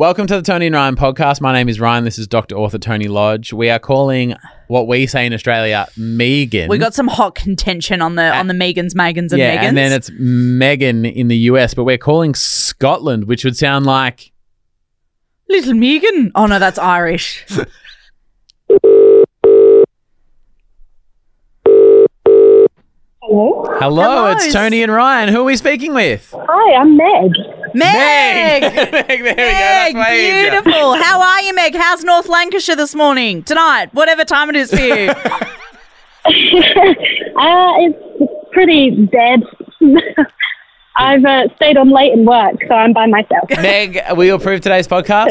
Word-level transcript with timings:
Welcome 0.00 0.26
to 0.28 0.36
the 0.36 0.40
Toni 0.40 0.64
and 0.64 0.74
Ryan 0.74 0.96
podcast. 0.96 1.42
My 1.42 1.52
name 1.52 1.68
is 1.68 1.78
Ryan. 1.78 2.04
This 2.04 2.18
is 2.18 2.26
Dr. 2.26 2.56
Author 2.56 2.78
Toni 2.78 3.06
Lodge. 3.06 3.52
We 3.52 3.68
are 3.68 3.78
calling 3.78 4.34
what 4.68 4.88
we 4.88 5.06
say 5.06 5.26
in 5.26 5.34
Australia 5.34 5.88
Megan. 5.94 6.70
We 6.70 6.78
got 6.78 6.94
some 6.94 7.06
hot 7.06 7.34
contention 7.34 8.00
on 8.00 8.14
the 8.14 8.34
on 8.34 8.46
the 8.46 8.54
Megans, 8.54 8.94
Megans, 8.94 9.32
and 9.32 9.32
yeah, 9.32 9.58
Megans. 9.58 9.68
and 9.68 9.76
then 9.76 9.92
it's 9.92 10.10
Megan 10.18 11.04
in 11.04 11.28
the 11.28 11.36
US, 11.36 11.74
but 11.74 11.84
we're 11.84 11.98
calling 11.98 12.34
Scotland, 12.34 13.24
which 13.24 13.44
would 13.44 13.58
sound 13.58 13.84
like 13.84 14.32
Little 15.50 15.74
Megan. 15.74 16.32
Oh 16.34 16.46
no, 16.46 16.58
that's 16.58 16.78
Irish. 16.78 17.44
Hello. 23.22 23.64
hello, 23.78 24.02
Hello, 24.02 24.26
it's 24.32 24.46
it's- 24.46 24.54
Toni 24.54 24.82
and 24.82 24.90
Ryan. 24.90 25.28
Who 25.28 25.42
are 25.42 25.44
we 25.44 25.56
speaking 25.58 25.92
with? 25.92 26.34
Hi, 26.34 26.74
I'm 26.80 26.96
Meg. 26.96 27.32
Meg. 27.74 28.62
Meg, 28.62 28.62
there 28.62 29.06
we 29.08 29.18
go. 29.18 29.34
That's 29.36 29.94
Meg, 29.94 29.96
way 29.96 30.18
easier. 30.40 30.50
beautiful. 30.50 30.94
How 30.94 31.20
are 31.20 31.42
you, 31.42 31.54
Meg? 31.54 31.74
How's 31.74 32.04
North 32.04 32.28
Lancashire 32.28 32.76
this 32.76 32.94
morning, 32.94 33.42
tonight, 33.42 33.92
whatever 33.94 34.24
time 34.24 34.50
it 34.50 34.56
is 34.56 34.70
for 34.70 34.80
you? 34.80 35.12
Uh, 37.40 37.72
it's 37.78 38.32
pretty 38.52 38.90
dead. 39.06 39.40
I've 40.96 41.24
uh, 41.24 41.44
stayed 41.56 41.78
on 41.78 41.88
late 41.90 42.12
in 42.12 42.26
work, 42.26 42.56
so 42.68 42.74
I'm 42.74 42.92
by 42.92 43.06
myself. 43.06 43.48
Meg, 43.50 43.98
will 44.14 44.24
you 44.24 44.34
approve 44.34 44.60
today's 44.60 44.86
podcast? 44.86 45.30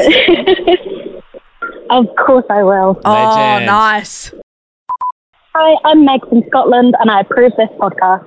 of 1.90 2.06
course 2.16 2.46
I 2.50 2.64
will. 2.64 3.00
oh, 3.04 3.12
Legend. 3.12 3.66
nice. 3.66 4.32
Hi, 5.54 5.76
I'm 5.84 6.04
Meg 6.04 6.26
from 6.28 6.42
Scotland, 6.48 6.96
and 6.98 7.10
I 7.10 7.20
approve 7.20 7.52
this 7.56 7.68
podcast. 7.78 8.26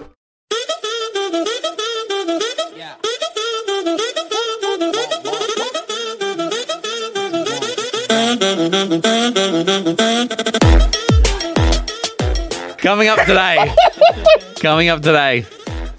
Coming 12.77 13.07
up 13.09 13.19
today. 13.27 13.71
Coming 14.59 14.89
up 14.89 15.01
today. 15.03 15.45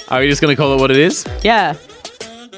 Are 0.08 0.18
we 0.20 0.28
just 0.28 0.42
going 0.42 0.54
to 0.54 0.60
call 0.60 0.74
it 0.74 0.80
what 0.80 0.90
it 0.90 0.96
is? 0.96 1.24
Yeah. 1.44 1.76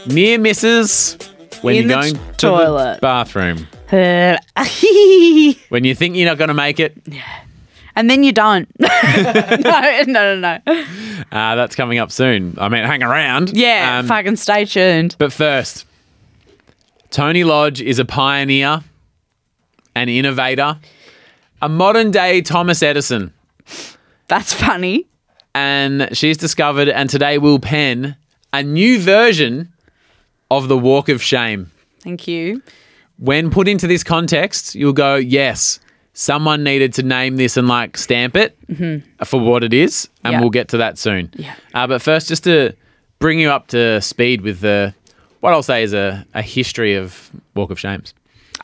Near 0.07 0.39
misses 0.39 1.19
when 1.61 1.75
In 1.77 1.83
you're 1.91 1.99
going 2.01 2.15
to 2.15 2.19
the 2.21 2.33
toilet. 2.39 3.01
bathroom. 3.03 3.67
Uh, 3.93 4.39
When 5.69 5.85
you 5.85 5.95
think 5.95 6.17
you're 6.17 6.29
not 6.31 6.39
going 6.39 6.49
to 6.49 6.55
make 6.55 6.81
it, 6.81 6.97
Yeah. 7.07 7.21
and 7.95 8.09
then 8.09 8.23
you 8.25 8.33
don't. 8.33 8.67
no, 8.81 8.89
no, 10.07 10.35
no, 10.35 10.41
no. 10.41 10.59
uh, 11.31 11.55
that's 11.57 11.77
coming 11.77 11.99
up 11.99 12.11
soon. 12.11 12.55
I 12.59 12.71
mean, 12.71 12.85
hang 12.85 13.03
around. 13.03 13.51
Yeah, 13.55 13.99
Um, 13.99 14.07
fucking 14.07 14.37
stay 14.37 14.65
tuned. 14.65 15.17
But 15.19 15.31
first, 15.33 15.85
Toni 17.11 17.45
Lodge 17.45 17.83
is 17.83 17.99
a 17.99 18.05
pioneer, 18.07 18.83
an 19.95 20.09
innovator, 20.09 20.79
a 21.63 21.69
modern 21.69 22.11
day 22.11 22.41
Thomas 22.43 22.83
Edison. 22.83 23.33
That's 24.29 24.53
funny. 24.53 25.07
And 25.55 26.09
she's 26.17 26.37
discovered, 26.37 26.89
and 26.89 27.09
today 27.09 27.39
we'll 27.39 27.61
pen 27.61 28.17
a 28.53 28.63
new 28.63 28.99
version 28.99 29.73
of 30.51 30.69
the 30.69 30.77
Walk 30.77 31.09
of 31.09 31.23
Shame. 31.23 31.71
Thank 32.01 32.27
you. 32.27 32.63
When 33.19 33.51
put 33.51 33.69
into 33.69 33.87
this 33.87 34.03
context, 34.03 34.75
you'll 34.75 34.93
go, 34.93 35.15
yes, 35.15 35.79
someone 36.13 36.65
needed 36.65 36.93
to 36.95 37.03
name 37.05 37.37
this 37.37 37.57
and 37.57 37.69
like 37.69 37.97
stamp 37.97 38.35
it 38.37 38.57
for 39.25 39.39
what 39.41 39.63
it 39.63 39.73
is. 39.73 40.09
And 40.25 40.33
Yeah. 40.33 40.41
we'll 40.41 40.51
get 40.51 40.69
to 40.69 40.77
that 40.79 40.99
soon. 40.99 41.31
Yeah. 41.37 41.55
Uh, 41.73 41.87
but 41.87 42.03
first, 42.03 42.27
just 42.29 42.43
to 42.45 42.75
bring 43.21 43.39
you 43.39 43.51
up 43.51 43.69
to 43.69 44.01
speed 44.03 44.41
with 44.41 44.61
the 44.61 44.93
what 45.41 45.53
I'll 45.53 45.63
say 45.63 45.83
is 45.83 45.93
a, 45.93 46.27
a 46.35 46.43
history 46.43 46.95
of 46.97 47.31
Walk 47.55 47.71
of 47.71 47.79
Shames. 47.79 48.13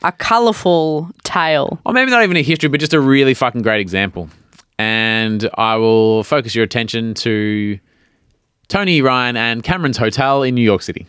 A 0.03 0.11
colourful 0.11 1.09
tale. 1.23 1.79
Or 1.85 1.93
maybe 1.93 2.11
not 2.11 2.23
even 2.23 2.37
a 2.37 2.41
history, 2.41 2.69
but 2.69 2.79
just 2.79 2.93
a 2.93 2.99
really 2.99 3.33
fucking 3.33 3.61
great 3.61 3.81
example. 3.81 4.29
And 4.79 5.47
I 5.55 5.75
will 5.75 6.23
focus 6.23 6.55
your 6.55 6.63
attention 6.63 7.13
to 7.15 7.79
Toni, 8.67 9.01
Ryan, 9.01 9.37
and 9.37 9.63
Cameron's 9.63 9.97
Hotel 9.97 10.43
in 10.43 10.55
New 10.55 10.63
York 10.63 10.81
City. 10.81 11.05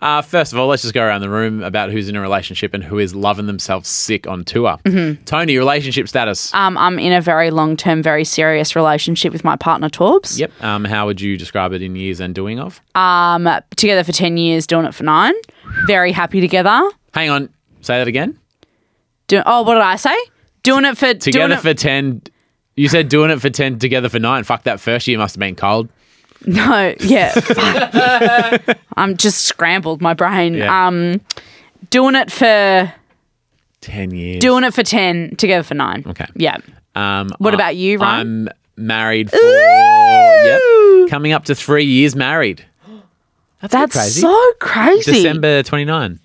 Uh, 0.00 0.20
first 0.20 0.52
of 0.52 0.58
all, 0.58 0.66
let's 0.66 0.82
just 0.82 0.92
go 0.92 1.02
around 1.02 1.22
the 1.22 1.30
room 1.30 1.62
about 1.62 1.90
who's 1.90 2.08
in 2.08 2.16
a 2.16 2.20
relationship 2.20 2.74
and 2.74 2.84
who 2.84 2.98
is 2.98 3.14
loving 3.14 3.46
themselves 3.46 3.88
sick 3.88 4.26
on 4.26 4.44
tour. 4.44 4.76
Toni, 5.24 5.56
relationship 5.56 6.06
status. 6.08 6.52
Um, 6.52 6.76
I'm 6.76 6.98
in 6.98 7.12
a 7.12 7.20
very 7.22 7.50
long 7.50 7.76
term, 7.76 8.02
very 8.02 8.24
serious 8.24 8.76
relationship 8.76 9.32
with 9.32 9.42
my 9.42 9.56
partner, 9.56 9.88
Torbs. 9.88 10.38
yep. 10.38 10.52
Um, 10.62 10.84
how 10.84 11.06
would 11.06 11.20
you 11.20 11.38
describe 11.38 11.72
it 11.72 11.80
in 11.80 11.96
years 11.96 12.20
and 12.20 12.34
doing 12.34 12.60
of? 12.60 12.80
Um, 12.94 13.48
together 13.76 14.04
for 14.04 14.12
10 14.12 14.36
years, 14.36 14.66
doing 14.66 14.84
it 14.84 14.94
for 14.94 15.04
nine. 15.04 15.34
Very 15.86 16.12
happy 16.12 16.40
together. 16.40 16.82
Hang 17.14 17.30
on. 17.30 17.48
Say 17.80 17.98
that 17.98 18.08
again. 18.08 18.38
Do- 19.28 19.42
oh, 19.46 19.62
what 19.62 19.74
did 19.74 19.82
I 19.82 19.96
say? 19.96 20.16
Doing 20.62 20.84
it 20.84 20.96
for 20.98 21.14
Together 21.14 21.48
doing 21.48 21.58
it, 21.58 21.62
for 21.62 21.74
10. 21.74 22.22
You 22.76 22.88
said 22.88 23.08
doing 23.08 23.30
it 23.30 23.40
for 23.40 23.50
10, 23.50 23.78
together 23.78 24.08
for 24.08 24.18
9. 24.18 24.44
Fuck, 24.44 24.64
that 24.64 24.80
first 24.80 25.06
year 25.06 25.18
must 25.18 25.34
have 25.36 25.40
been 25.40 25.56
cold. 25.56 25.88
No, 26.46 26.94
yeah. 27.00 27.32
I'm 28.96 29.16
just 29.16 29.46
scrambled 29.46 30.00
my 30.02 30.12
brain. 30.14 30.54
Yeah. 30.54 30.86
Um, 30.86 31.20
doing 31.90 32.14
it 32.14 32.30
for 32.30 32.92
10 33.80 34.10
years. 34.12 34.40
doing 34.40 34.62
it 34.62 34.72
for 34.74 34.82
10, 34.84 35.36
together 35.36 35.62
for 35.64 35.74
nine. 35.74 36.04
Okay. 36.06 36.26
Yeah. 36.36 36.58
Um, 36.94 37.30
What 37.38 37.54
I- 37.54 37.56
about 37.56 37.76
you, 37.76 37.98
Ryan? 37.98 38.48
I'm 38.48 38.54
married 38.76 39.30
for 39.30 39.38
yep, 39.42 40.60
coming 41.10 41.32
up 41.32 41.46
to 41.46 41.54
three 41.54 41.84
years 41.86 42.14
married. 42.14 42.64
That's, 43.60 43.72
That's 43.72 43.92
crazy. 43.96 44.20
so 44.20 44.52
crazy. 44.60 45.12
December 45.12 45.62
29. 45.62 46.20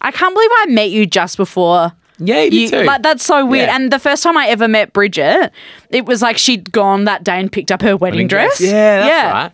I 0.00 0.10
can't 0.12 0.34
believe 0.34 0.50
I 0.52 0.66
met 0.68 0.90
you 0.90 1.06
just 1.06 1.36
before. 1.36 1.92
Yeah, 2.18 2.42
you, 2.42 2.60
You, 2.60 2.68
too. 2.70 2.82
like 2.82 3.02
that's 3.02 3.24
so 3.24 3.46
weird. 3.46 3.68
Yeah. 3.68 3.76
And 3.76 3.92
the 3.92 3.98
first 3.98 4.22
time 4.22 4.36
I 4.36 4.48
ever 4.48 4.66
met 4.68 4.92
Bridget, 4.92 5.52
it 5.90 6.04
was 6.06 6.20
like 6.22 6.36
she'd 6.36 6.70
gone 6.72 7.04
that 7.04 7.22
day 7.24 7.38
and 7.38 7.50
picked 7.50 7.70
up 7.72 7.80
her 7.82 7.96
wedding, 7.96 8.26
dress. 8.28 8.60
Yeah, 8.60 8.70
that's 9.00 9.08
yeah. 9.08 9.32
right. 9.32 9.52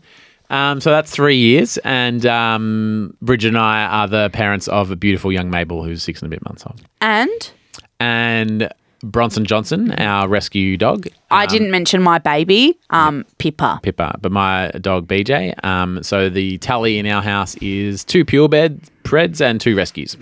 Um, 0.70 0.80
so 0.80 0.90
that's 0.90 1.10
three 1.10 1.36
years, 1.36 1.78
and 1.78 2.24
um, 2.26 3.16
Bridget 3.22 3.48
and 3.48 3.58
I 3.58 3.84
are 3.86 4.06
the 4.08 4.30
parents 4.32 4.68
of 4.68 4.90
a 4.90 4.96
beautiful 4.96 5.32
young 5.32 5.50
Mabel 5.50 5.82
who's 5.84 6.02
six 6.02 6.22
and 6.22 6.30
a 6.32 6.34
bit 6.36 6.44
months 6.44 6.64
old, 6.66 6.80
And 7.00 7.50
and 8.00 8.70
Bronson 9.10 9.44
Johnson, 9.44 9.92
our 9.92 10.28
rescue 10.28 10.76
dog. 10.76 11.06
I 11.30 11.46
didn't 11.46 11.70
mention 11.70 12.02
my 12.02 12.18
baby, 12.18 12.78
um, 12.90 13.24
Pippa. 13.38 13.80
Pippa, 13.82 14.18
but 14.20 14.32
my 14.32 14.70
dog 14.80 15.06
BJ. 15.06 15.62
Um, 15.64 16.02
so 16.02 16.28
the 16.28 16.58
tally 16.58 16.98
in 16.98 17.06
our 17.06 17.22
house 17.22 17.54
is 17.56 18.04
two 18.04 18.24
pure 18.24 18.48
bed 18.48 18.80
preds 19.02 19.40
and 19.40 19.60
two 19.60 19.76
rescues. 19.76 20.16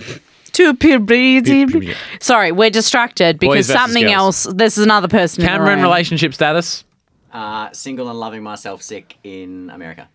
Two 0.53 0.75
puberty. 0.75 1.41
Puberty. 1.41 1.95
Sorry, 2.21 2.53
we're 2.53 2.71
distracted 2.71 3.39
because 3.39 3.67
something 3.67 4.05
girls. 4.05 4.47
else. 4.47 4.55
This 4.55 4.77
is 4.77 4.85
another 4.85 5.09
person. 5.09 5.43
in 5.43 5.47
the 5.47 5.51
Cameron 5.51 5.77
room. 5.79 5.83
relationship 5.83 6.35
status. 6.35 6.85
Uh, 7.33 7.71
single 7.73 8.11
and 8.11 8.21
loving 8.21 8.43
myself 8.43 8.83
sick 8.83 9.17
in 9.25 9.71
America. 9.71 10.09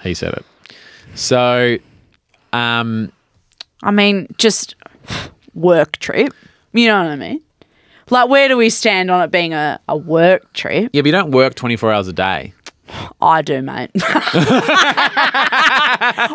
He 0.00 0.14
said 0.14 0.34
it. 0.34 0.44
So, 1.16 1.78
um, 2.52 3.10
I 3.82 3.90
mean, 3.90 4.28
just 4.38 4.76
work 5.54 5.96
trip. 5.98 6.32
You 6.72 6.88
know 6.88 6.98
what 7.02 7.10
I 7.10 7.16
mean? 7.16 7.40
Like, 8.10 8.28
where 8.28 8.48
do 8.48 8.56
we 8.56 8.70
stand 8.70 9.10
on 9.10 9.20
it 9.22 9.30
being 9.30 9.52
a, 9.52 9.80
a 9.88 9.96
work 9.96 10.52
trip? 10.54 10.90
yeah, 10.92 11.02
but 11.02 11.06
you 11.06 11.12
don't 11.12 11.30
work 11.30 11.54
24 11.54 11.92
hours 11.92 12.08
a 12.08 12.12
day. 12.12 12.52
I 13.20 13.42
do, 13.42 13.60
mate. 13.60 13.90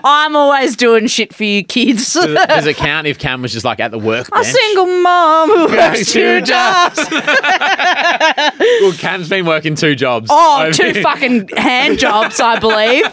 I'm 0.06 0.36
always 0.36 0.76
doing 0.76 1.08
shit 1.08 1.34
for 1.34 1.44
you 1.44 1.64
kids. 1.64 2.14
Does 2.14 2.26
it, 2.26 2.48
does 2.48 2.68
it 2.68 2.76
count 2.78 3.08
if 3.08 3.18
Cam 3.18 3.42
was 3.42 3.52
just 3.52 3.66
like 3.66 3.80
at 3.80 3.90
the 3.90 3.98
work? 3.98 4.28
a 4.32 4.44
single 4.44 4.86
mom 4.86 5.50
who 5.50 5.66
works 5.76 6.12
two 6.12 6.42
jobs. 6.42 7.00
Well, 8.82 8.94
Cam's 8.94 9.30
been 9.30 9.46
working 9.46 9.76
two 9.76 9.96
jobs. 9.96 10.28
Oh, 10.32 10.70
two 10.72 11.02
fucking 11.02 11.50
hand 11.58 11.98
jobs, 12.00 12.40
I 12.40 12.60
believe. 12.60 13.06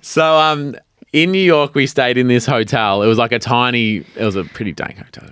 So, 0.02 0.36
um, 0.36 0.76
in 1.12 1.32
New 1.32 1.38
York, 1.42 1.74
we 1.74 1.86
stayed 1.86 2.18
in 2.18 2.28
this 2.28 2.44
hotel. 2.46 3.02
It 3.02 3.06
was 3.06 3.18
like 3.18 3.32
a 3.32 3.38
tiny. 3.38 4.04
It 4.16 4.24
was 4.24 4.36
a 4.36 4.44
pretty 4.44 4.72
dank 4.72 4.98
hotel. 4.98 5.28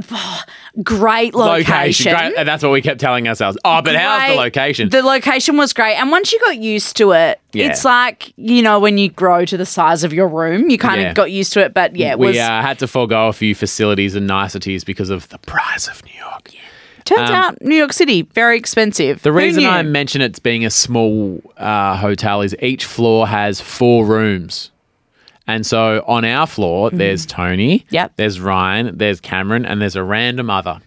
Great 0.82 1.34
location. 1.34 2.12
Great, 2.12 2.34
and 2.36 2.46
that's 2.48 2.62
what 2.62 2.70
we 2.72 2.82
kept 2.82 3.00
telling 3.00 3.26
ourselves. 3.28 3.56
Oh, 3.64 3.80
but 3.82 3.96
how's 3.96 4.30
the 4.30 4.36
location? 4.36 4.88
The 4.90 5.02
location 5.02 5.56
was 5.56 5.72
great. 5.72 5.94
And 5.96 6.10
once 6.10 6.32
you 6.32 6.40
got 6.40 6.58
used 6.58 6.96
to 6.98 7.12
it, 7.12 7.40
Yeah. 7.52 7.68
it's 7.70 7.84
like, 7.84 8.32
you 8.36 8.62
know, 8.62 8.78
when 8.78 8.98
you 8.98 9.08
grow 9.08 9.44
to 9.46 9.56
the 9.56 9.64
size 9.66 10.04
of 10.04 10.12
your 10.12 10.28
room, 10.28 10.68
you 10.68 10.76
kind 10.78 11.00
Yeah. 11.00 11.08
of 11.10 11.14
got 11.14 11.30
used 11.30 11.52
to 11.54 11.64
it. 11.64 11.72
But 11.72 11.96
yeah, 11.96 12.10
it 12.12 12.18
we 12.18 12.26
was. 12.28 12.36
uh, 12.38 12.60
had 12.62 12.78
to 12.80 12.86
forego 12.86 13.28
a 13.28 13.32
few 13.32 13.54
facilities 13.54 14.14
and 14.14 14.26
niceties 14.26 14.84
because 14.84 15.08
of 15.10 15.28
the 15.30 15.38
price 15.38 15.88
of 15.88 16.04
New 16.04 16.12
York. 16.18 16.50
turns 17.04 17.30
out 17.30 17.62
New 17.62 17.76
York 17.76 17.92
City, 17.92 18.22
very 18.34 18.58
expensive. 18.58 19.18
um, 19.18 19.20
The 19.22 19.30
Who 19.30 19.36
reason 19.38 19.62
knew? 19.62 19.68
I 19.70 19.82
mention 19.82 20.20
it's 20.20 20.40
being 20.40 20.64
a 20.66 20.70
small 20.70 21.40
uh, 21.56 21.96
hotel 21.96 22.42
is 22.42 22.54
each 22.60 22.84
floor 22.84 23.28
has 23.28 23.60
four 23.60 24.04
rooms. 24.04 24.72
And 25.46 25.64
so 25.64 26.02
on 26.06 26.24
our 26.24 26.46
floor, 26.46 26.90
there's 26.90 27.24
Toni, 27.26 27.80
Mm-hmm. 27.80 27.94
Yep. 27.94 28.12
there's 28.16 28.40
Ryan, 28.40 28.98
there's 28.98 29.20
Cameron, 29.20 29.64
and 29.64 29.80
there's 29.80 29.96
a 29.96 30.02
random 30.02 30.50
other. 30.50 30.80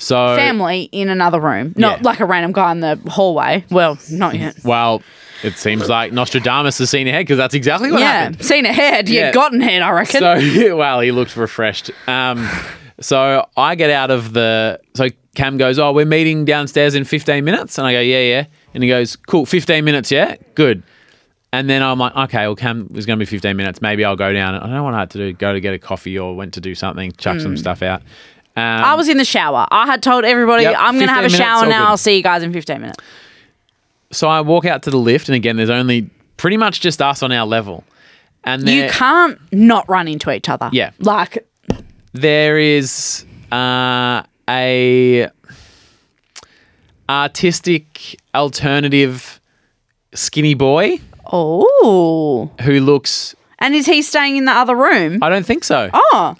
So, 0.00 0.36
Family 0.36 0.82
in 0.92 1.08
another 1.08 1.40
room, 1.40 1.74
not 1.76 1.98
Yeah. 1.98 2.02
like 2.04 2.20
a 2.20 2.24
random 2.24 2.52
guy 2.52 2.70
in 2.72 2.80
the 2.80 3.00
hallway. 3.08 3.64
Well, 3.70 3.98
not 4.10 4.34
yet. 4.36 4.56
well, 4.64 5.02
it 5.42 5.54
seems 5.54 5.88
like 5.88 6.12
Nostradamus 6.12 6.78
has 6.78 6.90
seen 6.90 7.08
ahead 7.08 7.22
because 7.22 7.36
that's 7.38 7.54
exactly 7.54 7.90
what 7.90 8.00
happened. 8.02 8.36
yeah, 8.36 8.42
happened. 8.42 8.44
seen 8.46 8.66
ahead. 8.66 9.08
Yeah. 9.08 9.26
You 9.28 9.32
gotten 9.32 9.60
ahead, 9.60 9.82
I 9.82 9.90
reckon. 9.90 10.20
So, 10.20 10.76
well, 10.76 11.00
he 11.00 11.10
looked 11.10 11.36
refreshed. 11.36 11.90
Um, 12.06 12.48
so 13.00 13.48
I 13.56 13.74
get 13.74 13.90
out 13.90 14.10
of 14.12 14.32
the. 14.32 14.80
So 14.94 15.08
Cam 15.36 15.56
goes, 15.56 15.78
"Oh, 15.78 15.92
we're 15.92 16.04
meeting 16.06 16.44
downstairs 16.44 16.94
in 16.96 17.04
15 17.04 17.44
minutes," 17.44 17.78
and 17.78 17.86
I 17.86 17.92
go, 17.92 18.00
"Yeah, 18.00 18.20
yeah." 18.22 18.44
And 18.74 18.82
he 18.82 18.88
goes, 18.88 19.14
"Cool, 19.14 19.46
15 19.46 19.84
minutes, 19.84 20.10
yeah, 20.10 20.34
good." 20.54 20.82
And 21.52 21.68
then 21.70 21.82
I'm 21.82 21.98
like, 21.98 22.14
"Okay, 22.14 22.46
well, 22.46 22.54
Cam 22.56 22.90
is 22.94 23.06
going 23.06 23.18
to 23.18 23.22
be 23.22 23.26
15 23.26 23.56
minutes. 23.56 23.80
Maybe 23.80 24.04
I'll 24.04 24.16
go 24.16 24.32
down. 24.32 24.54
I 24.54 24.60
don't 24.60 24.70
know 24.70 24.84
what 24.84 24.92
I 24.94 24.98
had 25.00 25.10
to 25.12 25.18
do. 25.18 25.32
Go 25.32 25.52
to 25.54 25.60
get 25.60 25.72
a 25.72 25.78
coffee 25.78 26.18
or 26.18 26.34
went 26.36 26.52
to 26.54 26.60
do 26.60 26.74
something, 26.74 27.12
chuck 27.12 27.40
some 27.40 27.56
stuff 27.56 27.82
out." 27.82 28.02
Um, 28.56 28.64
I 28.64 28.94
was 28.96 29.08
in 29.08 29.18
the 29.18 29.24
shower. 29.24 29.66
I 29.70 29.86
had 29.86 30.02
told 30.02 30.24
everybody, 30.24 30.64
Yep, 30.64 30.74
I'm 30.78 30.94
going 30.96 31.06
to 31.06 31.12
have 31.12 31.24
a 31.24 31.28
shower 31.30 31.62
now. 31.66 31.84
good. 31.84 31.88
I'll 31.90 31.96
see 31.96 32.16
you 32.16 32.22
guys 32.24 32.42
in 32.42 32.52
15 32.52 32.80
minutes. 32.80 32.98
so 34.10 34.26
I 34.28 34.40
walk 34.40 34.64
out 34.64 34.82
to 34.82 34.90
the 34.90 34.96
lift, 34.96 35.28
and 35.28 35.36
again, 35.36 35.56
there's 35.56 35.70
only 35.70 36.10
pretty 36.36 36.56
much 36.56 36.80
just 36.80 37.00
us 37.00 37.22
on 37.22 37.30
our 37.30 37.46
level. 37.46 37.84
And 38.42 38.68
You 38.68 38.88
can't 38.90 39.38
not 39.52 39.88
run 39.88 40.08
into 40.08 40.30
each 40.32 40.48
other. 40.48 40.70
Yeah. 40.72 40.90
Like, 40.98 41.46
there 42.14 42.58
is 42.58 43.24
uh, 43.52 44.22
a 44.48 45.28
artistic 47.08 48.16
alternative 48.34 49.40
skinny 50.14 50.54
boy 50.54 50.98
oh. 51.30 52.50
who 52.62 52.80
looks 52.80 53.34
And 53.58 53.74
is 53.74 53.86
he 53.86 54.02
staying 54.02 54.36
in 54.36 54.44
the 54.44 54.52
other 54.52 54.74
room? 54.76 55.22
I 55.22 55.28
don't 55.28 55.44
think 55.46 55.64
so. 55.64 55.90
Oh. 55.92 56.36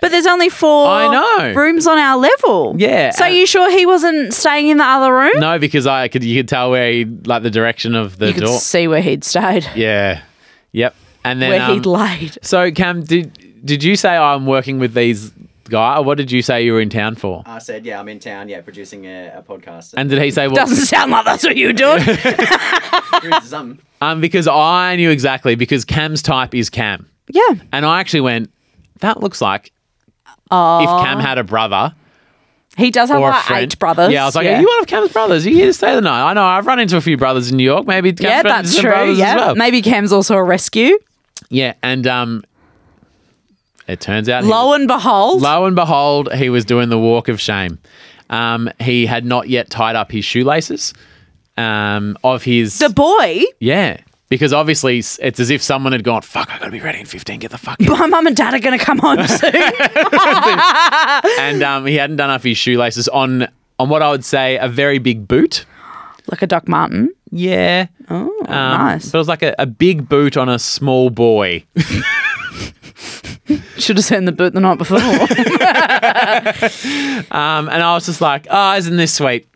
But 0.00 0.10
there's 0.12 0.26
only 0.26 0.48
four 0.48 0.88
I 0.88 1.08
know. 1.12 1.52
rooms 1.54 1.86
on 1.86 1.98
our 1.98 2.16
level. 2.16 2.74
Yeah, 2.78 3.10
So 3.10 3.26
and- 3.26 3.34
you 3.34 3.46
sure 3.46 3.70
he 3.70 3.84
wasn't 3.84 4.32
staying 4.32 4.68
in 4.68 4.78
the 4.78 4.84
other 4.84 5.12
room? 5.14 5.38
No, 5.38 5.58
because 5.58 5.86
I 5.86 6.08
could 6.08 6.24
you 6.24 6.38
could 6.40 6.48
tell 6.48 6.70
where 6.70 6.90
he 6.90 7.04
like 7.04 7.42
the 7.42 7.50
direction 7.50 7.94
of 7.94 8.16
the 8.18 8.28
you 8.28 8.32
could 8.34 8.44
door. 8.44 8.58
see 8.58 8.88
where 8.88 9.02
he'd 9.02 9.24
stayed, 9.24 9.68
Yeah. 9.74 10.22
Yep. 10.72 10.94
And 11.24 11.42
then 11.42 11.50
where 11.50 11.62
um, 11.62 11.74
he'd 11.74 11.84
laid. 11.86 12.38
So 12.42 12.70
Cam, 12.70 13.02
did 13.02 13.36
did 13.62 13.84
you 13.84 13.94
say 13.96 14.16
I'm 14.16 14.46
working 14.46 14.78
with 14.78 14.94
these 14.94 15.32
guy 15.70 15.98
what 16.00 16.18
did 16.18 16.30
you 16.30 16.42
say 16.42 16.62
you 16.62 16.72
were 16.74 16.80
in 16.80 16.90
town 16.90 17.14
for? 17.14 17.42
I 17.46 17.58
said, 17.58 17.86
yeah, 17.86 17.98
I'm 17.98 18.08
in 18.08 18.18
town, 18.18 18.48
yeah, 18.48 18.60
producing 18.60 19.06
a, 19.06 19.28
a 19.36 19.42
podcast. 19.42 19.94
And 19.96 20.10
did 20.10 20.20
he 20.20 20.30
say 20.30 20.46
what? 20.48 20.56
Doesn't 20.56 20.76
sound 20.86 21.10
like 21.10 21.24
that's 21.24 21.44
what 21.44 21.56
you 21.56 21.68
were 21.68 21.72
doing. 21.72 22.00
Here's. 23.22 23.52
Um, 23.52 24.20
because 24.20 24.46
I 24.48 24.96
knew 24.96 25.10
exactly 25.10 25.54
because 25.54 25.84
Cam's 25.84 26.22
type 26.22 26.54
is 26.54 26.70
Cam, 26.70 27.08
yeah. 27.32 27.54
and 27.72 27.84
I 27.86 28.00
actually 28.00 28.22
went. 28.22 28.50
That 29.00 29.20
looks 29.20 29.40
like 29.40 29.72
Oh. 30.50 30.82
if 30.82 31.06
Cam 31.06 31.18
had 31.20 31.38
a 31.38 31.44
brother 31.44 31.94
He 32.76 32.90
does 32.90 33.08
have 33.08 33.20
or 33.20 33.28
a 33.28 33.30
like 33.30 33.44
friend. 33.44 33.62
eight 33.72 33.78
brothers. 33.78 34.12
Yeah, 34.12 34.22
I 34.22 34.26
was 34.26 34.34
like, 34.34 34.44
yeah. 34.44 34.58
are 34.58 34.60
you 34.60 34.66
one 34.66 34.80
of 34.80 34.86
Cam's 34.86 35.12
brothers? 35.12 35.46
Are 35.46 35.50
you 35.50 35.56
here 35.56 35.66
to 35.66 35.72
stay 35.72 35.94
the 35.94 36.00
night? 36.00 36.30
I 36.30 36.32
know. 36.34 36.44
I've 36.44 36.66
run 36.66 36.78
into 36.80 36.96
a 36.96 37.00
few 37.00 37.16
brothers 37.16 37.50
in 37.50 37.56
New 37.56 37.64
York. 37.64 37.86
Maybe 37.86 38.12
Cam's 38.12 38.22
yeah, 38.28 38.36
run 38.36 38.44
that's 38.44 38.72
some 38.74 38.82
true. 38.82 38.90
brothers 38.90 39.18
Yeah. 39.18 39.36
well. 39.36 39.54
Maybe 39.54 39.80
Cam's 39.80 40.12
also 40.12 40.34
a 40.36 40.42
rescue. 40.42 40.98
Yeah, 41.50 41.74
and 41.82 42.06
um, 42.06 42.42
it 43.90 44.00
turns 44.00 44.28
out 44.28 44.44
Lo 44.44 44.72
and 44.74 44.86
behold. 44.88 45.42
lo 45.42 45.64
and 45.66 45.74
behold, 45.76 46.32
he 46.34 46.48
was 46.50 46.64
doing 46.64 46.88
the 46.88 46.98
walk 46.98 47.28
of 47.28 47.40
shame. 47.40 47.78
Um, 48.30 48.70
he 48.80 49.06
had 49.06 49.24
not 49.24 49.48
yet 49.48 49.70
tied 49.70 49.96
up 49.96 50.10
his 50.12 50.24
shoelaces. 50.24 50.94
Um, 51.56 52.16
of 52.24 52.42
his 52.44 52.78
the 52.78 52.88
boy, 52.88 53.42
yeah, 53.58 53.98
because 54.30 54.52
obviously 54.52 54.98
it's 54.98 55.18
as 55.40 55.50
if 55.50 55.60
someone 55.62 55.92
had 55.92 56.04
gone, 56.04 56.22
"Fuck, 56.22 56.48
I 56.50 56.58
got 56.58 56.66
to 56.66 56.70
be 56.70 56.80
ready 56.80 57.00
in 57.00 57.06
fifteen. 57.06 57.38
Get 57.40 57.50
the 57.50 57.58
fuck." 57.58 57.78
in." 57.80 57.86
my 57.88 58.06
mum 58.06 58.26
and 58.26 58.36
dad 58.36 58.54
are 58.54 58.60
going 58.60 58.78
to 58.78 58.82
come 58.84 58.98
home 58.98 59.26
soon. 59.26 59.52
and 61.38 61.62
um, 61.62 61.86
he 61.86 61.96
hadn't 61.96 62.16
done 62.16 62.30
up 62.30 62.42
his 62.42 62.56
shoelaces 62.56 63.08
on 63.08 63.48
on 63.78 63.88
what 63.88 64.00
I 64.02 64.10
would 64.10 64.24
say 64.24 64.56
a 64.58 64.68
very 64.68 64.98
big 64.98 65.26
boot. 65.28 65.66
like 66.30 66.40
a 66.42 66.46
Doc 66.46 66.68
Martin. 66.68 67.12
Yeah. 67.32 67.86
Oh, 68.08 68.32
Um, 68.42 68.46
nice. 68.48 69.10
But 69.10 69.18
it 69.18 69.20
was 69.20 69.28
like 69.28 69.42
a, 69.42 69.54
a 69.58 69.66
big 69.66 70.08
boot 70.08 70.36
on 70.36 70.48
a 70.48 70.58
small 70.58 71.10
boy. 71.10 71.64
Should 73.78 73.96
have 73.96 74.04
seen 74.04 74.26
the 74.26 74.32
boot 74.32 74.52
the 74.52 74.60
night 74.60 74.78
before. 74.78 74.98
Um, 77.30 77.68
and 77.68 77.82
I 77.82 77.94
was 77.94 78.06
just 78.06 78.20
like, 78.20 78.46
oh, 78.50 78.76
isn't 78.76 78.96
this 78.96 79.14
sweet? 79.14 79.46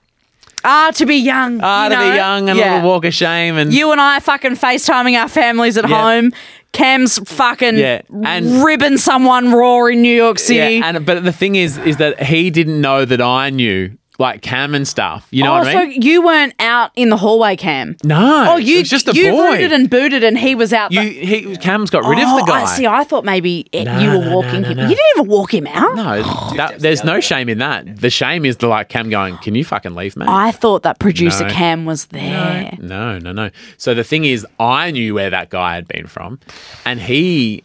ah, 0.66 0.90
to 0.94 1.04
be 1.04 1.16
young. 1.16 1.60
Ah, 1.62 1.84
you 1.84 1.90
to 1.90 1.96
know? 1.96 2.10
be 2.10 2.16
young 2.16 2.48
and 2.48 2.58
a 2.58 2.62
Yeah. 2.62 2.74
little 2.76 2.88
walk 2.90 3.04
of 3.04 3.12
shame. 3.12 3.58
And 3.58 3.72
You 3.72 3.92
and 3.92 4.00
I 4.00 4.18
fucking 4.20 4.52
FaceTiming 4.56 5.18
our 5.20 5.28
families 5.28 5.76
at 5.76 5.88
Yeah. 5.88 6.00
home. 6.00 6.32
Cam's 6.72 7.18
fucking 7.28 7.76
Yeah, 7.76 8.00
and- 8.24 8.64
ribbing 8.64 8.96
someone 8.96 9.52
raw 9.52 9.84
in 9.86 10.00
New 10.02 10.14
York 10.14 10.38
City. 10.38 10.76
Yeah, 10.76 10.88
and 10.88 11.04
but 11.04 11.22
the 11.22 11.32
thing 11.32 11.56
is, 11.56 11.76
is 11.78 11.98
that 11.98 12.22
he 12.22 12.48
didn't 12.50 12.80
know 12.80 13.04
that 13.04 13.20
I 13.20 13.50
knew 13.50 13.90
like 14.19 14.43
Cam 14.43 14.75
and 14.75 14.87
stuff. 14.87 15.26
You 15.31 15.43
know 15.43 15.55
oh, 15.55 15.58
what 15.58 15.66
I 15.66 15.87
mean? 15.87 16.00
so 16.02 16.06
you 16.06 16.22
weren't 16.25 16.55
out 16.61 16.93
in 16.94 17.08
the 17.08 17.16
hallway, 17.16 17.56
Cam? 17.56 17.96
no. 18.05 18.52
Oh, 18.52 18.56
you 18.56 18.76
it 18.76 18.81
was 18.82 18.90
just 18.90 19.08
a 19.08 19.14
you 19.14 19.32
boy. 19.32 19.52
rooted 19.52 19.72
and 19.72 19.90
booted, 19.90 20.22
and 20.22 20.38
he 20.38 20.55
was 20.55 20.72
out. 20.72 20.93
you, 20.93 21.00
the- 21.00 21.11
he, 21.11 21.56
Cam's 21.56 21.90
got 21.90 22.05
rid 22.05 22.19
oh, 22.19 22.22
of 22.22 22.37
the 22.37 22.43
oh, 22.43 22.46
guy. 22.46 22.62
I 22.62 22.66
see. 22.66 22.87
I 22.87 23.05
thought 23.05 23.25
maybe 23.25 23.66
it- 23.72 23.84
No, 23.84 23.99
you 23.99 24.08
were 24.11 24.14
no, 24.19 24.31
no, 24.31 24.37
walking 24.37 24.62
no, 24.62 24.69
him. 24.69 24.76
no. 24.76 24.82
You 24.84 24.94
didn't 24.94 25.11
even 25.16 25.28
walk 25.28 25.52
him 25.52 25.66
out. 25.66 25.96
no, 25.96 26.22
that, 26.56 26.78
there's 26.78 27.02
no 27.05 27.20
shame 27.20 27.49
in 27.49 27.58
that. 27.58 27.84
The 28.05 28.11
shame 28.11 28.44
is 28.44 28.58
the 28.58 28.66
like 28.66 28.90
Cam 28.90 29.08
going, 29.08 29.38
"Can 29.38 29.55
you 29.55 29.64
fucking 29.64 29.94
leave, 29.94 30.14
mate?" 30.17 30.28
I 30.28 30.50
thought 30.52 30.82
that 30.82 30.99
producer 30.99 31.44
No. 31.46 31.50
Cam 31.50 31.87
was 31.87 32.06
there. 32.06 32.76
No, 32.78 33.19
no, 33.19 33.32
no. 33.32 33.50
So 33.78 33.94
the 33.94 34.05
thing 34.05 34.25
is, 34.25 34.46
I 34.60 34.90
knew 34.90 35.14
where 35.14 35.31
that 35.31 35.49
guy 35.49 35.75
had 35.75 35.88
been 35.88 36.06
from, 36.06 36.38
and 36.84 37.00
he 37.00 37.64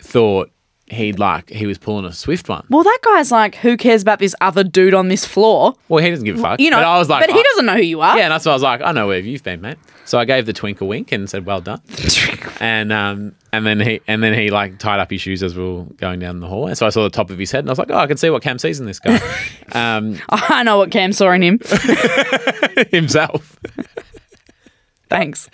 thought 0.00 0.50
he'd 0.90 1.18
like 1.18 1.50
he 1.50 1.66
was 1.66 1.78
pulling 1.78 2.04
a 2.04 2.12
swift 2.12 2.48
one. 2.48 2.66
Well, 2.68 2.82
that 2.82 2.98
guy's 3.02 3.30
like, 3.30 3.54
who 3.56 3.76
cares 3.76 4.02
about 4.02 4.18
this 4.18 4.34
other 4.40 4.64
dude 4.64 4.94
on 4.94 5.08
this 5.08 5.24
floor? 5.24 5.74
Well, 5.88 6.02
he 6.02 6.10
doesn't 6.10 6.24
give 6.24 6.38
a 6.38 6.42
fuck. 6.42 6.60
You 6.60 6.70
know, 6.70 6.78
but 6.78 6.86
I 6.86 6.98
was 6.98 7.08
like, 7.08 7.26
but 7.26 7.34
he 7.34 7.42
doesn't 7.42 7.66
know 7.66 7.76
who 7.76 7.82
you 7.82 8.00
are. 8.00 8.16
Yeah, 8.16 8.24
and 8.24 8.32
that's 8.32 8.44
why 8.44 8.52
I 8.52 8.54
was 8.54 8.62
like, 8.62 8.80
I 8.82 8.92
know 8.92 9.06
where 9.06 9.18
you've 9.18 9.42
been, 9.42 9.60
mate. 9.60 9.78
So 10.10 10.18
I 10.18 10.24
gave 10.24 10.44
the 10.44 10.52
twinkle 10.52 10.88
wink 10.88 11.12
and 11.12 11.30
said, 11.30 11.46
"Well 11.46 11.60
done." 11.60 11.80
and 12.60 12.92
um, 12.92 13.36
and 13.52 13.64
then 13.64 13.78
he 13.78 14.00
and 14.08 14.20
then 14.22 14.34
he 14.34 14.50
like 14.50 14.80
tied 14.80 14.98
up 14.98 15.08
his 15.08 15.20
shoes 15.20 15.40
as 15.40 15.56
we 15.56 15.62
were 15.62 15.84
going 15.84 16.18
down 16.18 16.40
the 16.40 16.48
hallway. 16.48 16.74
So 16.74 16.84
I 16.84 16.90
saw 16.90 17.04
the 17.04 17.10
top 17.10 17.30
of 17.30 17.38
his 17.38 17.52
head, 17.52 17.60
and 17.60 17.68
I 17.68 17.72
was 17.72 17.78
like, 17.78 17.92
"Oh, 17.92 17.96
I 17.96 18.08
can 18.08 18.16
see 18.16 18.28
what 18.28 18.42
Cam 18.42 18.58
sees 18.58 18.80
in 18.80 18.86
this 18.86 18.98
guy, 18.98 19.20
um, 19.72 20.18
I 20.28 20.64
know 20.64 20.78
what 20.78 20.90
Cam 20.90 21.12
saw 21.12 21.30
in 21.30 21.42
him. 21.42 21.60
himself." 22.90 23.56
Thanks. 25.10 25.48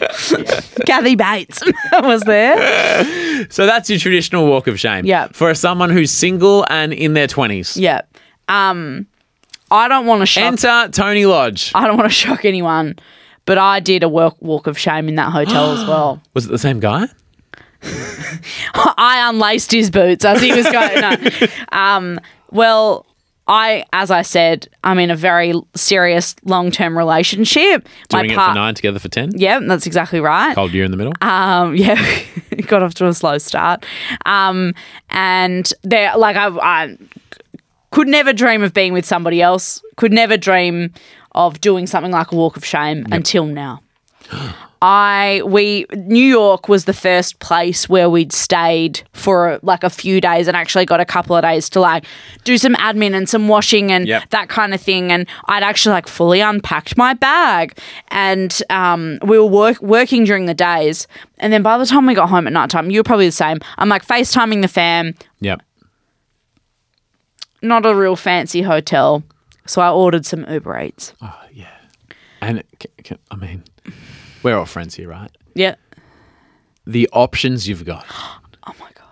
Kathy 0.86 1.16
Bates 1.16 1.62
was 1.92 2.22
there. 2.22 3.46
So 3.50 3.66
that's 3.66 3.88
your 3.90 3.98
traditional 3.98 4.46
walk 4.46 4.66
of 4.66 4.78
shame. 4.78 5.04
Yeah. 5.06 5.28
For 5.32 5.54
someone 5.54 5.90
who's 5.90 6.10
single 6.10 6.64
and 6.70 6.92
in 6.92 7.14
their 7.14 7.26
twenties. 7.26 7.76
Yeah. 7.76 8.02
Um, 8.48 9.06
I 9.70 9.88
don't 9.88 10.06
want 10.06 10.20
to 10.22 10.26
shock. 10.26 10.44
Enter 10.44 10.88
Toni 10.92 11.26
Lodge. 11.26 11.72
I 11.75 11.86
don't 11.86 11.96
want 11.96 12.08
to 12.08 12.14
shock 12.14 12.44
anyone, 12.44 12.96
but 13.46 13.56
I 13.58 13.80
did 13.80 14.02
a 14.02 14.08
walk 14.08 14.36
walk 14.40 14.66
of 14.66 14.78
shame 14.78 15.08
in 15.08 15.14
that 15.16 15.32
hotel 15.32 15.72
as 15.72 15.84
well. 15.88 16.20
Was 16.34 16.44
it 16.46 16.50
the 16.50 16.58
same 16.58 16.78
guy? 16.78 17.06
I 18.75 19.26
unlaced 19.28 19.72
his 19.72 19.90
boots 19.90 20.25
as 20.25 20.40
he 20.40 20.52
was 20.52 20.66
going. 20.70 21.00
No. 21.00 21.46
Um, 21.78 22.20
well, 22.50 23.05
I, 23.48 23.84
as 23.92 24.10
I 24.10 24.22
said, 24.22 24.68
I'm 24.82 24.98
in 24.98 25.10
a 25.10 25.16
very 25.16 25.52
serious 25.74 26.34
long 26.44 26.70
term 26.70 26.98
relationship. 26.98 27.88
Doing 28.08 28.30
it 28.30 28.34
for 28.34 28.54
nine, 28.54 28.74
together 28.74 28.98
for 28.98 29.08
ten. 29.08 29.30
Yeah, 29.34 29.60
that's 29.60 29.86
exactly 29.86 30.20
right. 30.20 30.54
Cold 30.54 30.72
year 30.72 30.84
in 30.84 30.90
the 30.90 30.96
middle. 30.96 31.12
Um, 31.20 31.76
yeah, 31.76 32.22
got 32.66 32.82
off 32.82 32.94
to 32.94 33.06
a 33.06 33.14
slow 33.14 33.38
start. 33.38 33.86
Um, 34.24 34.74
and 35.10 35.72
there, 35.82 36.16
like 36.16 36.36
I, 36.36 36.48
I 36.48 36.98
could 37.90 38.08
never 38.08 38.32
dream 38.32 38.62
of 38.62 38.74
being 38.74 38.92
with 38.92 39.04
somebody 39.04 39.40
else. 39.40 39.82
Could 39.96 40.12
never 40.12 40.36
dream 40.36 40.92
of 41.32 41.60
doing 41.60 41.86
something 41.86 42.12
like 42.12 42.32
a 42.32 42.36
walk 42.36 42.56
of 42.56 42.64
shame 42.64 43.06
until 43.12 43.46
now. 43.46 43.80
I 44.83 45.40
we 45.47 45.87
New 45.95 46.25
York 46.25 46.68
was 46.68 46.85
the 46.85 46.92
first 46.92 47.38
place 47.38 47.88
where 47.88 48.11
we'd 48.11 48.33
stayed 48.33 49.02
for 49.12 49.59
like 49.62 49.83
a 49.83 49.90
few 49.90 50.21
days 50.21 50.49
and 50.49 50.56
actually 50.56 50.85
got 50.85 51.00
a 51.00 51.04
couple 51.04 51.35
of 51.35 51.42
days 51.42 51.68
to 51.71 51.80
like 51.80 52.04
do 52.45 52.59
some 52.59 52.75
admin 52.75 53.14
and 53.14 53.28
some 53.28 53.49
washing 53.49 53.90
and 53.90 54.06
Yep. 54.06 54.30
that 54.30 54.49
kind 54.49 54.75
of 54.75 54.80
thing. 54.80 55.11
And 55.11 55.26
I'd 55.47 55.62
actually 55.62 55.95
like 55.95 56.06
fully 56.06 56.40
unpacked 56.40 56.97
my 56.97 57.14
bag 57.14 57.78
and 58.09 58.62
um, 58.71 59.18
we 59.25 59.38
were 59.38 59.47
work- 59.47 59.80
working 59.80 60.25
during 60.25 60.45
the 60.47 60.54
days. 60.54 61.06
And 61.38 61.52
then 61.52 61.62
by 61.62 61.78
the 61.78 61.87
time 61.87 62.06
we 62.06 62.14
got 62.14 62.28
home 62.28 62.47
at 62.47 62.52
night 62.52 62.71
time, 62.71 62.90
you 62.90 63.00
were 63.00 63.04
probably 63.04 63.26
the 63.26 63.33
same. 63.33 63.59
I'm 63.78 63.88
like 63.88 64.06
FaceTiming 64.06 64.62
the 64.62 64.68
fam, 64.68 65.14
Yep. 65.40 65.62
not 67.62 67.87
a 67.87 67.95
real 67.95 68.16
fancy 68.16 68.62
hotel. 68.62 69.23
So 69.66 69.80
I 69.83 69.90
ordered 69.90 70.25
some 70.26 70.45
Uber 70.49 70.80
Eats. 70.83 71.12
Oh 71.23 71.35
yeah 71.52 71.68
and 72.42 72.62
I 73.30 73.37
mean, 73.37 73.64
we're 74.43 74.57
all 74.57 74.66
friends 74.66 74.95
here, 74.95 75.09
right? 75.09 75.31
Yeah. 75.55 75.76
The 76.87 77.09
options 77.12 77.69
you've 77.69 77.85
got. 77.85 78.07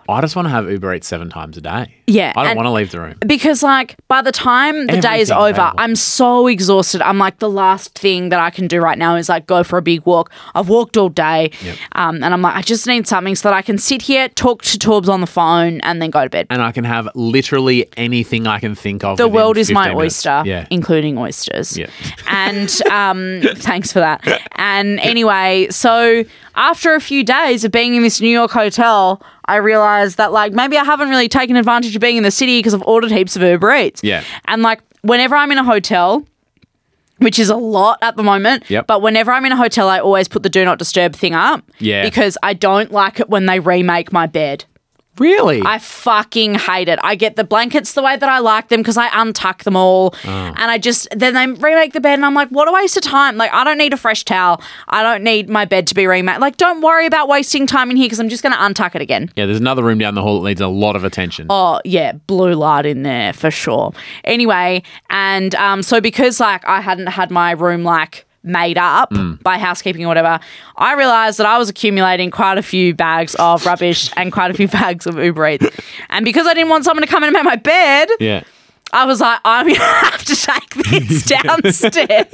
I 0.07 0.21
just 0.21 0.35
want 0.35 0.45
to 0.47 0.49
have 0.51 0.69
Uber 0.69 0.93
Eats 0.95 1.07
seven 1.07 1.29
times 1.29 1.57
a 1.57 1.61
day. 1.61 1.93
Yeah, 2.07 2.33
I 2.35 2.45
don't 2.45 2.55
want 2.55 2.67
to 2.67 2.71
leave 2.71 2.91
the 2.91 2.99
room. 3.01 3.15
because 3.25 3.63
like 3.63 3.95
by 4.07 4.21
the 4.21 4.31
time 4.31 4.85
the 4.87 5.01
day 5.01 5.19
is 5.21 5.31
over 5.31 5.49
available. 5.49 5.79
i'm 5.79 5.95
so 5.95 6.45
exhausted 6.45 7.01
i'm 7.01 7.17
like 7.17 7.39
the 7.39 7.49
last 7.49 7.97
thing 7.97 8.29
that 8.29 8.39
i 8.39 8.51
can 8.51 8.67
do 8.67 8.79
right 8.79 8.97
now 8.99 9.15
is 9.15 9.27
like 9.27 9.47
go 9.47 9.63
for 9.63 9.77
a 9.79 9.81
big 9.81 10.05
walk 10.05 10.31
i've 10.53 10.69
walked 10.69 10.97
all 10.97 11.09
day 11.09 11.49
um, 11.93 12.15
and 12.23 12.31
i'm 12.33 12.41
like 12.43 12.55
i 12.55 12.61
just 12.61 12.85
need 12.85 13.07
something 13.07 13.35
so 13.35 13.49
that 13.49 13.55
i 13.55 13.61
can 13.63 13.77
sit 13.79 14.03
here 14.03 14.29
talk 14.29 14.61
to 14.61 14.77
torbs 14.77 15.09
on 15.09 15.19
the 15.21 15.27
phone 15.27 15.81
and 15.81 15.99
then 16.01 16.11
go 16.11 16.23
to 16.23 16.29
bed 16.29 16.45
And 16.51 16.61
I 16.61 16.71
can 16.71 16.83
have 16.83 17.09
literally 17.15 17.87
anything 17.97 18.45
I 18.47 18.59
can 18.59 18.75
think 18.75 19.03
of. 19.03 19.17
the 19.17 19.27
world 19.27 19.57
is 19.57 19.71
my 19.71 19.87
minutes. 19.87 19.99
oyster 20.25 20.43
Yeah. 20.45 20.67
including 20.69 21.17
oysters 21.17 21.75
Yeah. 21.75 21.87
and 22.27 22.69
um, 22.91 23.41
thanks 23.55 23.91
for 23.91 23.99
that 23.99 24.21
and 24.57 24.99
anyway 24.99 25.67
so 25.71 26.23
after 26.55 26.93
a 26.93 27.01
few 27.01 27.23
days 27.23 27.63
of 27.65 27.71
being 27.71 27.95
in 27.95 28.03
this 28.03 28.21
new 28.21 28.29
york 28.29 28.51
hotel 28.51 29.21
i 29.47 29.55
realized 29.55 30.17
that 30.17 30.31
like 30.31 30.51
maybe 30.53 30.77
i 30.77 30.83
haven't 30.83 31.09
really 31.09 31.27
taken 31.29 31.55
advantage 31.55 31.95
of 31.95 32.01
being 32.01 32.17
in 32.17 32.23
the 32.23 32.31
city 32.31 32.59
because 32.59 32.73
i've 32.73 32.81
ordered 32.83 33.11
heaps 33.11 33.35
of 33.35 33.41
uber 33.41 33.73
eats 33.75 34.01
Yeah. 34.03 34.23
and 34.45 34.61
like 34.61 34.81
whenever 35.01 35.35
i'm 35.35 35.51
in 35.51 35.57
a 35.57 35.63
hotel 35.63 36.25
which 37.19 37.39
is 37.39 37.49
a 37.49 37.55
lot 37.55 37.97
at 38.01 38.17
the 38.17 38.23
moment. 38.23 38.69
Yep. 38.69 38.87
But 38.87 39.01
whenever 39.01 39.31
I'm 39.31 39.45
in 39.45 39.53
a 39.53 39.55
hotel, 39.55 39.87
I 39.87 39.99
always 40.01 40.27
put 40.27 40.43
the 40.43 40.49
do 40.49 40.65
not 40.65 40.77
disturb 40.79 41.15
thing 41.15 41.33
up. 41.33 41.63
Yeah. 41.79 42.03
Because 42.03 42.37
I 42.43 42.53
don't 42.53 42.91
like 42.91 43.21
it 43.21 43.29
when 43.29 43.45
they 43.45 43.61
remake 43.61 44.11
my 44.11 44.27
bed. 44.27 44.65
Really? 45.19 45.61
I 45.63 45.79
fucking 45.79 46.55
hate 46.55 46.87
it. 46.89 46.99
I 47.03 47.15
get 47.15 47.35
the 47.35 47.43
blankets 47.43 47.93
the 47.93 48.01
way 48.01 48.17
that 48.17 48.29
I 48.29 48.39
like 48.39 48.69
them 48.69 48.81
because 48.81 48.97
I 48.97 49.07
untuck 49.09 49.63
them 49.63 49.75
all. 49.75 50.13
Oh. 50.25 50.29
And 50.29 50.71
I 50.71 50.77
just, 50.77 51.07
then 51.15 51.33
they 51.33 51.47
remake 51.47 51.93
the 51.93 52.01
bed 52.01 52.15
and 52.15 52.25
I'm 52.25 52.33
like, 52.33 52.49
what 52.49 52.67
a 52.67 52.71
waste 52.71 52.97
of 52.97 53.03
time. 53.03 53.37
Like, 53.37 53.51
I 53.53 53.63
don't 53.63 53.77
need 53.77 53.93
a 53.93 53.97
fresh 53.97 54.23
towel. 54.25 54.61
I 54.89 55.03
don't 55.03 55.23
need 55.23 55.49
my 55.49 55.65
bed 55.65 55.87
to 55.87 55.95
be 55.95 56.05
remade. 56.07 56.39
Like, 56.39 56.57
don't 56.57 56.81
worry 56.81 57.05
about 57.05 57.27
wasting 57.27 57.65
time 57.67 57.89
in 57.91 57.97
here 57.97 58.05
because 58.05 58.19
I'm 58.19 58.29
just 58.29 58.43
going 58.43 58.53
to 58.53 58.59
untuck 58.59 58.95
it 58.95 59.01
again. 59.01 59.31
yeah, 59.35 59.45
there's 59.45 59.59
another 59.59 59.83
room 59.83 59.97
down 59.99 60.15
the 60.15 60.21
hall 60.21 60.41
that 60.41 60.49
needs 60.49 60.61
a 60.61 60.67
lot 60.67 60.95
of 60.95 61.03
attention. 61.03 61.47
Oh 61.49 61.79
yeah, 61.85 62.13
blue 62.13 62.53
light 62.53 62.85
in 62.85 63.03
there 63.03 63.33
for 63.33 63.51
sure. 63.51 63.93
Anyway, 64.23 64.83
and 65.09 65.53
um, 65.55 65.81
so 65.83 66.01
because 66.01 66.39
like 66.39 66.65
I 66.65 66.81
hadn't 66.81 67.07
had 67.07 67.31
my 67.31 67.51
room 67.51 67.83
like 67.83 68.25
made 68.45 68.77
up 68.77 69.11
mm. 69.11 69.41
by 69.43 69.57
housekeeping 69.57 70.05
or 70.05 70.07
whatever, 70.07 70.39
I 70.77 70.93
realized 70.95 71.39
that 71.39 71.47
I 71.47 71.57
was 71.57 71.67
accumulating 71.69 72.31
quite 72.31 72.57
a 72.57 72.61
few 72.63 72.93
bags 72.93 73.35
of 73.35 73.65
rubbish 73.65 74.09
and 74.17 74.31
quite 74.31 74.51
a 74.51 74.53
few 74.53 74.67
bags 74.67 75.05
of 75.07 75.17
Uber 75.17 75.47
Eats. 75.49 75.65
And 76.09 76.23
because 76.23 76.47
I 76.47 76.53
didn't 76.53 76.69
want 76.69 76.85
someone 76.85 77.01
to 77.01 77.07
come 77.11 77.23
in 77.23 77.27
and 77.29 77.33
make 77.33 77.43
my 77.43 77.55
bed, 77.55 78.09
Yeah. 78.19 78.43
I 78.93 79.05
was 79.05 79.19
like, 79.19 79.39
I'm 79.43 79.67
gonna 79.67 79.79
have 79.83 80.23
to 80.23 80.35
take 80.35 80.75
this 80.75 81.25
downstairs. 81.25 82.25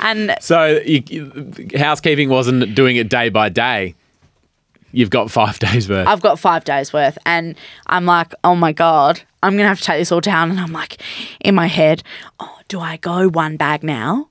and 0.00 0.36
So 0.40 0.80
you- 0.84 1.52
housekeeping 1.76 2.28
wasn't 2.28 2.74
doing 2.74 2.96
it 2.96 3.08
day 3.08 3.28
by 3.30 3.48
day. 3.48 3.94
You've 4.92 5.10
got 5.10 5.30
five 5.30 5.58
days 5.66 5.88
worth. 5.88 6.06
I've 6.06 6.22
got 6.22 6.38
five 6.38 6.64
days 6.64 6.92
worth, 6.92 7.18
and 7.26 7.56
I'm 7.86 8.06
like, 8.06 8.32
oh 8.44 8.54
my 8.54 8.72
god, 8.72 9.20
I'm 9.42 9.56
gonna 9.56 9.68
have 9.68 9.78
to 9.78 9.84
take 9.84 10.00
this 10.00 10.12
all 10.12 10.20
down. 10.20 10.50
And 10.50 10.60
I'm 10.60 10.72
like, 10.72 11.02
in 11.40 11.54
my 11.54 11.66
head, 11.66 12.02
oh, 12.38 12.58
do 12.68 12.80
I 12.80 12.96
go 12.96 13.28
one 13.28 13.56
bag 13.56 13.82
now? 13.82 14.29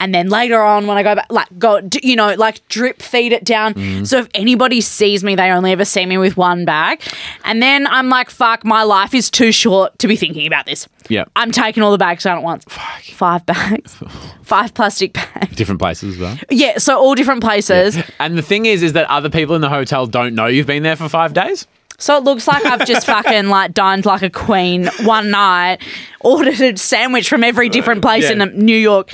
And 0.00 0.14
then 0.14 0.28
later 0.28 0.60
on, 0.62 0.86
when 0.86 0.96
I 0.96 1.02
go 1.02 1.14
back, 1.16 1.26
like 1.30 1.46
go, 1.58 1.80
you 2.02 2.16
know, 2.16 2.34
like 2.34 2.66
drip 2.68 3.02
feed 3.02 3.32
it 3.32 3.44
down. 3.44 3.74
Mm. 3.74 4.06
So 4.06 4.18
if 4.18 4.28
anybody 4.34 4.80
sees 4.80 5.24
me, 5.24 5.34
they 5.34 5.50
only 5.50 5.72
ever 5.72 5.84
see 5.84 6.06
me 6.06 6.18
with 6.18 6.36
one 6.36 6.64
bag. 6.64 7.02
And 7.44 7.62
then 7.62 7.86
I'm 7.86 8.08
like, 8.08 8.30
fuck, 8.30 8.64
my 8.64 8.82
life 8.82 9.14
is 9.14 9.30
too 9.30 9.52
short 9.52 9.98
to 9.98 10.08
be 10.08 10.16
thinking 10.16 10.46
about 10.46 10.66
this. 10.66 10.88
Yeah. 11.08 11.24
I'm 11.36 11.50
taking 11.50 11.82
all 11.82 11.90
the 11.92 11.98
bags 11.98 12.24
down 12.24 12.38
at 12.38 12.42
once. 12.44 12.64
Fuck. 12.68 13.02
Five 13.14 13.46
bags, 13.46 13.94
five 14.42 14.74
plastic 14.74 15.14
bags. 15.14 15.56
Different 15.56 15.80
places 15.80 16.14
as 16.14 16.20
well. 16.20 16.38
Yeah, 16.50 16.78
so 16.78 16.98
all 16.98 17.14
different 17.14 17.42
places. 17.42 17.98
And 18.18 18.36
the 18.38 18.42
thing 18.42 18.66
is, 18.66 18.82
is 18.82 18.92
that 18.92 19.08
other 19.10 19.30
people 19.30 19.54
in 19.54 19.60
the 19.60 19.68
hotel 19.68 20.06
don't 20.06 20.34
know 20.34 20.46
you've 20.46 20.66
been 20.66 20.82
there 20.82 20.96
for 20.96 21.08
five 21.08 21.32
days. 21.34 21.66
So 22.00 22.16
it 22.16 22.22
looks 22.22 22.46
like 22.46 22.64
I've 22.64 22.86
just 22.86 23.06
fucking 23.06 23.48
like 23.48 23.74
dined 23.74 24.06
like 24.06 24.22
a 24.22 24.30
queen 24.30 24.86
one 25.02 25.30
night, 25.32 25.78
ordered 26.20 26.60
a 26.60 26.76
sandwich 26.76 27.28
from 27.28 27.42
every 27.42 27.68
different 27.68 28.02
place 28.02 28.30
Yeah. 28.30 28.44
in 28.44 28.64
New 28.64 28.76
York. 28.76 29.10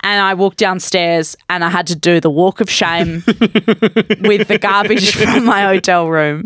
And 0.00 0.20
I 0.22 0.34
walked 0.34 0.58
downstairs 0.58 1.36
and 1.50 1.64
I 1.64 1.70
had 1.70 1.86
to 1.88 1.96
do 1.96 2.20
the 2.20 2.30
walk 2.30 2.60
of 2.60 2.70
shame 2.70 3.22
with 3.26 4.48
the 4.48 4.58
garbage 4.60 5.14
from 5.14 5.44
my 5.44 5.62
hotel 5.62 6.08
room. 6.08 6.44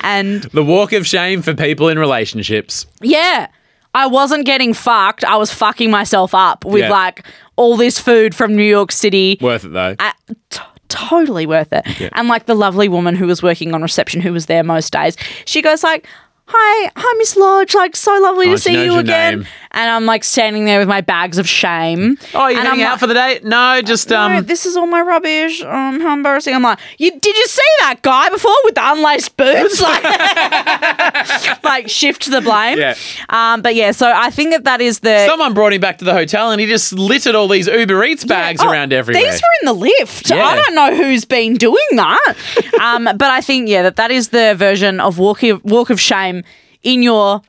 And 0.00 0.42
The 0.44 0.64
walk 0.64 0.92
of 0.92 1.06
shame 1.06 1.42
for 1.42 1.54
people 1.54 1.88
in 1.88 1.98
relationships. 1.98 2.86
yeah, 3.02 3.48
I 3.94 4.06
wasn't 4.06 4.44
getting 4.46 4.74
fucked. 4.74 5.24
I 5.24 5.36
was 5.36 5.52
fucking 5.52 5.90
myself 5.90 6.34
up 6.34 6.64
with 6.64 6.82
Yeah. 6.82 6.90
like 6.90 7.24
all 7.56 7.76
this 7.76 7.98
food 8.00 8.34
from 8.34 8.56
New 8.56 8.64
York 8.64 8.90
City. 8.90 9.38
Worth 9.40 9.64
it 9.64 9.72
though. 9.72 9.94
Uh, 9.98 10.12
t- 10.50 10.60
totally 10.88 11.46
worth 11.46 11.72
it. 11.72 11.86
And 12.12 12.26
like 12.28 12.46
the 12.46 12.54
lovely 12.54 12.88
woman 12.88 13.14
who 13.16 13.26
was 13.26 13.42
working 13.42 13.72
on 13.74 13.82
reception, 13.82 14.20
who 14.20 14.32
was 14.32 14.46
there 14.46 14.64
most 14.64 14.92
days, 14.92 15.16
she 15.44 15.62
goes 15.62 15.82
like, 15.84 16.06
"Hi, 16.46 16.90
hi, 16.96 17.14
Miss 17.18 17.36
Lodge. 17.36 17.74
Like, 17.74 17.96
so 17.96 18.12
lovely 18.20 18.48
Oh, 18.48 18.52
to 18.52 18.58
see 18.58 18.84
you 18.84 18.96
again." 18.98 19.38
name. 19.40 19.46
And 19.76 19.90
I'm 19.90 20.06
like 20.06 20.22
standing 20.22 20.66
there 20.66 20.78
with 20.78 20.86
my 20.86 21.00
bags 21.00 21.36
of 21.36 21.48
shame. 21.48 22.16
oh, 22.32 22.46
you're 22.46 22.60
and 22.60 22.68
I'm 22.68 22.78
out 22.80 22.90
like, 22.92 23.00
for 23.00 23.06
the 23.08 23.14
day? 23.14 23.40
No, 23.42 23.82
just 23.82 24.08
"No, 24.08 24.20
um. 24.20 24.44
this 24.46 24.66
is 24.66 24.76
all 24.76 24.86
my 24.86 25.00
rubbish. 25.00 25.62
Um, 25.62 26.00
how 26.00 26.12
embarrassing! 26.12 26.54
I'm 26.54 26.62
like, 26.62 26.78
you 26.96 27.10
did 27.10 27.36
you 27.36 27.46
see 27.46 27.62
that 27.80 28.00
guy 28.02 28.28
before 28.28 28.54
with 28.64 28.76
the 28.76 28.82
unlaced 28.84 29.36
boots? 29.36 29.80
Like, 29.84 30.04
like 31.64 31.88
shift 31.88 32.30
the 32.30 32.40
blame. 32.40 32.78
Yeah. 32.78 32.94
Um, 33.28 33.62
but 33.62 33.74
yeah, 33.74 33.90
so 33.90 34.10
I 34.14 34.30
think 34.30 34.50
that 34.52 34.64
that 34.64 34.80
is 34.80 35.00
the 35.00 35.26
Someone 35.26 35.54
brought 35.54 35.72
him 35.72 35.80
back 35.80 35.98
to 35.98 36.04
the 36.04 36.12
hotel 36.12 36.50
and 36.50 36.60
he 36.60 36.66
just 36.66 36.92
littered 36.92 37.34
all 37.34 37.48
these 37.48 37.66
Uber 37.66 38.02
Eats 38.04 38.24
bags 38.24 38.60
Oh, 38.62 38.70
around 38.70 38.92
everywhere. 38.92 39.22
These 39.22 39.40
were 39.40 39.48
in 39.62 39.66
the 39.66 39.72
lift. 39.72 40.30
Yeah. 40.30 40.44
I 40.44 40.56
don't 40.56 40.74
know 40.74 40.96
who's 40.96 41.24
been 41.24 41.54
doing 41.54 41.76
that. 41.92 42.36
um, 42.80 43.04
but 43.04 43.30
I 43.30 43.40
think 43.40 43.68
yeah, 43.68 43.82
that 43.82 43.96
that 43.96 44.10
is 44.10 44.28
the 44.28 44.54
version 44.56 45.00
of 45.00 45.18
walk 45.18 45.42
of, 45.42 45.62
walk 45.64 45.90
of 45.90 46.00
shame 46.00 46.33
in 46.82 47.02
your 47.02 47.42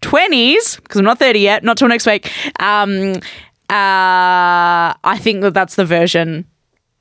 twenties 0.00 0.76
because 0.76 0.98
I'm 0.98 1.04
not 1.04 1.18
thirty 1.18 1.40
yet, 1.40 1.62
not 1.64 1.76
till 1.76 1.88
next 1.88 2.06
week. 2.06 2.32
Um, 2.60 3.14
uh, 3.70 4.92
I 5.02 5.18
think 5.20 5.42
that 5.42 5.54
that's 5.54 5.74
the 5.74 5.84
version 5.84 6.46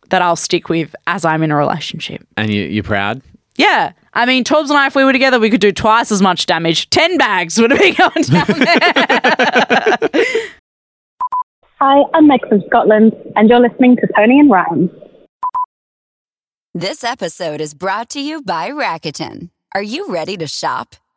that 0.09 0.21
I'll 0.21 0.35
stick 0.35 0.69
with 0.69 0.95
as 1.07 1.25
I'm 1.25 1.43
in 1.43 1.51
a 1.51 1.55
relationship. 1.55 2.25
and 2.37 2.51
you, 2.53 2.63
you're 2.63 2.83
proud? 2.83 3.21
Yeah. 3.55 3.91
I 4.13 4.25
mean, 4.25 4.43
Torbs 4.43 4.69
and 4.69 4.73
I, 4.77 4.87
if 4.87 4.95
we 4.95 5.03
were 5.03 5.13
together, 5.13 5.39
we 5.39 5.49
could 5.49 5.61
do 5.61 5.71
twice 5.71 6.11
as 6.11 6.21
much 6.21 6.45
damage. 6.45 6.89
Ten 6.89 7.17
bags 7.17 7.59
would 7.59 7.71
have 7.71 7.79
been 7.79 7.93
going 7.97 8.23
down 8.23 8.59
there. 8.59 10.23
Hi, 11.79 12.03
I'm 12.13 12.27
Meg 12.27 12.47
from 12.47 12.61
Scotland, 12.67 13.13
and 13.35 13.49
you're 13.49 13.59
listening 13.59 13.95
to 13.97 14.07
Toni 14.15 14.39
and 14.39 14.49
Ryan. 14.49 14.89
This 16.73 17.03
episode 17.03 17.59
is 17.61 17.73
brought 17.73 18.09
to 18.11 18.21
you 18.21 18.41
by 18.41 18.69
Rakuten. 18.69 19.49
Are 19.75 19.83
you 19.83 20.11
ready 20.11 20.37
to 20.37 20.47
shop? 20.47 20.95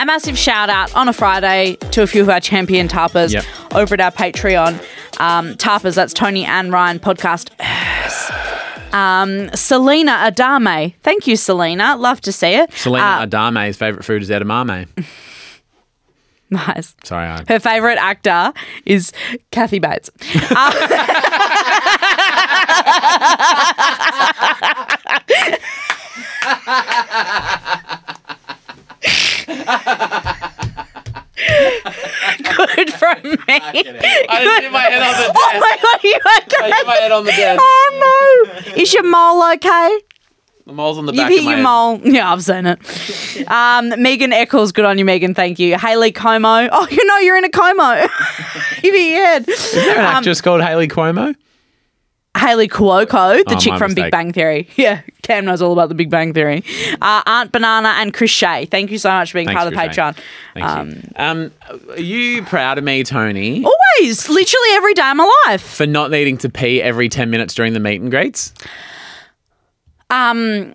A 0.00 0.04
massive 0.04 0.36
shout 0.38 0.68
out 0.68 0.94
on 0.94 1.08
a 1.08 1.12
Friday 1.14 1.76
to 1.92 2.02
a 2.02 2.06
few 2.06 2.20
of 2.22 2.28
our 2.28 2.40
champion 2.40 2.88
tarpers 2.88 3.32
Yep. 3.32 3.44
over 3.74 3.94
at 3.94 4.00
our 4.00 4.10
Patreon. 4.12 4.74
Um, 5.18 5.54
tarpers, 5.54 5.94
that's 5.94 6.12
Toni 6.12 6.44
and 6.44 6.70
Ryan 6.72 6.98
podcast. 6.98 7.48
Um, 8.94 9.50
Selena 9.54 10.12
Adame. 10.30 10.94
Thank 11.02 11.26
you, 11.26 11.36
Selena. 11.36 11.96
Love 11.96 12.20
to 12.22 12.32
see 12.32 12.48
it. 12.54 12.70
Selena 12.74 13.04
Uh, 13.04 13.26
Adame's 13.26 13.76
favourite 13.78 14.04
food 14.04 14.22
is 14.22 14.28
edamame. 14.30 14.86
nice. 16.50 16.94
Sorry, 17.04 17.26
I, 17.26 17.42
Her 17.48 17.58
favourite 17.58 17.98
actor 17.98 18.52
is 18.86 19.12
Kathy 19.50 19.78
Bates. 19.78 20.10
Good 32.42 32.92
from 32.92 33.22
me. 33.22 33.38
I 33.48 33.72
just 33.74 34.62
hit 34.62 34.72
my 34.72 34.80
head 34.82 35.02
on 35.02 35.12
the 35.12 35.22
desk. 35.22 35.32
Oh 35.36 35.58
my 35.60 35.78
god, 35.82 36.04
you 36.04 36.16
okay? 36.16 36.72
I 36.72 36.76
hit 36.76 36.86
my 36.86 36.94
head 36.96 37.12
on 37.12 37.24
the 37.24 37.30
desk. 37.32 37.60
Oh 37.62 38.44
no. 38.66 38.72
Is 38.82 38.92
your 38.92 39.04
mole 39.04 39.52
okay? 39.54 40.00
The 40.66 40.72
mole's 40.72 40.98
on 40.98 41.06
the 41.06 41.12
You've 41.12 41.22
back 41.22 41.30
hit 41.30 41.38
of 41.40 41.44
my 41.46 41.50
your 41.52 41.56
head. 41.58 41.62
mole. 41.62 42.00
Yeah, 42.04 42.32
I've 42.32 42.42
seen 42.44 42.66
it. 42.66 43.48
Um, 43.50 44.02
Megan 44.02 44.32
Eccles, 44.32 44.72
good 44.72 44.84
on 44.84 44.98
you, 44.98 45.04
Megan. 45.04 45.32
Thank 45.34 45.58
you. 45.58 45.78
Haley 45.78 46.12
Como. 46.12 46.68
Oh, 46.70 46.86
you 46.90 47.04
know 47.06 47.18
you're 47.18 47.36
in 47.38 47.44
a 47.44 47.50
Como. 47.50 47.94
you 48.82 48.92
hit 48.92 49.10
your 49.16 49.24
head. 49.24 49.48
Is 49.48 49.72
there 49.72 49.94
an 49.98 50.04
Um, 50.04 50.14
actress 50.16 50.40
called 50.42 50.60
Haley 50.62 50.88
Cuomo? 50.88 51.34
Haley 52.36 52.68
Cuoco, 52.68 53.44
the 53.44 53.54
Oh, 53.56 53.58
chick 53.58 53.76
from 53.78 53.94
Big. 53.94 54.10
Bang 54.12 54.32
Theory. 54.32 54.68
Yeah, 54.76 55.00
Cam 55.22 55.44
knows 55.44 55.60
all 55.60 55.72
about 55.72 55.88
the 55.88 55.94
Big 55.94 56.08
Bang 56.10 56.32
Theory. 56.32 56.62
Uh, 57.00 57.22
Aunt 57.26 57.50
Banana 57.52 57.88
and 57.96 58.14
Chris 58.14 58.30
Shea. 58.30 58.64
Thank 58.66 58.90
you 58.92 58.98
so 58.98 59.10
much 59.10 59.32
for 59.32 59.38
being 59.38 59.46
Thanks, 59.48 59.58
part 59.58 59.66
of 59.72 59.74
the 59.74 59.80
Patreon. 59.80 60.16
Thank 60.54 60.66
Um, 60.66 60.90
you. 60.90 61.02
Um, 61.16 61.52
are 61.90 62.00
you 62.00 62.42
proud 62.44 62.78
of 62.78 62.84
me, 62.84 63.02
Toni, 63.02 63.64
Always, 63.64 64.28
literally 64.28 64.68
every 64.72 64.94
day 64.94 65.10
of 65.10 65.16
my 65.16 65.32
life. 65.46 65.62
for 65.62 65.86
not 65.86 66.10
needing 66.12 66.38
to 66.38 66.48
pee 66.48 66.80
every 66.80 67.08
10 67.08 67.28
minutes 67.30 67.54
during 67.54 67.72
the 67.72 67.80
meet 67.80 68.00
and 68.00 68.10
greets? 68.10 68.52
Um, 70.10 70.74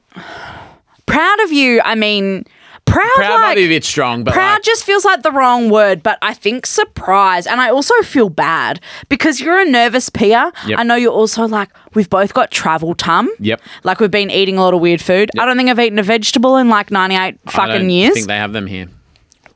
proud 1.06 1.40
of 1.42 1.52
you. 1.52 1.82
I 1.84 1.96
mean, 1.96 2.46
proud, 2.94 3.12
Proud 3.16 3.38
might 3.42 3.48
like, 3.50 3.56
be 3.58 3.66
a 3.66 3.68
bit 3.70 3.84
strong, 3.84 4.24
but 4.24 4.34
proud 4.34 4.54
like, 4.56 4.64
just 4.64 4.84
feels 4.84 5.04
like 5.06 5.22
the 5.24 5.32
wrong 5.32 5.70
word, 5.70 6.02
but 6.04 6.18
I 6.22 6.34
think 6.34 6.66
surprised. 6.66 7.48
And 7.48 7.60
I 7.62 7.70
also 7.70 7.94
feel 8.04 8.30
bad 8.30 8.80
because 9.10 9.40
you're 9.42 9.60
a 9.60 9.66
nervous 9.66 10.10
peer. 10.10 10.52
Yep. 10.68 10.80
I 10.80 10.84
know 10.84 10.96
you're 10.96 11.12
also 11.12 11.48
like, 11.48 11.70
we've 11.96 12.10
both 12.10 12.34
got 12.34 12.52
travel 12.52 12.96
tum. 12.96 13.30
Yep. 13.40 13.62
Like 13.84 14.00
we've 14.00 14.12
been 14.12 14.32
eating 14.32 14.58
a 14.58 14.62
lot 14.62 14.74
of 14.74 14.80
weird 14.82 15.02
food. 15.02 15.30
I 15.38 15.46
don't 15.46 15.58
think 15.58 15.70
I've 15.70 15.80
eaten 15.80 16.00
a 16.00 16.04
vegetable 16.04 16.58
in 16.58 16.70
like 16.70 16.92
98 16.92 17.18
I 17.20 17.52
fucking 17.52 17.74
don't 17.74 17.90
years. 17.90 18.14
think 18.14 18.28
they 18.28 18.38
have 18.38 18.54
them 18.54 18.68
here. 18.68 18.88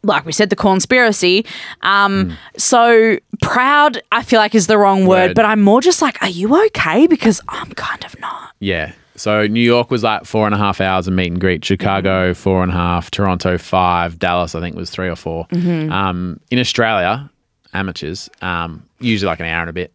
like 0.04 0.26
we 0.26 0.32
said, 0.32 0.50
the 0.50 0.56
conspiracy. 0.56 1.46
Um, 1.82 2.30
Hmm. 2.30 2.34
So 2.58 3.18
proud, 3.42 4.02
I 4.12 4.24
feel 4.24 4.40
like 4.40 4.56
is 4.56 4.68
the 4.68 4.78
wrong 4.78 5.06
word, 5.06 5.30
Word. 5.30 5.36
but 5.36 5.46
I'm 5.46 5.62
more 5.62 5.82
just 5.82 6.02
like, 6.02 6.22
are 6.22 6.30
you 6.30 6.66
okay? 6.68 7.08
Because 7.08 7.42
I'm 7.50 7.72
kind 7.74 8.04
of 8.06 8.20
not. 8.20 8.52
Yeah. 8.60 8.94
So 9.18 9.46
New 9.48 9.60
York 9.62 9.92
was 9.92 10.04
like 10.04 10.26
four 10.26 10.46
and 10.46 10.54
a 10.56 10.58
half 10.58 10.80
hours 10.80 11.08
of 11.08 11.14
meet 11.14 11.32
and 11.32 11.42
greet. 11.42 11.66
Chicago 11.66 12.34
four 12.34 12.64
and 12.64 12.72
a 12.72 12.76
half. 12.76 13.12
Toronto 13.12 13.58
five. 13.58 14.18
Dallas 14.20 14.56
I 14.56 14.60
think 14.62 14.76
was 14.76 14.90
three 14.90 15.10
or 15.10 15.16
4 15.16 15.48
Mm-hmm. 15.48 15.92
Um, 15.92 16.40
in 16.52 16.60
Australia, 16.60 17.30
amateurs 17.74 18.30
um, 18.42 18.84
usually 19.00 19.28
like 19.28 19.40
an 19.40 19.48
hour 19.48 19.62
and 19.62 19.70
a 19.70 19.74
bit. 19.74 19.92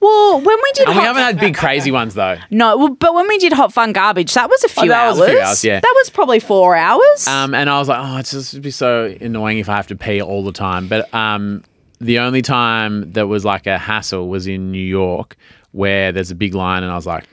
Well, 0.00 0.36
when 0.40 0.44
we 0.44 0.70
did 0.74 0.88
And 0.88 0.96
we 0.96 1.00
hot, 1.00 1.06
haven't 1.16 1.22
had 1.22 1.40
big 1.40 1.54
crazy 1.56 1.90
ones 1.90 2.14
though. 2.14 2.36
no, 2.50 2.76
well, 2.76 2.88
but 2.88 3.14
when 3.14 3.28
we 3.28 3.38
did 3.38 3.52
hot 3.52 3.72
fun 3.72 3.92
garbage, 3.92 4.34
that 4.34 4.48
was 4.50 4.62
a 4.64 4.68
few 4.68 4.84
Oh, 4.84 4.88
that 4.88 5.06
hours. 5.08 5.18
was 5.18 5.28
a 5.28 5.30
few 5.30 5.40
hours, 5.40 5.64
yeah. 5.64 5.80
that 5.80 5.94
was 5.96 6.10
probably 6.10 6.40
four 6.40 6.74
hours. 6.76 7.26
Um, 7.26 7.54
and 7.54 7.70
I 7.70 7.78
was 7.78 7.88
like, 7.88 7.98
oh, 8.02 8.16
it's 8.18 8.32
just 8.32 8.54
it'd 8.54 8.62
be 8.62 8.70
so 8.70 9.14
annoying 9.20 9.58
if 9.58 9.68
I 9.68 9.76
have 9.76 9.86
to 9.88 9.96
pee 9.96 10.20
all 10.20 10.44
the 10.44 10.52
time. 10.52 10.88
But 10.88 11.12
um, 11.14 11.62
the 12.00 12.18
only 12.18 12.42
time 12.42 13.12
that 13.12 13.26
was 13.28 13.44
like 13.44 13.66
a 13.66 13.78
hassle 13.78 14.28
was 14.28 14.46
in 14.46 14.70
New 14.70 14.78
York, 14.84 15.36
where 15.72 16.12
there's 16.12 16.30
a 16.30 16.34
big 16.34 16.54
line, 16.54 16.82
and 16.82 16.90
I 16.92 16.96
was 16.96 17.06
like, 17.06 17.24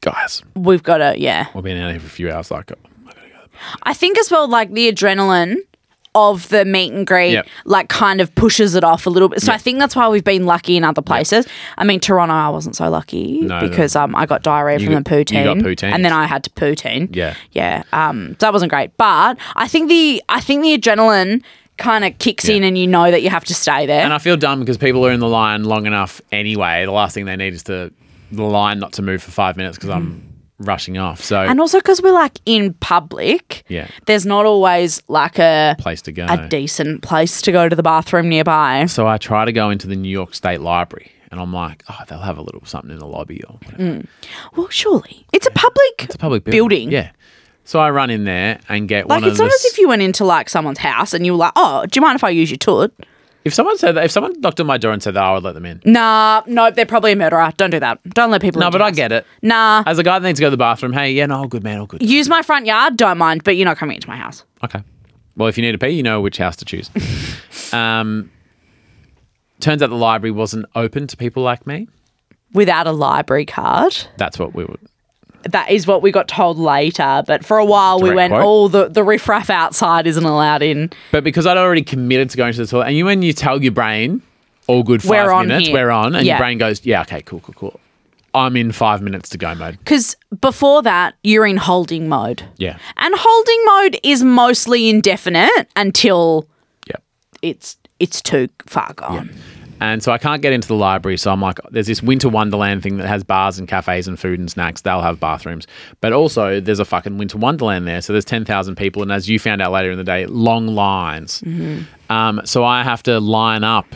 guys, 0.00 0.42
We've 0.56 0.82
got 0.82 0.98
to, 0.98 1.14
yeah. 1.18 1.46
we've 1.54 1.64
been 1.64 1.76
out 1.78 1.90
here 1.90 2.00
for 2.00 2.06
a 2.06 2.10
few 2.10 2.30
hours. 2.30 2.50
Like, 2.50 2.72
I 3.82 3.94
think 3.94 4.18
as 4.18 4.30
well, 4.30 4.48
like 4.48 4.72
the 4.72 4.90
adrenaline 4.90 5.56
of 6.14 6.48
the 6.48 6.64
meet 6.64 6.92
and 6.92 7.06
greet, 7.06 7.32
Yep. 7.32 7.46
like 7.66 7.88
kind 7.88 8.20
of 8.20 8.34
pushes 8.34 8.74
it 8.74 8.82
off 8.82 9.06
a 9.06 9.10
little 9.10 9.28
bit. 9.28 9.40
So 9.42 9.52
I 9.52 9.58
think 9.58 9.78
that's 9.78 9.94
why 9.94 10.08
we've 10.08 10.24
been 10.24 10.44
lucky 10.44 10.76
in 10.76 10.82
other 10.82 11.02
places. 11.02 11.46
I 11.78 11.84
mean, 11.84 12.00
Toronto, 12.00 12.34
I 12.34 12.48
wasn't 12.48 12.74
so 12.74 12.88
lucky 12.90 13.42
No, 13.42 13.60
because 13.60 13.94
um, 13.94 14.16
I 14.16 14.26
got 14.26 14.42
diarrhea 14.42 14.80
from 14.80 14.88
got- 14.94 15.04
the 15.04 15.10
poutine, 15.10 15.38
you 15.38 15.44
got 15.44 15.56
poutine. 15.58 15.92
and 15.92 16.04
then 16.04 16.12
I 16.12 16.26
had 16.26 16.42
to 16.44 16.50
poutine. 16.50 17.14
Yeah. 17.14 17.36
yeah. 17.52 17.84
Um, 17.92 18.30
so 18.40 18.46
that 18.46 18.52
wasn't 18.52 18.70
great, 18.70 18.96
but 18.96 19.36
I 19.54 19.68
think 19.68 19.88
the 19.88 20.20
I 20.28 20.40
think 20.40 20.62
the 20.62 20.76
adrenaline 20.76 21.42
kind 21.76 22.04
of 22.04 22.18
kicks 22.18 22.48
in, 22.48 22.62
Yeah. 22.62 22.68
and 22.68 22.76
you 22.78 22.86
know 22.88 23.10
that 23.10 23.22
you 23.22 23.30
have 23.30 23.44
to 23.44 23.54
stay 23.54 23.86
there. 23.86 24.02
and 24.02 24.12
I 24.12 24.18
feel 24.18 24.36
dumb 24.36 24.58
because 24.60 24.76
people 24.78 25.06
are 25.06 25.12
in 25.12 25.20
the 25.20 25.28
line 25.28 25.62
long 25.64 25.86
enough 25.86 26.20
anyway. 26.32 26.84
The 26.86 26.90
last 26.92 27.14
thing 27.14 27.24
they 27.26 27.36
need 27.36 27.54
is 27.54 27.62
to 27.64 27.92
the 28.32 28.42
line 28.44 28.78
not 28.78 28.92
to 28.94 29.02
move 29.02 29.22
for 29.22 29.30
five 29.30 29.56
minutes 29.56 29.76
because 29.76 29.90
I'm 29.90 30.26
rushing 30.58 30.98
off. 30.98 31.22
So 31.22 31.40
and 31.40 31.58
also 31.60 31.78
because 31.78 32.02
we're 32.02 32.12
like 32.12 32.38
in 32.44 32.74
public, 32.74 33.64
Yeah. 33.68 33.88
there's 34.06 34.26
not 34.26 34.44
always 34.46 35.02
like 35.08 35.38
a 35.38 35.74
place 35.78 36.02
to 36.02 36.12
go. 36.12 36.26
a 36.28 36.48
decent 36.48 37.02
place 37.02 37.40
to 37.42 37.52
go 37.52 37.68
to 37.68 37.74
the 37.76 37.82
bathroom 37.82 38.28
nearby. 38.28 38.86
So 38.86 39.06
I 39.06 39.16
try 39.18 39.44
to 39.44 39.52
go 39.52 39.70
into 39.70 39.86
the 39.86 39.96
New 39.96 40.10
York 40.10 40.34
State 40.34 40.60
Library, 40.60 41.10
and 41.30 41.40
I'm 41.40 41.52
like, 41.52 41.82
oh, 41.88 41.98
they'll 42.08 42.18
have 42.20 42.36
a 42.38 42.42
little 42.42 42.62
something 42.66 42.90
in 42.90 42.98
the 42.98 43.06
lobby 43.06 43.42
or 43.48 43.54
whatever. 43.64 43.82
Mm. 43.82 44.06
Well, 44.56 44.68
surely 44.68 45.24
it's 45.32 45.46
a 45.46 45.50
public. 45.52 46.04
It's 46.04 46.14
a 46.14 46.18
public 46.18 46.44
building. 46.44 46.58
Building. 46.90 46.92
Yeah. 46.92 47.10
So 47.64 47.78
I 47.78 47.90
run 47.90 48.10
in 48.10 48.24
there 48.24 48.58
and 48.68 48.88
get 48.88 49.06
Like 49.08 49.22
one 49.22 49.30
it's 49.30 49.38
of 49.38 49.44
not 49.44 49.50
the. 49.50 49.54
as 49.54 49.64
if 49.66 49.78
you 49.78 49.86
went 49.88 50.02
into 50.02 50.24
like 50.24 50.48
someone's 50.48 50.78
house 50.78 51.14
and 51.14 51.24
you 51.24 51.32
were 51.32 51.38
like, 51.38 51.52
"Oh, 51.56 51.86
do 51.86 51.98
you 51.98 52.02
mind 52.02 52.16
if 52.16 52.24
I 52.24 52.30
use 52.30 52.50
your 52.50 52.58
toilet?" 52.58 52.92
If 53.44 53.54
someone 53.54 53.78
said 53.78 53.92
that, 53.92 54.04
if 54.04 54.10
someone 54.10 54.38
knocked 54.40 54.60
on 54.60 54.66
my 54.66 54.76
door 54.78 54.92
and 54.92 55.02
said 55.02 55.14
that, 55.14 55.22
I 55.22 55.32
would 55.32 55.42
let 55.42 55.54
them 55.54 55.64
in. 55.66 55.80
Nah, 55.84 56.42
no, 56.46 56.70
they're 56.70 56.84
probably 56.86 57.12
a 57.12 57.16
murderer. 57.16 57.52
Don't 57.56 57.70
do 57.70 57.80
that. 57.80 57.98
Don't 58.10 58.30
let 58.30 58.40
people. 58.42 58.58
In. 58.58 58.60
No, 58.60 58.66
into 58.66 58.78
but 58.78 58.80
your 58.80 58.86
I 58.86 58.90
house. 58.90 58.96
get 58.96 59.12
it. 59.12 59.26
Nah, 59.42 59.82
As 59.86 59.98
a 59.98 60.02
guy 60.02 60.18
that 60.18 60.26
needs 60.26 60.38
to 60.38 60.42
go 60.42 60.46
to 60.48 60.50
the 60.50 60.56
bathroom, 60.56 60.92
hey, 60.92 61.12
yeah, 61.12 61.26
no, 61.26 61.36
all 61.38 61.48
good, 61.48 61.64
man, 61.64 61.78
all 61.78 61.86
good. 61.86 62.02
use 62.02 62.28
my 62.28 62.42
front 62.42 62.66
yard. 62.66 62.96
Don't 62.96 63.18
mind, 63.18 63.44
but 63.44 63.56
you're 63.56 63.64
not 63.64 63.76
coming 63.78 63.94
into 63.96 64.08
my 64.08 64.16
house. 64.16 64.44
Okay. 64.64 64.82
Well, 65.36 65.48
if 65.48 65.56
you 65.56 65.62
need 65.62 65.72
to 65.72 65.78
pee, 65.78 65.88
you 65.90 66.02
know 66.02 66.20
which 66.20 66.36
house 66.38 66.56
to 66.56 66.64
choose. 66.66 66.90
um, 67.72 68.30
turns 69.60 69.82
out 69.82 69.88
the 69.90 69.96
library 69.96 70.32
wasn't 70.32 70.66
open 70.74 71.06
to 71.06 71.16
people 71.16 71.42
like 71.42 71.66
me. 71.66 71.88
Without 72.52 72.86
a 72.86 72.92
library 72.92 73.46
card. 73.46 73.96
That's 74.18 74.38
what 74.38 74.54
we 74.54 74.64
would. 74.64 74.80
That 75.44 75.70
is 75.70 75.86
what 75.86 76.02
we 76.02 76.10
got 76.12 76.28
told 76.28 76.58
later. 76.58 77.22
But 77.26 77.44
for 77.44 77.58
a 77.58 77.64
while, 77.64 78.00
we 78.00 78.12
went, 78.12 78.32
quote. 78.32 78.44
"Oh, 78.44 78.68
the 78.68 78.88
the 78.88 79.02
riffraff 79.02 79.48
outside 79.50 80.06
isn't 80.06 80.24
allowed 80.24 80.62
in." 80.62 80.90
But 81.12 81.24
because 81.24 81.46
I'd 81.46 81.56
already 81.56 81.82
committed 81.82 82.30
to 82.30 82.36
going 82.36 82.52
to 82.52 82.58
the 82.58 82.66
toilet, 82.66 82.88
and 82.88 82.96
you 82.96 83.04
when 83.06 83.22
you 83.22 83.32
tell 83.32 83.62
your 83.62 83.72
brain, 83.72 84.20
all 84.66 84.82
good 84.82 85.02
5 85.02 85.10
We're 85.10 85.42
minutes, 85.44 85.68
here. 85.68 85.74
we're 85.76 85.90
on, 85.90 86.14
and 86.14 86.26
Yeah. 86.26 86.34
your 86.34 86.38
brain 86.40 86.58
goes, 86.58 86.84
yeah, 86.84 87.00
okay, 87.02 87.22
cool, 87.22 87.40
cool, 87.40 87.54
cool. 87.58 87.80
I'm 88.34 88.56
in 88.56 88.70
five 88.70 89.02
minutes 89.02 89.28
to 89.30 89.38
go 89.38 89.52
mode. 89.56 89.78
Because 89.78 90.14
before 90.40 90.82
that, 90.82 91.14
you're 91.24 91.46
in 91.46 91.56
holding 91.56 92.08
mode, 92.08 92.44
Yeah. 92.58 92.76
and 92.98 93.12
holding 93.16 93.64
mode 93.64 93.98
is 94.04 94.22
mostly 94.22 94.88
indefinite 94.88 95.66
until 95.74 96.46
Yep. 96.86 97.02
it's 97.42 97.76
it's 97.98 98.20
too 98.22 98.48
far 98.66 98.92
gone. 98.94 99.30
And 99.80 100.02
so 100.02 100.12
I 100.12 100.18
can't 100.18 100.42
get 100.42 100.52
into 100.52 100.68
the 100.68 100.74
library. 100.74 101.16
So 101.16 101.32
I'm 101.32 101.40
like, 101.40 101.58
there's 101.70 101.86
this 101.86 102.02
winter 102.02 102.28
wonderland 102.28 102.82
thing 102.82 102.98
that 102.98 103.06
has 103.08 103.24
bars 103.24 103.58
and 103.58 103.66
cafes 103.66 104.06
and 104.06 104.18
food 104.20 104.38
and 104.38 104.50
snacks. 104.50 104.82
They'll 104.82 105.00
have 105.02 105.18
bathrooms. 105.18 105.66
But 106.00 106.12
also, 106.12 106.60
there's 106.60 106.80
a 106.80 106.84
fucking 106.84 107.16
winter 107.18 107.38
wonderland 107.38 107.88
there. 107.88 108.00
So 108.02 108.12
there's 108.12 108.24
10,000 108.24 108.76
people. 108.76 109.02
And 109.02 109.10
as 109.10 109.28
you 109.28 109.38
found 109.38 109.62
out 109.62 109.72
later 109.72 109.90
in 109.90 109.98
the 109.98 110.04
day, 110.04 110.26
long 110.26 110.66
lines. 110.68 111.42
Um, 112.10 112.40
so 112.44 112.64
I 112.64 112.82
have 112.82 113.02
to 113.04 113.20
line 113.20 113.64
up 113.64 113.86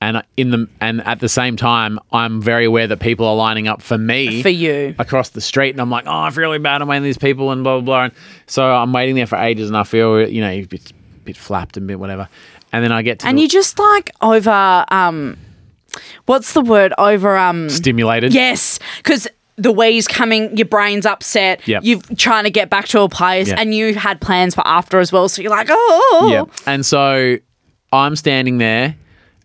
And 0.00 0.22
in 0.36 0.50
the 0.50 0.68
and 0.80 1.00
at 1.06 1.18
the 1.18 1.28
same 1.28 1.56
time, 1.56 1.98
I'm 2.12 2.40
very 2.40 2.64
aware 2.64 2.86
that 2.86 3.00
people 3.00 3.26
are 3.26 3.34
lining 3.34 3.66
up 3.66 3.82
for 3.82 3.98
me 3.98 4.42
For 4.42 4.48
you. 4.48 4.94
across 4.98 5.30
the 5.30 5.40
street, 5.40 5.70
and 5.70 5.80
I'm 5.80 5.90
like, 5.90 6.04
oh, 6.06 6.20
I 6.20 6.30
feel 6.30 6.42
really 6.42 6.58
bad. 6.60 6.82
I'm 6.82 6.88
waiting 6.88 7.02
these 7.02 7.18
people, 7.18 7.50
and 7.50 7.64
blah 7.64 7.80
blah 7.80 7.84
blah. 7.84 8.04
And 8.04 8.12
so 8.46 8.62
I'm 8.64 8.92
waiting 8.92 9.16
there 9.16 9.26
for 9.26 9.36
ages, 9.38 9.68
and 9.68 9.76
I 9.76 9.82
feel 9.82 10.28
you 10.28 10.40
know 10.40 10.50
a 10.50 10.64
bit, 10.66 10.92
bit 11.24 11.36
flapped 11.36 11.76
and 11.76 11.88
bit 11.88 11.98
whatever. 11.98 12.28
And 12.72 12.84
then 12.84 12.92
I 12.92 13.02
get 13.02 13.20
to 13.20 13.26
And 13.26 13.38
the- 13.38 13.42
you 13.42 13.48
just 13.48 13.78
like 13.78 14.10
over 14.20 14.84
um 14.90 15.36
what's 16.26 16.52
the 16.52 16.60
word? 16.60 16.92
Over 16.98 17.36
um 17.36 17.68
stimulated. 17.70 18.32
Yes. 18.34 18.78
Because 18.98 19.26
the 19.56 19.72
wee's 19.72 20.06
coming, 20.06 20.56
your 20.56 20.66
brain's 20.68 21.04
upset, 21.04 21.66
Yep. 21.66 21.80
you're 21.84 22.00
trying 22.16 22.44
to 22.44 22.50
get 22.50 22.70
back 22.70 22.86
to 22.88 23.00
a 23.00 23.08
place, 23.08 23.48
Yeah. 23.48 23.56
and 23.58 23.74
you 23.74 23.94
had 23.94 24.20
plans 24.20 24.54
for 24.54 24.64
after 24.66 25.00
as 25.00 25.10
well. 25.10 25.28
So 25.28 25.42
you're 25.42 25.50
like, 25.50 25.66
oh, 25.68 26.28
Yeah. 26.32 26.44
And 26.72 26.86
so 26.86 27.38
I'm 27.92 28.14
standing 28.14 28.58
there. 28.58 28.94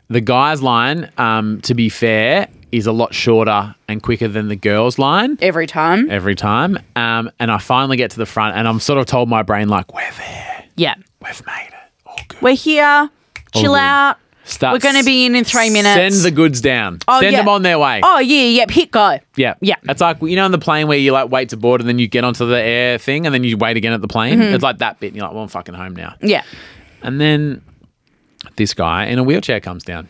The 0.10 0.22
guys' 0.22 0.62
line, 0.62 1.10
um, 1.18 1.62
to 1.62 1.74
be 1.74 1.90
fair, 1.90 2.48
is 2.72 2.86
a 2.86 2.92
lot 2.92 3.14
shorter 3.16 3.74
and 3.88 4.04
quicker 4.04 4.28
than 4.28 4.50
the 4.50 4.56
girls' 4.56 5.00
line 5.00 5.38
every 5.42 5.66
time. 5.66 6.12
every 6.12 6.36
time. 6.36 6.78
Um, 6.96 7.32
and 7.40 7.50
I 7.50 7.58
finally 7.58 7.98
get 7.98 8.12
to 8.12 8.18
the 8.18 8.26
front, 8.28 8.56
and 8.56 8.68
I'm 8.68 8.80
sort 8.80 9.00
of 9.00 9.06
told 9.08 9.30
my 9.30 9.42
brain 9.42 9.70
like, 9.70 9.94
"We're 9.96 10.12
there. 10.18 10.66
Yeah. 10.76 10.94
We've 11.24 11.42
made 11.48 11.68
it. 11.70 11.73
All 11.73 11.73
good." 11.73 11.73
We're 12.42 12.56
here. 12.56 13.10
Chill 13.56 13.74
good. 13.74 13.80
out. 13.80 14.18
Start- 14.46 14.74
We're 14.74 14.80
going 14.80 14.96
to 14.98 15.06
be 15.06 15.26
in 15.26 15.36
in 15.36 15.46
three 15.46 15.70
minutes. 15.70 15.96
Send 16.16 16.26
the 16.26 16.32
goods 16.32 16.60
down. 16.60 17.00
Oh, 17.08 17.22
Send 17.22 17.32
yeah. 17.32 17.38
them 17.40 17.48
on 17.48 17.62
their 17.62 17.80
way. 17.80 18.02
Oh, 18.04 18.20
yeah, 18.20 18.44
yep. 18.44 18.72
Hit 18.72 18.92
go. 18.92 19.18
Yeah. 19.38 19.54
Yeah. 19.62 19.76
It's 19.84 20.02
like, 20.02 20.22
you 20.22 20.36
know, 20.36 20.44
on 20.44 20.52
the 20.52 20.58
plane 20.58 20.88
where 20.88 20.98
you 20.98 21.14
like 21.14 21.30
wait 21.32 21.50
to 21.50 21.58
board 21.58 21.80
and 21.80 21.88
then 21.88 21.98
you 21.98 22.08
get 22.10 22.26
onto 22.26 22.46
the 22.46 22.60
air 22.60 22.98
thing 22.98 23.26
and 23.26 23.34
then 23.34 23.46
you 23.46 23.56
wait 23.56 23.78
again 23.78 23.94
at 23.94 24.02
the 24.02 24.08
plane. 24.08 24.40
Mm-hmm. 24.40 24.54
It's 24.54 24.64
like 24.64 24.80
that 24.80 25.00
bit. 25.00 25.08
And 25.08 25.16
you're 25.16 25.26
like, 25.26 25.34
well, 25.34 25.44
I'm 25.44 25.50
fucking 25.50 25.76
home 25.76 25.96
now. 25.96 26.16
Yeah. 26.22 26.44
And 27.02 27.22
then 27.22 27.62
this 28.58 28.74
guy 28.74 29.06
in 29.06 29.18
a 29.18 29.24
wheelchair 29.24 29.62
comes 29.62 29.84
down 29.84 30.10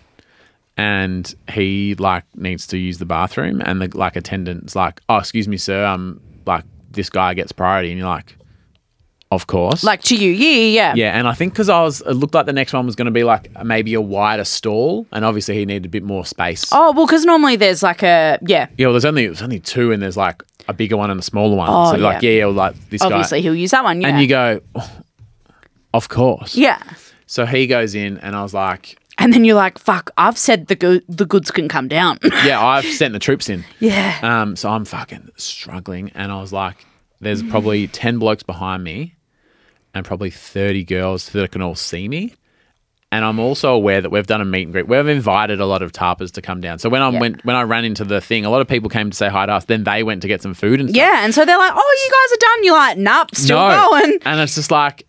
and 0.78 1.34
he 1.52 1.94
like 1.96 2.24
needs 2.36 2.66
to 2.68 2.78
use 2.80 2.98
the 2.98 3.06
bathroom 3.06 3.62
and 3.63 3.82
the 3.82 3.96
like 3.96 4.16
attendant's 4.16 4.76
like, 4.76 5.00
Oh, 5.10 5.18
excuse 5.18 5.48
me, 5.48 5.58
sir, 5.58 5.86
um 5.86 6.20
like 6.48 6.63
this 6.92 7.10
guy 7.10 7.36
gets 7.36 7.52
priority 7.52 7.89
and 7.92 8.00
you're 8.00 8.08
like, 8.08 8.36
Of 9.34 9.48
course. 9.48 9.84
Like 9.84 10.02
to 10.04 10.15
you. 10.15 10.32
Yeah, 10.32 10.50
yeah, 10.50 10.65
yeah. 10.65 10.93
yeah, 10.96 11.17
and 11.17 11.28
I 11.28 11.34
think 11.34 11.54
because 11.54 11.69
I 11.69 11.82
was, 11.82 12.02
it 12.02 12.13
looked 12.13 12.34
like 12.34 12.46
the 12.46 12.54
next 12.54 12.74
one 12.74 12.86
was 12.86 12.96
going 12.96 13.06
to 13.06 13.12
be 13.12 13.24
like 13.24 13.50
maybe 13.63 13.93
a 13.93 14.02
wider 14.02 14.43
stall, 14.46 15.06
and 15.12 15.26
obviously 15.26 15.56
he 15.56 15.65
needed 15.65 15.86
a 15.86 15.89
bit 15.89 16.04
more 16.04 16.26
space. 16.26 16.69
Oh, 16.72 16.91
well, 16.93 17.06
because 17.06 17.26
normally 17.26 17.56
there's 17.56 17.82
like 17.84 18.04
a, 18.04 18.38
yeah, 18.43 18.67
Yeah, 18.78 18.88
well, 18.88 18.93
there's 18.93 19.06
only 19.06 19.26
there's 19.26 19.41
only 19.41 19.60
two, 19.60 19.91
and 19.91 20.02
there's 20.02 20.17
like 20.17 20.43
a 20.67 20.74
bigger 20.74 20.96
one 20.98 21.10
and 21.10 21.19
a 21.19 21.24
smaller 21.24 21.56
one. 21.58 21.67
Oh, 21.69 21.86
so 21.88 21.91
they're 21.93 22.02
like, 22.02 22.22
yeah. 22.24 22.30
yeah, 22.30 22.38
yeah, 22.39 22.46
well, 22.46 22.54
like 22.56 22.89
this 22.89 23.02
obviously 23.02 23.39
guy, 23.39 23.43
he'll 23.43 23.56
use 23.56 23.72
that 23.72 23.84
one. 23.84 24.00
Yeah. 24.02 24.08
and 24.10 24.22
you 24.22 24.28
go, 24.28 24.62
"Oh, 24.76 24.91
of 25.93 26.10
course. 26.10 26.56
yeah. 26.56 26.82
So 27.26 27.46
he 27.46 27.67
goes 27.67 27.96
in, 27.96 28.17
and 28.19 28.36
I 28.36 28.43
was 28.43 28.54
like, 28.54 28.98
And 29.17 29.34
then 29.34 29.43
you're 29.46 29.56
like, 29.56 29.78
fuck, 29.80 30.12
I've 30.17 30.38
said 30.38 30.67
the, 30.67 30.76
go- 30.76 31.00
the 31.10 31.26
goods 31.26 31.50
can 31.52 31.67
come 31.67 31.88
down. 31.88 32.19
yeah, 32.46 32.63
I've 32.63 32.86
sent 32.86 33.13
the 33.13 33.19
troops 33.19 33.50
in. 33.50 33.63
yeah. 33.80 34.19
Um, 34.22 34.56
so 34.56 34.69
I'm 34.69 34.86
fucking 34.86 35.32
struggling, 35.36 36.12
and 36.15 36.32
I 36.32 36.39
was 36.39 36.54
like, 36.54 36.86
there's 37.19 37.41
probably 37.43 37.88
ten 37.88 38.19
blokes 38.19 38.43
behind 38.43 38.84
me, 38.84 39.15
and 39.93 40.06
probably 40.06 40.29
thirty 40.29 40.84
girls 40.84 41.29
that 41.29 41.51
can 41.51 41.62
all 41.62 41.75
see 41.75 42.08
me. 42.08 42.34
And 43.12 43.23
I'm 43.23 43.38
also 43.39 43.71
aware 43.75 44.01
that 44.01 44.10
we've 44.10 44.25
done 44.25 44.41
a 44.41 44.45
meet 44.45 44.63
and 44.63 44.71
greet. 44.73 44.88
We've 44.88 45.08
invited 45.08 45.60
a 45.60 45.67
lot 45.67 45.84
of 45.84 45.91
tarpers 45.91 46.32
to 46.32 46.41
come 46.41 46.62
down. 46.62 46.79
So 46.79 46.89
when 46.89 47.03
I 47.03 47.12
Yeah. 47.12 47.19
went, 47.19 47.45
when 47.45 47.56
I 47.56 47.62
ran 47.62 47.86
into 47.86 48.03
the 48.03 48.19
thing, 48.19 48.43
a 48.43 48.49
lot 48.49 48.60
of 48.62 48.67
people 48.67 48.89
came 48.89 49.12
to 49.12 49.15
say 49.15 49.29
hi 49.29 49.45
to 49.45 49.51
us. 49.53 49.65
Then 49.65 49.84
they 49.84 50.01
went 50.01 50.23
to 50.23 50.27
get 50.27 50.41
some 50.41 50.56
food 50.56 50.79
and 50.79 50.89
stuff. 50.89 50.97
Yeah. 50.97 51.23
And 51.23 51.32
so 51.32 51.45
they're 51.45 51.60
like, 51.60 51.73
oh, 51.75 51.95
you 52.06 52.12
guys 52.12 52.38
are 52.38 52.41
done. 52.56 52.63
You're 52.63 52.73
like, 52.75 52.97
nope, 52.97 53.36
still 53.36 53.58
going. 53.58 54.17
And 54.25 54.39
it's 54.39 54.56
just 54.56 54.71
like, 54.71 55.06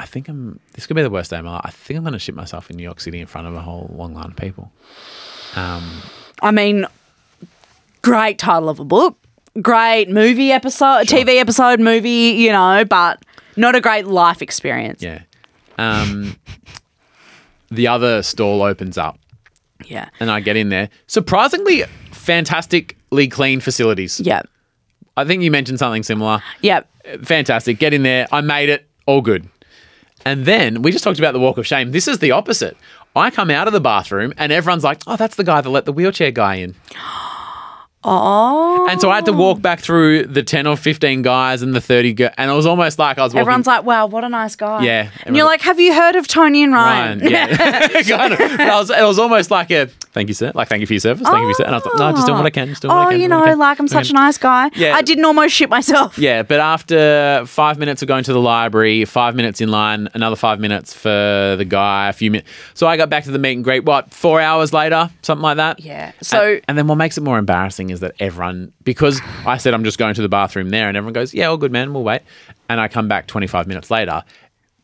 I 0.00 0.06
think 0.06 0.28
I'm. 0.28 0.60
This 0.72 0.86
could 0.86 0.96
be 0.96 1.02
the 1.02 1.10
worst 1.10 1.30
day 1.30 1.38
of 1.38 1.44
my 1.44 1.52
life. 1.52 1.62
I 1.64 1.70
think 1.70 1.96
I'm 1.98 2.04
going 2.04 2.12
to 2.14 2.18
shit 2.18 2.34
myself 2.34 2.70
in 2.70 2.76
New 2.76 2.82
York 2.82 3.00
City 3.00 3.20
in 3.20 3.26
front 3.26 3.46
of 3.46 3.54
a 3.54 3.60
whole 3.60 3.90
long 3.94 4.14
line 4.14 4.26
of 4.26 4.36
people. 4.36 4.72
Um, 5.54 6.02
I 6.42 6.50
mean, 6.50 6.86
great 8.02 8.38
title 8.38 8.68
of 8.68 8.78
a 8.78 8.84
book, 8.84 9.18
great 9.62 10.08
movie 10.10 10.52
episode, 10.52 11.06
TV 11.06 11.38
episode, 11.40 11.80
movie, 11.80 12.10
you 12.36 12.50
know, 12.52 12.84
but 12.84 13.22
not 13.56 13.74
a 13.74 13.80
great 13.80 14.06
life 14.06 14.42
experience. 14.42 15.02
yeah. 15.02 15.22
Um, 15.78 16.36
the 17.70 17.88
other 17.88 18.22
stall 18.22 18.62
opens 18.62 18.96
up, 18.96 19.18
Yeah. 19.84 20.08
and 20.20 20.30
I 20.30 20.40
get 20.40 20.56
in 20.56 20.68
there. 20.70 20.88
Surprisingly, 21.06 21.84
fantastically 22.12 23.28
clean 23.28 23.60
facilities. 23.60 24.20
Yeah. 24.20 24.42
I 25.16 25.24
think 25.24 25.42
you 25.42 25.50
mentioned 25.50 25.78
something 25.78 26.02
similar. 26.02 26.42
Yeah. 26.60 26.80
Fantastic. 27.22 27.78
Get 27.78 27.94
in 27.94 28.02
there. 28.02 28.26
I 28.32 28.40
made 28.40 28.68
it. 28.68 28.86
All 29.06 29.20
good. 29.20 29.48
And 30.24 30.44
then 30.44 30.82
we 30.82 30.90
just 30.90 31.04
talked 31.04 31.18
about 31.18 31.32
the 31.32 31.40
walk 31.40 31.56
of 31.58 31.66
shame. 31.66 31.92
This 31.92 32.08
is 32.08 32.18
the 32.18 32.32
opposite. 32.32 32.76
I 33.14 33.30
come 33.30 33.50
out 33.50 33.66
of 33.66 33.72
the 33.72 33.80
bathroom 33.80 34.32
and 34.36 34.52
everyone's 34.52 34.82
like, 34.84 35.00
oh, 35.06 35.16
that's 35.16 35.36
the 35.36 35.44
guy 35.44 35.60
that 35.60 35.70
let 35.70 35.84
the 35.84 35.92
wheelchair 35.92 36.30
guy 36.30 36.56
in. 36.56 36.74
Oh. 38.08 38.75
And 38.88 39.00
so 39.00 39.10
I 39.10 39.16
had 39.16 39.26
to 39.26 39.32
walk 39.32 39.60
back 39.60 39.80
through 39.80 40.26
the 40.26 40.42
10 40.42 40.66
or 40.66 40.76
15 40.76 41.22
guys 41.22 41.62
and 41.62 41.74
the 41.74 41.80
30 41.80 42.12
girls. 42.14 42.32
And 42.36 42.50
it 42.50 42.54
was 42.54 42.66
almost 42.66 42.98
like 42.98 43.18
I 43.18 43.22
was 43.22 43.32
walking. 43.32 43.40
Everyone's 43.40 43.66
like, 43.66 43.84
wow, 43.84 44.06
what 44.06 44.24
a 44.24 44.28
nice 44.28 44.56
guy. 44.56 44.82
Yeah, 44.84 45.10
And 45.24 45.36
you're 45.36 45.46
like, 45.46 45.60
have 45.62 45.78
you 45.80 45.92
heard 45.94 46.16
of 46.16 46.26
Toni 46.28 46.62
and 46.62 46.72
Ryan? 46.72 47.20
Ryan. 47.20 47.32
Yeah. 47.32 48.02
kind 48.02 48.32
of. 48.32 48.38
But 48.38 48.60
I 48.60 48.78
was, 48.78 48.90
it 48.90 49.02
was 49.02 49.18
almost 49.18 49.50
like 49.50 49.70
a 49.70 49.88
thank 50.16 50.28
you, 50.28 50.34
sir. 50.34 50.50
Like, 50.54 50.68
thank 50.68 50.80
you 50.80 50.86
for 50.86 50.94
your 50.94 51.00
service. 51.00 51.22
Thank 51.28 51.36
you 51.36 51.42
for 51.42 51.46
your 51.48 51.54
service. 51.54 51.66
And 51.66 51.74
I 51.74 51.78
was 51.78 51.84
like, 51.84 51.98
no, 51.98 52.12
just 52.12 52.26
doing 52.26 52.38
what 52.38 52.46
I 52.46 52.48
oh. 52.48 52.50
can. 52.50 52.68
Just 52.68 52.82
doing 52.82 52.94
what 52.94 53.00
I 53.00 53.04
Oh, 53.04 53.08
can. 53.10 53.20
you 53.20 53.28
doing 53.28 53.38
what 53.38 53.42
I 53.42 53.44
know, 53.44 53.52
can, 53.52 53.58
like 53.58 53.78
I'm 53.78 53.86
such 53.88 53.94
a 53.94 53.98
what 53.98 54.06
I 54.06 54.08
can." 54.08 54.14
nice 54.24 54.38
guy. 54.38 54.70
Yeah. 54.74 54.96
I 54.96 55.02
didn't 55.02 55.24
almost 55.26 55.54
shit 55.54 55.68
myself. 55.68 56.18
Yeah, 56.26 56.42
but 56.42 56.58
after 56.58 57.44
five 57.46 57.78
minutes 57.78 58.00
of 58.02 58.08
going 58.08 58.24
to 58.24 58.32
the 58.32 58.40
library, 58.40 59.04
five 59.04 59.36
minutes 59.36 59.60
in 59.60 59.68
line, 59.68 60.08
another 60.14 60.34
five 60.34 60.58
minutes 60.58 60.94
for 60.94 61.54
the 61.56 61.64
guy, 61.64 62.08
a 62.08 62.12
few 62.12 62.30
minutes. 62.30 62.50
So 62.74 62.86
I 62.86 62.96
got 62.96 63.10
back 63.10 63.24
to 63.24 63.30
the 63.30 63.38
meet 63.38 63.52
and 63.52 63.62
greet, 63.62 63.84
what, 63.84 64.12
four 64.12 64.40
hours 64.40 64.72
later? 64.72 65.10
Something 65.22 65.42
like 65.42 65.58
that? 65.58 65.78
Yeah. 65.80 66.12
So 66.22 66.54
and, 66.54 66.62
and 66.68 66.78
then 66.78 66.86
what 66.88 66.96
makes 66.96 67.18
it 67.18 67.20
more 67.20 67.38
embarrassing 67.38 67.90
is 67.90 68.00
that 68.00 68.14
everyone, 68.18 68.72
because 68.82 69.20
I 69.44 69.58
said 69.58 69.74
I'm 69.74 69.84
just 69.84 69.98
going 69.98 70.14
to 70.14 70.22
the 70.22 70.28
bathroom 70.28 70.70
there, 70.70 70.88
and 70.88 70.96
everyone 70.96 71.12
goes, 71.12 71.34
yeah, 71.34 71.46
all 71.46 71.58
good, 71.58 71.70
man, 71.70 71.92
we'll 71.92 72.02
wait. 72.02 72.22
And 72.68 72.80
I 72.80 72.88
come 72.88 73.06
back 73.06 73.26
25 73.28 73.68
minutes 73.68 73.90
later. 73.90 74.24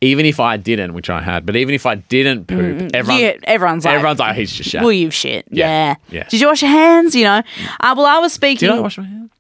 Even 0.02 0.26
if 0.26 0.40
I 0.40 0.56
didn't, 0.56 0.94
which 0.94 1.08
I 1.08 1.22
had, 1.22 1.46
but 1.46 1.54
even 1.54 1.74
if 1.76 1.86
I 1.86 1.94
didn't 1.94 2.48
poop, 2.48 2.90
everyone, 2.92 3.22
yeah, 3.22 3.36
everyone's 3.44 3.84
like, 3.84 3.94
everyone's 3.94 4.18
like, 4.18 4.34
he's 4.34 4.50
just 4.52 4.68
shit. 4.68 4.82
Well, 4.82 4.90
you've 4.92 5.14
shit. 5.14 5.46
Yeah. 5.48 5.66
Yeah. 5.68 5.94
Yeah. 6.10 6.28
Did 6.28 6.40
you 6.40 6.48
wash 6.48 6.60
your 6.60 6.72
hands? 6.72 7.14
You 7.14 7.24
know. 7.24 7.42
Uh, 7.78 7.94
well, 7.96 8.06
I 8.06 8.18
was 8.18 8.32
speaking. 8.32 8.68
Did 8.68 8.76
I 8.76 8.80
wash 8.80 8.98
my 8.98 9.04
hands? 9.04 9.30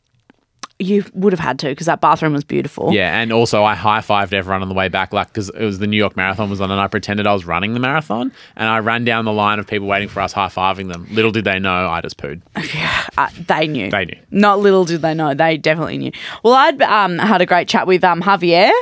You 0.78 1.04
would 1.14 1.32
have 1.32 1.40
had 1.40 1.58
to 1.60 1.68
because 1.68 1.86
that 1.86 2.00
bathroom 2.00 2.32
was 2.32 2.44
beautiful. 2.44 2.92
Yeah, 2.92 3.20
and 3.20 3.32
also 3.32 3.62
I 3.62 3.74
high 3.74 4.00
fived 4.00 4.32
everyone 4.32 4.62
on 4.62 4.68
the 4.68 4.74
way 4.74 4.88
back, 4.88 5.12
like 5.12 5.28
because 5.28 5.48
it 5.48 5.64
was 5.64 5.80
the 5.80 5.86
New 5.86 5.96
York 5.96 6.16
Marathon 6.16 6.48
was 6.48 6.60
on, 6.60 6.70
and 6.70 6.80
I 6.80 6.86
pretended 6.86 7.26
I 7.26 7.32
was 7.32 7.44
running 7.44 7.74
the 7.74 7.80
marathon, 7.80 8.32
and 8.56 8.68
I 8.68 8.78
ran 8.78 9.04
down 9.04 9.24
the 9.24 9.32
line 9.32 9.58
of 9.58 9.66
people 9.66 9.86
waiting 9.86 10.08
for 10.08 10.20
us, 10.20 10.32
high 10.32 10.46
fiving 10.46 10.92
them. 10.92 11.06
Little 11.10 11.30
did 11.30 11.44
they 11.44 11.58
know 11.58 11.88
I 11.88 12.00
just 12.00 12.18
pooed. 12.18 12.40
Uh, 13.18 13.28
they 13.46 13.66
knew. 13.66 13.90
They 13.90 14.06
knew. 14.06 14.16
Not 14.30 14.58
little 14.60 14.86
did 14.86 15.02
they 15.02 15.12
know. 15.12 15.34
They 15.34 15.58
definitely 15.58 15.98
knew. 15.98 16.12
Well, 16.42 16.54
I'd 16.54 16.80
um, 16.80 17.18
had 17.18 17.42
a 17.42 17.46
great 17.46 17.68
chat 17.68 17.86
with 17.86 18.02
um, 18.02 18.22
Javier 18.22 18.72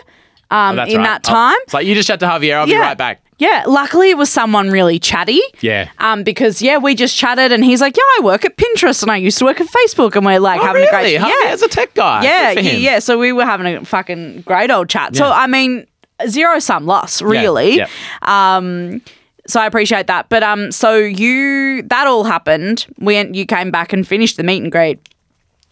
um, 0.51 0.79
Oh, 0.79 0.85
in 0.85 0.99
right. 0.99 1.05
that 1.05 1.23
time. 1.23 1.57
it's 1.63 1.75
like 1.75 1.87
you 1.87 1.95
just 1.95 2.07
chat 2.09 2.21
to 2.21 2.27
Javier. 2.27 2.57
I'll 2.57 2.67
be 2.67 2.77
right 2.77 2.97
back. 2.99 3.23
Yeah. 3.39 3.65
Luckily, 3.67 4.11
it 4.11 4.19
was 4.19 4.29
someone 4.31 4.69
really 4.71 4.99
chatty. 4.99 5.41
Yeah. 5.61 5.89
Um, 5.99 6.25
because 6.25 6.61
yeah, 6.61 6.77
we 6.77 6.95
just 6.95 7.17
chatted, 7.17 7.53
and 7.53 7.65
he's 7.65 7.81
like, 7.81 7.97
"Yeah, 7.97 8.03
I 8.19 8.21
work 8.23 8.45
at 8.45 8.57
Pinterest, 8.59 9.01
and 9.03 9.11
I 9.11 9.17
used 9.17 9.39
to 9.39 9.45
work 9.47 9.61
at 9.61 9.67
Facebook, 9.69 10.15
and 10.17 10.27
we're 10.27 10.39
like 10.41 10.61
Oh, 10.61 10.65
having 10.67 10.83
really? 10.83 11.15
a 11.17 11.21
great 11.21 11.31
yeah." 11.33 11.47
Javier's 11.51 11.63
a 11.63 11.69
tech 11.69 11.95
guy. 11.95 12.23
Yeah, 12.25 12.61
yeah, 12.61 12.99
So 12.99 13.19
we 13.19 13.33
were 13.33 13.47
having 13.47 13.67
a 13.77 13.85
fucking 13.85 14.43
great 14.43 14.71
old 14.71 14.89
chat. 14.91 15.17
So 15.17 15.25
I 15.31 15.47
mean, 15.47 15.87
zero 16.29 16.59
sum 16.59 16.85
loss, 16.85 17.23
really. 17.23 17.77
Yeah. 17.79 17.89
Um, 18.23 19.01
so 19.47 19.59
I 19.61 19.67
appreciate 19.67 20.07
that. 20.09 20.29
But 20.29 20.43
um, 20.43 20.71
so 20.71 20.97
you 20.97 21.83
that 21.85 22.07
all 22.07 22.25
happened. 22.25 22.87
We 22.99 23.19
you 23.33 23.47
came 23.47 23.71
back 23.71 23.93
and 23.95 24.07
finished 24.07 24.37
the 24.37 24.43
meet 24.43 24.63
and 24.63 24.71
greet, 24.71 25.01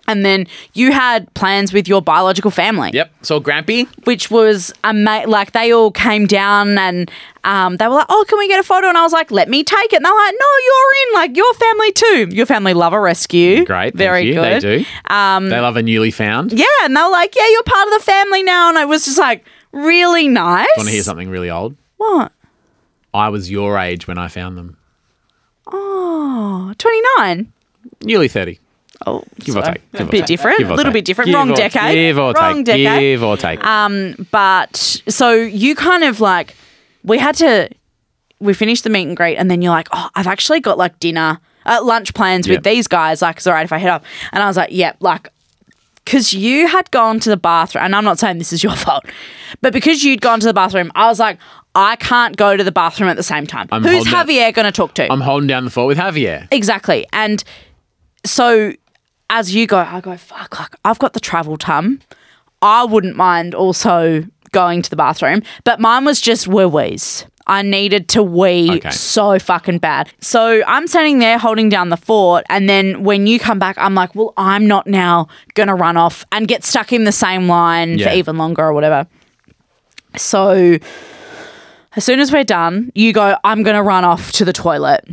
and 0.08 0.24
then 0.24 0.46
you 0.74 0.90
had 0.90 1.32
plans 1.34 1.72
with 1.72 1.86
your 1.86 2.02
biological 2.02 2.50
family. 2.50 2.90
Yep. 2.92 3.12
So 3.22 3.40
Grampy. 3.40 3.86
Which 4.06 4.30
was 4.30 4.72
ama- 4.82 5.24
like 5.28 5.52
they 5.52 5.72
all 5.72 5.92
came 5.92 6.26
down 6.26 6.76
and 6.78 7.08
um, 7.44 7.76
they 7.76 7.86
were 7.86 7.94
like, 7.94 8.06
"Oh, 8.08 8.24
can 8.28 8.38
we 8.38 8.48
get 8.48 8.58
a 8.58 8.64
photo?" 8.64 8.88
And 8.88 8.98
I 8.98 9.02
was 9.02 9.12
like, 9.12 9.30
"Let 9.30 9.48
me 9.48 9.62
take 9.62 9.92
it." 9.92 9.96
And 9.96 10.04
they're 10.04 10.12
like, 10.12 10.34
"No, 10.38 10.46
you're 10.64 11.06
in. 11.08 11.14
Like 11.14 11.36
your 11.36 11.54
family 11.54 11.92
too. 11.92 12.28
Your 12.34 12.46
family 12.46 12.74
love 12.74 12.92
a 12.92 13.00
rescue. 13.00 13.64
Great. 13.64 13.94
very 13.94 14.32
good. 14.32 14.62
They 14.62 14.78
do. 14.80 14.84
Um, 15.14 15.48
they 15.50 15.60
love 15.60 15.76
a 15.76 15.82
newly 15.82 16.10
found. 16.10 16.52
Yeah, 16.52 16.64
and 16.82 16.96
they 16.96 17.00
were 17.02 17.10
like, 17.10 17.36
"Yeah, 17.36 17.46
you're 17.48 17.62
part 17.62 17.86
of 17.88 17.94
the 17.94 18.04
family 18.04 18.42
now," 18.42 18.70
and 18.70 18.78
it 18.78 18.88
was 18.88 19.04
just 19.04 19.18
like 19.18 19.44
really 19.72 20.26
nice. 20.26 20.66
Want 20.76 20.88
to 20.88 20.94
hear 20.94 21.02
something 21.02 21.28
really 21.28 21.50
old? 21.50 21.76
What? 21.98 22.32
I 23.14 23.28
was 23.28 23.50
your 23.50 23.78
age 23.78 24.06
when 24.08 24.18
I 24.18 24.28
found 24.28 24.56
them. 24.58 24.76
Oh, 25.66 26.72
29. 26.78 27.52
Nearly 28.02 28.28
thirty. 28.28 28.58
Oh, 29.06 29.22
Give 29.40 29.56
or 29.56 29.62
take. 29.62 29.92
Give 29.92 30.00
a 30.00 30.04
or 30.04 30.06
bit 30.10 30.18
take. 30.20 30.26
different. 30.26 30.58
A 30.60 30.68
little 30.68 30.84
take. 30.84 30.92
bit 30.92 31.04
different. 31.04 31.26
Give 31.28 31.34
Wrong 31.36 31.50
or- 31.52 31.56
decade. 31.56 31.94
Give 31.94 32.18
or 32.18 32.32
Wrong 32.32 32.56
take. 32.64 32.84
decade. 32.84 33.00
Give 33.00 33.22
or 33.22 33.36
take. 33.36 33.64
Um, 33.64 34.26
but 34.30 34.76
so 35.08 35.32
you 35.32 35.74
kind 35.74 36.04
of 36.04 36.20
like 36.20 36.54
we 37.04 37.18
had 37.18 37.34
to 37.36 37.68
we 38.40 38.54
finished 38.54 38.84
the 38.84 38.90
meet 38.90 39.06
and 39.06 39.16
greet, 39.16 39.36
and 39.36 39.50
then 39.50 39.62
you're 39.62 39.72
like, 39.72 39.88
oh, 39.92 40.08
I've 40.14 40.26
actually 40.26 40.60
got 40.60 40.78
like 40.78 40.98
dinner, 41.00 41.40
uh, 41.66 41.80
lunch 41.82 42.14
plans 42.14 42.46
Yep. 42.46 42.58
with 42.58 42.64
these 42.64 42.86
guys. 42.86 43.20
Like, 43.22 43.36
it's 43.38 43.46
all 43.46 43.52
right 43.52 43.64
if 43.64 43.72
I 43.72 43.78
head 43.78 43.90
up. 43.90 44.04
And 44.32 44.42
I 44.42 44.46
was 44.46 44.56
like, 44.56 44.70
yep, 44.72 44.96
like. 45.00 45.28
Because 46.04 46.32
you 46.32 46.66
had 46.68 46.90
gone 46.90 47.20
to 47.20 47.28
the 47.28 47.36
bathroom, 47.36 47.84
and 47.84 47.94
I'm 47.94 48.02
not 48.04 48.18
saying 48.18 48.38
this 48.38 48.50
is 48.50 48.62
your 48.64 48.74
fault, 48.76 49.04
but 49.60 49.74
because 49.74 50.02
you'd 50.04 50.22
gone 50.22 50.40
to 50.40 50.46
the 50.46 50.54
bathroom, 50.54 50.90
I 50.94 51.06
was 51.06 51.20
like, 51.20 51.38
I 51.74 51.96
can't 51.96 52.34
go 52.34 52.56
to 52.56 52.64
the 52.64 52.72
bathroom 52.72 53.10
at 53.10 53.16
the 53.18 53.22
same 53.22 53.46
time. 53.46 53.68
I'm 53.70 53.82
Who's 53.84 54.06
Javier 54.06 54.54
going 54.54 54.64
to 54.64 54.72
talk 54.72 54.94
to? 54.94 55.12
I'm 55.12 55.20
holding 55.20 55.48
down 55.48 55.66
the 55.66 55.70
fort 55.70 55.86
with 55.88 55.98
Javier. 55.98 56.48
Exactly. 56.50 57.06
And 57.12 57.44
so 58.24 58.72
as 59.30 59.54
you 59.54 59.66
go, 59.66 59.78
I 59.78 60.00
go, 60.00 60.16
fuck, 60.16 60.58
like 60.58 60.74
I've 60.84 60.98
got 60.98 61.12
the 61.12 61.20
travel 61.20 61.56
tum. 61.56 62.00
I 62.62 62.84
wouldn't 62.84 63.16
mind 63.16 63.54
also 63.54 64.24
going 64.52 64.82
to 64.82 64.90
the 64.90 64.96
bathroom, 64.96 65.42
but 65.64 65.78
mine 65.80 66.04
was 66.04 66.20
just 66.20 66.48
wee 66.48 66.64
wees. 66.64 67.24
I 67.46 67.62
needed 67.62 68.08
to 68.10 68.22
wee 68.22 68.70
Okay. 68.72 68.90
so 68.90 69.38
fucking 69.38 69.78
bad. 69.78 70.10
So 70.20 70.62
I'm 70.66 70.86
standing 70.86 71.18
there 71.18 71.38
holding 71.38 71.68
down 71.70 71.88
the 71.88 71.96
fort, 71.96 72.44
and 72.50 72.68
then 72.68 73.04
when 73.04 73.26
you 73.26 73.38
come 73.38 73.58
back, 73.58 73.76
I'm 73.78 73.94
like, 73.94 74.14
well, 74.14 74.34
I'm 74.36 74.66
not 74.66 74.86
now 74.86 75.28
gonna 75.54 75.74
run 75.74 75.96
off 75.96 76.24
and 76.32 76.46
get 76.48 76.64
stuck 76.64 76.92
in 76.92 77.04
the 77.04 77.12
same 77.12 77.48
line 77.48 77.98
Yeah. 77.98 78.08
for 78.08 78.14
even 78.14 78.36
longer 78.38 78.62
or 78.64 78.72
whatever. 78.74 79.06
So 80.16 80.78
as 81.96 82.04
soon 82.04 82.20
as 82.20 82.32
we're 82.32 82.44
done, 82.44 82.90
you 82.94 83.12
go, 83.12 83.36
I'm 83.44 83.62
gonna 83.62 83.82
run 83.82 84.04
off 84.04 84.32
to 84.32 84.44
the 84.44 84.52
toilet. 84.52 85.04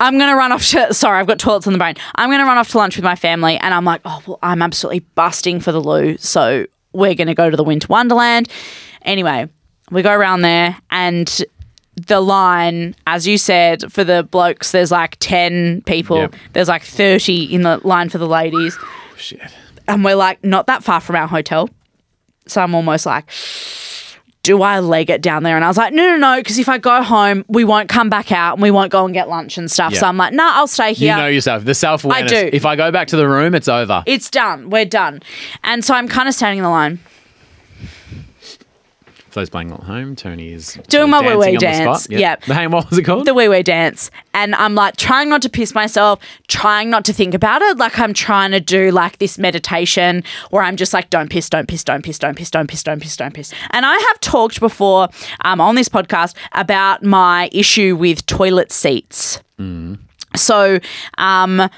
I'm 0.00 0.18
going 0.18 0.30
to 0.30 0.36
run 0.36 0.52
off 0.52 0.64
to, 0.68 0.94
sorry, 0.94 1.18
I've 1.18 1.26
got 1.26 1.38
toilets 1.38 1.66
on 1.66 1.72
the 1.72 1.78
brain. 1.78 1.94
I'm 2.14 2.28
going 2.28 2.40
to 2.40 2.44
run 2.44 2.58
off 2.58 2.70
to 2.70 2.78
lunch 2.78 2.96
with 2.96 3.04
my 3.04 3.16
family. 3.16 3.56
And 3.56 3.74
I'm 3.74 3.84
like, 3.84 4.00
oh, 4.04 4.22
well, 4.26 4.38
I'm 4.42 4.62
absolutely 4.62 5.00
busting 5.00 5.60
for 5.60 5.72
the 5.72 5.80
loo. 5.80 6.16
So 6.18 6.66
we're 6.92 7.14
going 7.14 7.28
to 7.28 7.34
go 7.34 7.50
to 7.50 7.56
the 7.56 7.64
Winter 7.64 7.88
Wonderland. 7.88 8.48
Anyway, 9.02 9.48
we 9.90 10.02
go 10.02 10.12
around 10.12 10.42
there 10.42 10.76
and 10.90 11.42
the 12.06 12.20
line, 12.20 12.94
as 13.06 13.26
you 13.26 13.38
said, 13.38 13.92
for 13.92 14.04
the 14.04 14.22
blokes, 14.22 14.70
there's 14.70 14.92
like 14.92 15.16
10 15.18 15.82
people. 15.82 16.18
Yep. 16.18 16.36
There's 16.52 16.68
like 16.68 16.84
30 16.84 17.52
in 17.54 17.62
the 17.62 17.80
line 17.84 18.08
for 18.08 18.18
the 18.18 18.28
ladies. 18.28 18.78
Shit. 19.16 19.40
And 19.88 20.04
we're 20.04 20.14
like 20.14 20.44
not 20.44 20.66
that 20.66 20.84
far 20.84 21.00
from 21.00 21.16
our 21.16 21.26
hotel. 21.26 21.68
So 22.46 22.62
I'm 22.62 22.74
almost 22.74 23.04
like, 23.04 23.28
do 24.48 24.62
I 24.62 24.78
leg 24.78 25.10
it 25.10 25.20
down 25.20 25.42
there? 25.42 25.56
And 25.56 25.64
I 25.64 25.68
was 25.68 25.76
like, 25.76 25.92
no, 25.92 26.06
no, 26.06 26.16
no, 26.16 26.40
because 26.40 26.58
if 26.58 26.70
I 26.70 26.78
go 26.78 27.02
home, 27.02 27.44
we 27.48 27.64
won't 27.64 27.90
come 27.90 28.08
back 28.08 28.32
out 28.32 28.54
and 28.54 28.62
we 28.62 28.70
won't 28.70 28.90
go 28.90 29.04
and 29.04 29.12
get 29.12 29.28
lunch 29.28 29.58
and 29.58 29.70
stuff. 29.70 29.92
Yeah. 29.92 30.00
So 30.00 30.06
I'm 30.06 30.16
like, 30.16 30.32
nah, 30.32 30.52
I'll 30.54 30.66
stay 30.66 30.94
here. 30.94 31.14
You 31.14 31.20
know 31.20 31.28
yourself. 31.28 31.66
The 31.66 31.74
self 31.74 32.02
awareness. 32.02 32.32
I 32.32 32.44
do. 32.44 32.50
If 32.56 32.64
I 32.64 32.74
go 32.74 32.90
back 32.90 33.08
to 33.08 33.16
the 33.18 33.28
room, 33.28 33.54
it's 33.54 33.68
over. 33.68 34.02
it's 34.06 34.30
done. 34.30 34.70
We're 34.70 34.86
done. 34.86 35.20
And 35.64 35.84
so 35.84 35.92
I'm 35.92 36.08
kind 36.08 36.28
of 36.30 36.34
standing 36.34 36.56
in 36.60 36.64
the 36.64 36.70
line, 36.70 36.98
For 39.30 39.40
those 39.40 39.50
playing 39.50 39.70
at 39.72 39.80
home, 39.80 40.16
Toni 40.16 40.52
is 40.52 40.78
Doing 40.88 41.10
my 41.10 41.18
on 41.18 41.38
the 41.40 41.56
dance. 41.58 42.04
spot. 42.04 42.18
Yep. 42.18 42.44
The 42.44 42.54
hang, 42.54 42.70
what 42.70 42.88
was 42.88 42.98
it 42.98 43.02
called? 43.02 43.26
the 43.26 43.34
wee 43.34 43.48
wee 43.48 43.62
dance. 43.62 44.10
And 44.32 44.54
I'm 44.54 44.74
like 44.74 44.96
trying 44.96 45.28
not 45.28 45.42
to 45.42 45.50
piss 45.50 45.74
myself, 45.74 46.18
trying 46.46 46.88
not 46.88 47.04
to 47.06 47.12
think 47.12 47.34
about 47.34 47.60
it. 47.60 47.76
Like 47.76 47.98
I'm 47.98 48.14
trying 48.14 48.52
to 48.52 48.60
do 48.60 48.90
like 48.90 49.18
this 49.18 49.36
meditation 49.38 50.24
where 50.50 50.62
I'm 50.62 50.76
just 50.76 50.94
like, 50.94 51.10
don't 51.10 51.30
piss, 51.30 51.50
don't 51.50 51.68
piss, 51.68 51.84
don't 51.84 52.02
piss, 52.02 52.18
don't 52.18 52.36
piss, 52.36 52.50
don't 52.50 52.66
piss, 52.68 52.82
don't 52.82 53.00
piss, 53.00 53.16
don't 53.16 53.34
piss. 53.34 53.52
And 53.70 53.84
I 53.84 53.96
have 53.98 54.20
talked 54.20 54.60
before 54.60 55.08
um, 55.44 55.60
on 55.60 55.74
this 55.74 55.88
podcast 55.88 56.34
about 56.52 57.02
my 57.02 57.50
issue 57.52 57.96
with 57.96 58.24
toilet 58.26 58.72
seats. 58.72 59.40
So, 60.36 60.78
um, 61.18 61.68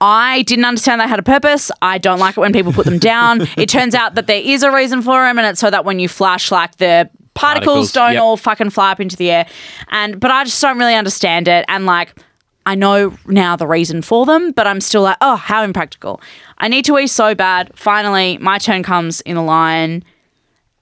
I 0.00 0.42
didn't 0.42 0.64
understand 0.64 1.00
they 1.00 1.08
had 1.08 1.18
a 1.18 1.22
purpose. 1.22 1.70
I 1.80 1.98
don't 1.98 2.18
like 2.18 2.36
it 2.36 2.40
when 2.40 2.52
people 2.52 2.72
put 2.72 2.84
them 2.84 2.98
down. 2.98 3.46
it 3.56 3.68
turns 3.68 3.94
out 3.94 4.16
that 4.16 4.26
there 4.26 4.42
is 4.42 4.62
a 4.62 4.70
reason 4.70 5.02
for 5.02 5.24
them, 5.24 5.38
and 5.38 5.46
it's 5.46 5.60
so 5.60 5.70
that 5.70 5.84
when 5.84 5.98
you 5.98 6.08
flush, 6.08 6.50
like 6.50 6.76
the 6.76 7.08
particles, 7.34 7.64
Particles, 7.64 7.92
don't 7.92 8.12
yep. 8.14 8.22
all 8.22 8.36
fucking 8.36 8.70
fly 8.70 8.92
up 8.92 9.00
into 9.00 9.16
the 9.16 9.30
air. 9.30 9.46
And 9.90 10.20
but 10.20 10.30
I 10.30 10.44
just 10.44 10.60
don't 10.60 10.78
really 10.78 10.94
understand 10.94 11.48
it. 11.48 11.64
And 11.68 11.86
like, 11.86 12.14
I 12.66 12.74
know 12.74 13.16
now 13.26 13.56
the 13.56 13.66
reason 13.66 14.02
for 14.02 14.24
them, 14.26 14.52
but 14.52 14.66
I'm 14.66 14.80
still 14.80 15.02
like, 15.02 15.18
oh, 15.20 15.36
how 15.36 15.62
impractical. 15.62 16.20
I 16.58 16.68
need 16.68 16.84
to 16.86 16.94
wee 16.94 17.06
so 17.06 17.34
bad. 17.34 17.70
Finally, 17.76 18.38
my 18.38 18.58
turn 18.58 18.82
comes 18.82 19.20
in 19.22 19.36
the 19.36 19.42
line, 19.42 20.04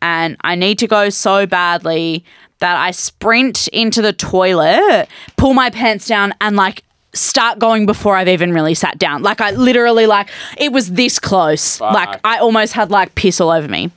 and 0.00 0.36
I 0.42 0.54
need 0.54 0.78
to 0.80 0.86
go 0.86 1.10
so 1.10 1.46
badly 1.46 2.24
that 2.60 2.76
I 2.76 2.92
sprint 2.92 3.66
into 3.68 4.00
the 4.02 4.12
toilet, 4.12 5.08
pull 5.36 5.52
my 5.52 5.70
pants 5.70 6.06
down, 6.06 6.32
and 6.40 6.54
like 6.54 6.84
start 7.14 7.58
going 7.58 7.86
before 7.86 8.16
I've 8.16 8.28
even 8.28 8.52
really 8.52 8.74
sat 8.74 8.98
down. 8.98 9.22
Like 9.22 9.40
I 9.40 9.50
literally 9.50 10.06
like 10.06 10.30
it 10.56 10.72
was 10.72 10.92
this 10.92 11.18
close. 11.18 11.80
Like 11.80 12.20
I 12.24 12.38
almost 12.38 12.72
had 12.72 12.90
like 12.90 13.14
piss 13.14 13.40
all 13.40 13.50
over 13.50 13.68
me. 13.68 13.90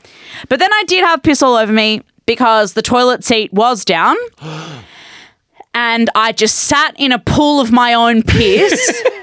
But 0.49 0.59
then 0.59 0.71
I 0.73 0.83
did 0.87 1.03
have 1.03 1.23
piss 1.23 1.41
all 1.41 1.55
over 1.55 1.71
me 1.71 2.01
because 2.25 2.73
the 2.73 2.81
toilet 2.81 3.23
seat 3.23 3.53
was 3.53 3.85
down. 3.85 4.15
And 5.77 6.09
I 6.15 6.31
just 6.31 6.55
sat 6.55 6.95
in 6.97 7.11
a 7.11 7.19
pool 7.19 7.59
of 7.59 7.69
my 7.69 7.93
own 7.93 8.23
piss 8.23 9.03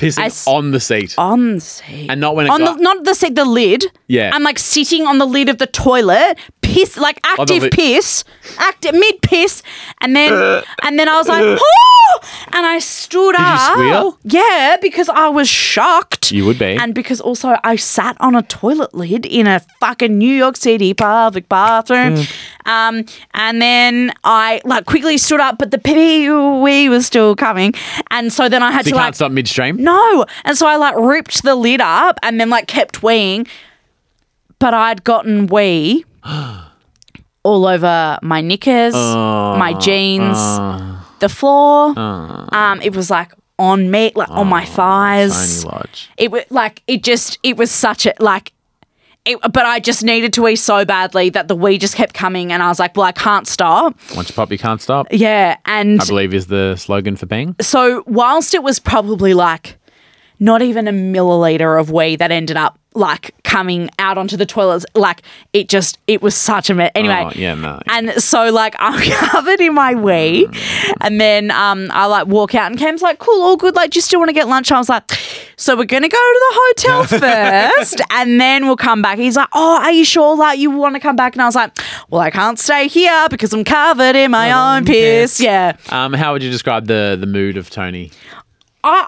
Pissing 0.00 0.24
s- 0.26 0.46
on 0.46 0.70
the 0.70 0.80
seat. 0.80 1.14
on 1.18 1.54
the 1.56 1.60
seat. 1.60 2.08
And 2.10 2.20
not 2.20 2.34
when 2.34 2.46
it 2.46 2.50
on 2.50 2.60
got- 2.60 2.76
the 2.78 2.82
not 2.82 3.04
the 3.04 3.14
seat, 3.14 3.34
the 3.34 3.44
lid. 3.44 3.84
Yeah. 4.08 4.30
I'm 4.34 4.42
like 4.42 4.58
sitting 4.58 5.06
on 5.06 5.18
the 5.18 5.26
lid 5.26 5.48
of 5.48 5.58
the 5.58 5.66
toilet, 5.66 6.38
piss 6.62 6.96
like 6.96 7.20
active 7.24 7.62
lid. 7.64 7.72
piss, 7.72 8.24
active 8.58 8.94
mid 8.94 9.20
piss, 9.22 9.62
and 10.00 10.16
then 10.16 10.32
and 10.84 10.98
then 10.98 11.08
I 11.08 11.16
was 11.18 11.28
like, 11.28 11.42
oh, 11.60 12.20
and 12.52 12.66
I 12.66 12.78
stood 12.78 13.34
you 13.38 13.44
up. 13.44 13.72
squeal? 13.72 14.18
Yeah, 14.24 14.76
because 14.80 15.08
I 15.08 15.28
was 15.28 15.48
shocked. 15.48 16.32
You 16.32 16.44
would 16.46 16.58
be. 16.58 16.76
and 16.76 16.94
because 16.94 17.20
also 17.20 17.56
I 17.64 17.76
sat 17.76 18.16
on 18.20 18.34
a 18.34 18.42
toilet 18.42 18.94
lid 18.94 19.26
in 19.26 19.46
a 19.46 19.60
fucking 19.80 20.16
New 20.16 20.34
York 20.34 20.56
City 20.56 20.94
public 20.94 21.48
bathroom. 21.48 22.14
Mm. 22.16 22.32
Um, 22.66 23.04
and 23.34 23.60
then 23.60 24.12
I 24.24 24.60
like 24.64 24.86
quickly 24.86 25.18
stood 25.18 25.40
up, 25.40 25.58
but 25.58 25.70
the 25.70 25.78
pee 25.78 26.28
wee 26.30 26.88
was 26.88 27.06
still 27.06 27.34
coming, 27.36 27.74
and 28.10 28.32
so 28.32 28.48
then 28.48 28.62
I 28.62 28.70
had 28.70 28.84
so 28.84 28.90
to 28.90 28.90
you 28.90 28.96
like 28.96 29.04
can't 29.04 29.16
stop 29.16 29.32
midstream. 29.32 29.76
no. 29.76 30.24
And 30.44 30.56
so 30.56 30.66
I 30.66 30.76
like 30.76 30.94
ripped 30.96 31.42
the 31.42 31.54
lid 31.54 31.80
up 31.80 32.18
and 32.22 32.40
then 32.40 32.50
like 32.50 32.66
kept 32.66 33.00
weeing. 33.02 33.46
But 34.58 34.74
I'd 34.74 35.04
gotten 35.04 35.46
wee 35.46 36.04
all 37.42 37.66
over 37.66 38.18
my 38.22 38.40
knickers, 38.40 38.94
my 38.94 39.74
jeans, 39.80 40.36
the 41.20 41.28
floor. 41.28 41.94
Um, 41.98 42.80
it 42.82 42.94
was 42.94 43.10
like 43.10 43.32
on 43.58 43.90
me, 43.90 44.12
like 44.14 44.30
on 44.30 44.48
my 44.48 44.64
thighs. 44.64 45.62
Toni 45.62 45.76
Lodge. 45.76 46.10
It 46.16 46.30
was 46.30 46.44
like 46.50 46.82
it 46.86 47.02
just 47.02 47.38
it 47.42 47.56
was 47.56 47.70
such 47.70 48.06
a 48.06 48.12
like 48.20 48.52
it, 49.24 49.38
but 49.42 49.66
I 49.66 49.80
just 49.80 50.02
needed 50.04 50.32
to 50.34 50.42
wee 50.42 50.56
so 50.56 50.84
badly 50.84 51.30
that 51.30 51.48
the 51.48 51.54
wee 51.56 51.78
just 51.78 51.94
kept 51.94 52.14
coming 52.14 52.52
and 52.52 52.62
I 52.62 52.68
was 52.68 52.78
like, 52.78 52.96
well, 52.96 53.06
I 53.06 53.12
can't 53.12 53.46
stop. 53.46 53.94
Once 54.16 54.28
you 54.30 54.34
pop, 54.34 54.50
you 54.50 54.58
can't 54.58 54.80
stop. 54.80 55.06
Yeah. 55.10 55.56
And 55.66 56.00
I 56.00 56.04
believe 56.06 56.32
is 56.34 56.46
the 56.46 56.76
slogan 56.76 57.16
for 57.16 57.26
Bing. 57.26 57.54
so 57.60 58.02
whilst 58.06 58.54
it 58.54 58.62
was 58.62 58.78
probably 58.78 59.34
like 59.34 59.78
not 60.40 60.62
even 60.62 60.88
a 60.88 60.92
milliliter 60.92 61.78
of 61.78 61.90
wee 61.90 62.16
that 62.16 62.30
ended 62.30 62.56
up 62.56 62.78
like 62.94 63.32
coming 63.44 63.88
out 64.00 64.18
onto 64.18 64.36
the 64.36 64.44
toilets, 64.46 64.84
like 64.96 65.22
it 65.52 65.68
just 65.68 65.98
it 66.08 66.22
was 66.22 66.34
such 66.34 66.70
a 66.70 66.74
mess. 66.74 66.90
Anyway, 66.96 67.22
Oh, 67.24 67.30
yeah, 67.36 67.54
no. 67.54 67.80
And 67.86 68.10
so 68.20 68.50
like 68.50 68.74
I'm 68.80 68.98
covered 69.28 69.60
in 69.60 69.74
my 69.74 69.94
wee, 69.94 70.48
and 71.00 71.20
then 71.20 71.50
um 71.52 71.88
I 71.92 72.06
like 72.06 72.26
walk 72.26 72.54
out 72.56 72.70
and 72.70 72.78
Cam's 72.80 73.00
like, 73.02 73.18
"Cool, 73.20 73.42
all 73.44 73.56
good. 73.56 73.76
Like, 73.76 73.92
do 73.92 73.98
you 73.98 74.02
still 74.02 74.18
want 74.18 74.30
to 74.30 74.32
get 74.32 74.48
lunch?" 74.48 74.72
I 74.72 74.78
was 74.78 74.88
like, 74.88 75.08
"So 75.56 75.76
we're 75.76 75.84
gonna 75.84 76.08
go 76.08 76.16
to 76.16 76.40
the 76.48 76.54
hotel 76.54 77.04
first, 77.76 78.00
and 78.10 78.40
then 78.40 78.66
we'll 78.66 78.76
come 78.76 79.02
back." 79.02 79.18
He's 79.18 79.36
like, 79.36 79.48
"Oh, 79.52 79.78
are 79.82 79.92
you 79.92 80.04
sure? 80.04 80.34
Like, 80.36 80.58
you 80.58 80.70
want 80.72 80.94
to 80.96 81.00
come 81.00 81.14
back?" 81.14 81.34
And 81.34 81.42
I 81.42 81.46
was 81.46 81.54
like, 81.54 81.70
"Well, 82.08 82.22
I 82.22 82.30
can't 82.30 82.58
stay 82.58 82.88
here 82.88 83.28
because 83.28 83.52
I'm 83.52 83.62
covered 83.62 84.16
in 84.16 84.32
my 84.32 84.50
own 84.76 84.84
piss." 84.84 85.38
Yeah. 85.38 85.76
Um, 85.90 86.12
how 86.12 86.32
would 86.32 86.42
you 86.42 86.50
describe 86.50 86.86
the 86.88 87.16
the 87.20 87.26
mood 87.26 87.56
of 87.56 87.70
Toni? 87.70 88.10
I 88.82 89.06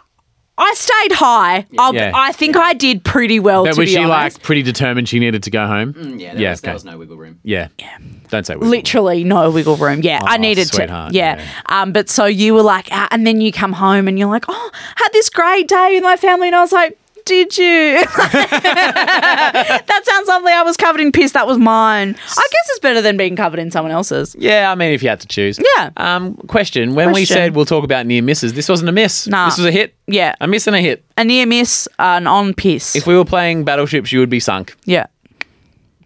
I 0.63 0.75
stayed 0.75 1.13
high. 1.13 1.67
I'll, 1.79 1.95
Yeah. 1.95 2.13
I 2.15 2.33
think 2.33 2.57
I 2.57 2.73
did 2.73 3.05
pretty 3.05 3.41
well. 3.41 3.65
But 3.65 3.75
to 3.75 3.81
was 3.81 3.89
be 3.91 3.95
she 3.95 3.99
honest. 4.03 4.37
like 4.39 4.43
pretty 4.45 4.63
determined 4.63 5.09
she 5.09 5.19
needed 5.19 5.43
to 5.43 5.51
go 5.51 5.67
home? 5.67 5.93
Mm, 5.95 6.21
yeah, 6.21 6.33
there, 6.35 6.43
yeah, 6.43 6.51
was, 6.51 6.61
there 6.61 6.71
okay. 6.71 6.75
was 6.75 6.85
no 6.85 6.99
wiggle 6.99 7.17
room. 7.17 7.41
yeah, 7.43 7.69
yeah. 7.79 7.99
Don't 8.29 8.47
say 8.47 8.55
wiggle. 8.55 8.69
literally 8.71 9.25
no 9.25 9.51
wiggle 9.51 9.77
room. 9.77 10.01
Yeah, 10.03 10.21
I 10.23 10.37
Oh, 10.37 10.41
needed 10.41 10.69
sweetheart, 10.69 11.11
to. 11.13 11.17
Yeah. 11.19 11.37
yeah. 11.39 11.83
Um, 11.83 11.93
but 11.93 12.09
so 12.09 12.25
you 12.27 12.55
were 12.55 12.63
like, 12.63 12.91
uh, 12.93 13.09
and 13.11 13.27
then 13.27 13.41
you 13.41 13.53
come 13.53 13.73
home 13.73 14.09
and 14.09 14.19
you're 14.19 14.29
like, 14.29 14.45
oh, 14.49 14.71
had 14.97 15.09
this 15.13 15.29
great 15.29 15.69
day 15.69 15.91
with 15.95 16.03
my 16.05 16.17
family, 16.17 16.47
and 16.49 16.57
I 16.57 16.61
was 16.61 16.73
like. 16.73 16.99
Did 17.25 17.57
you? 17.57 18.05
that 18.17 20.03
sounds 20.05 20.29
lovely. 20.29 20.53
I 20.53 20.63
was 20.63 20.77
covered 20.77 21.01
in 21.01 21.13
piss. 21.13 21.33
That 21.33 21.47
was 21.47 21.59
mine. 21.59 22.11
I 22.11 22.49
guess 22.51 22.69
it's 22.71 22.81
better 22.81 23.01
than 23.01 23.17
being 23.17 23.37
covered 23.37 23.59
in 23.61 23.71
someone 23.71 23.93
else's. 23.93 24.35
Yeah, 24.39 24.71
I 24.71 24.75
mean, 24.75 24.93
if 24.93 25.03
you 25.03 25.09
had 25.09 25.21
to 25.21 25.27
choose. 25.27 25.59
Yeah. 25.77 25.91
Um, 25.97 26.35
question: 26.49 26.95
When 26.95 27.09
we 27.09 27.21
Question. 27.21 27.35
said 27.37 27.55
we'll 27.57 27.65
talk 27.67 27.85
about 27.85 28.07
near 28.07 28.23
misses, 28.23 28.55
this 28.55 28.69
wasn't 28.69 28.89
a 28.89 28.93
miss. 28.93 29.27
Nah. 29.29 29.47
This 29.47 29.59
was 29.59 29.67
a 29.67 29.71
hit. 29.73 29.95
Yeah. 30.07 30.35
A 30.41 30.47
miss 30.47 30.67
and 30.67 30.75
a 30.77 30.81
hit. 30.81 31.05
A 31.17 31.25
near 31.25 31.47
miss, 31.47 31.89
an 31.99 32.27
on 32.27 32.55
piss. 32.55 32.97
If 32.97 33.07
we 33.07 33.17
were 33.17 33.25
playing 33.25 33.65
battleships, 33.65 34.11
you 34.13 34.21
would 34.21 34.31
be 34.31 34.41
sunk. 34.41 34.77
yeah. 34.85 35.07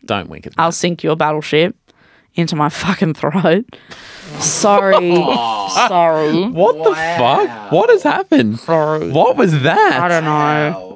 Don't 0.05 0.29
wink 0.31 0.47
at 0.47 0.53
me. 0.53 0.55
I'll 0.59 0.71
sink 0.71 1.03
your 1.03 1.17
battleship 1.17 1.75
into 2.37 2.55
my 2.55 2.69
fucking 2.69 3.15
throat. 3.15 3.65
Sorry. 4.39 4.95
Sorry. 5.17 6.45
What 6.49 6.85
the 6.85 6.95
fuck? 6.95 7.73
What 7.73 7.91
has 7.91 8.05
happened? 8.05 8.61
Sorry. 8.61 9.11
What 9.11 9.37
was 9.37 9.63
that? 9.63 10.01
I 10.01 10.07
don't 10.07 10.23
know. 10.25 10.96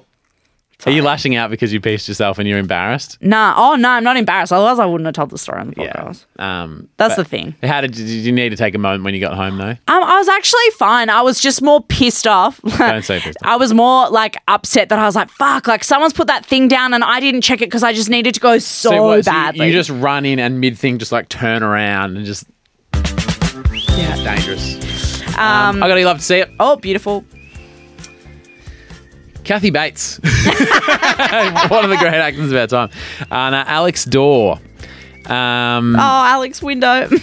Are 0.86 0.90
you 0.92 1.02
lashing 1.02 1.36
out 1.36 1.50
because 1.50 1.72
you 1.72 1.80
pieced 1.80 2.08
yourself 2.08 2.38
and 2.38 2.48
you're 2.48 2.58
embarrassed? 2.58 3.18
Nah. 3.20 3.54
Oh 3.56 3.76
no, 3.76 3.90
I'm 3.90 4.04
not 4.04 4.16
embarrassed. 4.16 4.52
Otherwise, 4.52 4.78
I 4.78 4.86
wouldn't 4.86 5.06
have 5.06 5.14
told 5.14 5.30
the 5.30 5.38
story 5.38 5.60
on 5.60 5.68
the 5.70 5.76
podcast. 5.76 6.24
Um, 6.40 6.88
That's 6.96 7.16
the 7.16 7.24
thing. 7.24 7.54
How 7.62 7.80
did, 7.80 7.92
did 7.92 8.08
you 8.08 8.32
need 8.32 8.50
to 8.50 8.56
take 8.56 8.74
a 8.74 8.78
moment 8.78 9.04
when 9.04 9.14
you 9.14 9.20
got 9.20 9.34
home 9.36 9.58
though? 9.58 9.70
Um, 9.70 9.78
I 9.88 10.18
was 10.18 10.28
actually 10.28 10.70
fine. 10.78 11.10
I 11.10 11.22
was 11.22 11.40
just 11.40 11.60
more 11.62 11.82
pissed 11.82 12.26
off. 12.26 12.60
Don't 12.78 13.04
say 13.04 13.20
pissed 13.20 13.38
off. 13.42 13.48
I 13.52 13.56
was 13.56 13.74
more 13.74 14.08
like 14.10 14.36
upset 14.48 14.88
that 14.88 14.98
I 14.98 15.04
was 15.06 15.16
like, 15.16 15.30
"Fuck!" 15.30 15.66
Like 15.66 15.84
someone's 15.84 16.12
put 16.12 16.26
that 16.28 16.46
thing 16.46 16.68
down 16.68 16.94
and 16.94 17.04
I 17.04 17.20
didn't 17.20 17.42
check 17.42 17.60
it 17.62 17.66
because 17.66 17.82
I 17.82 17.92
just 17.92 18.08
needed 18.10 18.34
to 18.34 18.40
go 18.40 18.58
so, 18.58 18.90
So 18.90 19.02
what, 19.02 19.24
so 19.24 19.30
you- 19.30 19.36
badly. 19.36 19.66
you, 19.66 19.72
just 19.72 19.90
run 19.90 20.24
in 20.24 20.38
and 20.38 20.60
mid 20.60 20.78
thing, 20.78 20.98
just 20.98 21.12
like 21.12 21.28
turn 21.28 21.62
around 21.62 22.16
and 22.16 22.24
just 22.26 22.46
Yeah. 22.94 24.16
dangerous. 24.24 24.76
Um, 25.36 25.82
I 25.82 25.88
gotta 25.88 26.04
love 26.04 26.18
to 26.18 26.24
see 26.24 26.36
it. 26.38 26.50
oh, 26.60 26.76
beautiful. 26.76 27.24
Kathy 29.44 29.70
Bates, 29.70 30.18
one 30.22 31.84
of 31.84 31.90
the 31.90 31.96
great 31.98 32.14
actors 32.14 32.52
of 32.52 32.58
our 32.58 32.66
time. 32.66 32.90
Uh, 33.30 33.50
now, 33.50 33.64
Alex 33.66 34.04
Dorr. 34.04 34.58
Um, 35.26 35.94
Oh, 35.96 35.98
Alex 35.98 36.62
Window. 36.62 37.08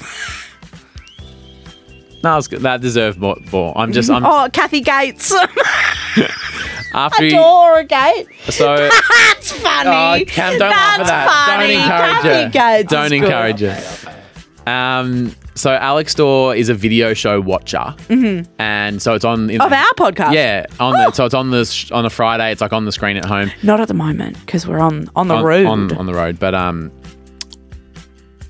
no, 2.24 2.36
was- 2.36 2.48
that 2.48 2.82
deserved 2.82 3.20
more. 3.20 3.38
more. 3.52 3.78
I'm 3.78 3.92
just. 3.94 4.10
I'm 4.10 4.26
oh, 4.26 4.50
Kathy 4.52 4.82
Gates. 4.82 5.34
after 6.94 7.24
he, 7.26 7.36
a 7.36 7.84
Gate. 7.84 8.28
so. 8.50 8.76
That's 8.76 9.52
funny. 9.52 9.90
Oh, 9.90 10.26
Cam, 10.28 10.58
don't 10.58 10.70
laugh 10.70 11.00
at 11.00 11.06
That's 11.06 11.10
that. 11.10 11.46
funny. 11.48 11.74
Don't 11.74 11.84
encourage 11.84 12.22
Kathy 12.24 12.28
her. 12.44 12.50
Gates 12.50 12.92
Don't 12.92 13.14
encourage 13.14 13.60
her. 13.62 13.82
Um, 14.66 15.36
so 15.58 15.72
Alex 15.72 16.14
Dorr 16.16 16.56
is 16.56 16.70
a 16.70 16.74
video 16.74 17.14
show 17.14 17.42
watcher, 17.42 17.94
and 18.60 19.02
so 19.02 19.14
it's 19.16 19.26
on 19.26 19.50
in 19.50 19.60
Of 19.62 19.72
our 19.74 19.86
podcast. 19.98 20.34
Yeah, 20.34 20.66
on 20.80 20.94
the, 20.94 21.12
so 21.12 21.26
it's 21.26 21.34
on 21.34 21.50
the 21.52 21.66
sh- 21.66 21.92
on 21.92 22.06
a 22.06 22.10
Friday. 22.10 22.52
It's 22.52 22.62
like 22.62 22.74
on 22.74 22.86
the 22.86 22.92
screen 22.92 23.18
at 23.18 23.26
home. 23.26 23.52
Not 23.64 23.80
at 23.80 23.88
the 23.88 23.94
moment 23.94 24.40
because 24.46 24.66
we're 24.68 24.80
on 24.80 25.10
on 25.16 25.28
the 25.28 25.36
on, 25.36 25.44
road. 25.44 25.66
on 25.66 25.98
on 25.98 26.06
the 26.06 26.14
road. 26.14 26.40
But 26.40 26.56
um, 26.56 26.92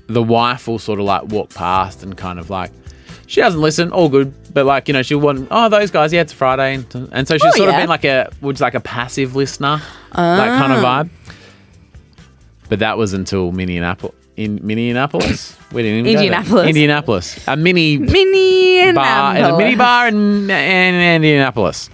the 0.06 0.22
wife 0.22 0.68
will 0.68 0.78
sort 0.78 1.00
of 1.00 1.06
like 1.06 1.24
walk 1.24 1.50
past 1.54 2.02
and 2.02 2.16
kind 2.16 2.38
of 2.38 2.50
like 2.50 2.70
she 3.26 3.40
doesn't 3.40 3.60
listen, 3.60 3.90
all 3.92 4.08
good. 4.08 4.32
But 4.54 4.64
like 4.66 4.88
you 4.88 4.94
know, 4.94 5.02
she'll 5.02 5.20
want 5.20 5.48
oh 5.50 5.68
those 5.68 5.90
guys, 5.90 6.12
yeah, 6.12 6.22
it's 6.22 6.32
Friday, 6.32 6.74
and, 6.74 7.08
and 7.12 7.28
so 7.28 7.36
she's 7.36 7.52
Oh, 7.54 7.56
sort 7.58 7.68
of 7.70 7.76
been 7.76 7.88
like 7.88 8.04
a 8.04 8.30
which 8.40 8.60
like 8.60 8.74
a 8.74 8.80
passive 8.80 9.36
listener, 9.36 9.80
that 10.12 10.58
kind 10.58 10.72
of 10.72 10.84
Ah. 10.84 11.02
vibe. 11.04 11.10
But 12.68 12.80
that 12.80 12.98
was 12.98 13.14
until 13.14 13.50
Minneapolis. 13.52 14.14
In 14.38 14.60
Minneapolis, 14.62 15.56
we 15.72 15.82
go 15.82 15.88
there? 15.88 15.98
Indianapolis. 15.98 16.68
Indianapolis, 16.68 17.48
a 17.48 17.56
mini 17.56 17.98
Mini 17.98 18.92
bar, 18.92 19.36
a 19.36 19.58
mini 19.58 19.74
bar 19.74 20.06
in, 20.06 20.48
in 20.48 20.94
Indianapolis. 20.94 21.90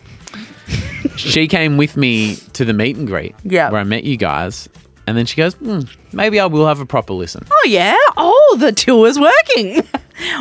she 1.16 1.48
came 1.48 1.78
with 1.78 1.96
me 1.96 2.36
to 2.52 2.66
the 2.66 2.74
meet 2.74 2.96
and 2.96 3.06
greet 3.06 3.34
Yeah. 3.44 3.70
where 3.70 3.80
I 3.80 3.84
met 3.84 4.04
you 4.04 4.18
guys. 4.18 4.68
And 5.06 5.16
then 5.16 5.24
she 5.24 5.36
goes, 5.36 5.54
hmm, 5.54 5.80
maybe 6.12 6.38
I 6.38 6.44
will 6.44 6.66
have 6.66 6.80
a 6.80 6.86
proper 6.86 7.14
listen. 7.14 7.46
Oh 7.50 7.64
yeah. 7.66 7.96
Oh, 8.18 8.56
the 8.60 8.72
tour's 8.72 9.18
working. 9.18 9.82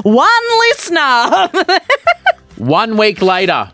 One 0.03 0.59
listener. 0.71 1.49
One 2.57 2.97
week 2.97 3.21
later, 3.21 3.71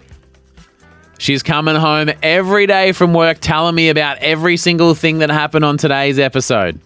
she's 1.17 1.41
coming 1.41 1.75
home 1.75 2.11
every 2.21 2.67
day 2.67 2.91
from 2.91 3.13
work 3.15 3.39
telling 3.39 3.73
me 3.75 3.89
about 3.89 4.19
every 4.19 4.55
single 4.57 4.93
thing 4.93 5.17
that 5.19 5.29
happened 5.31 5.65
on 5.65 5.77
today's 5.77 6.19
episode. 6.19 6.79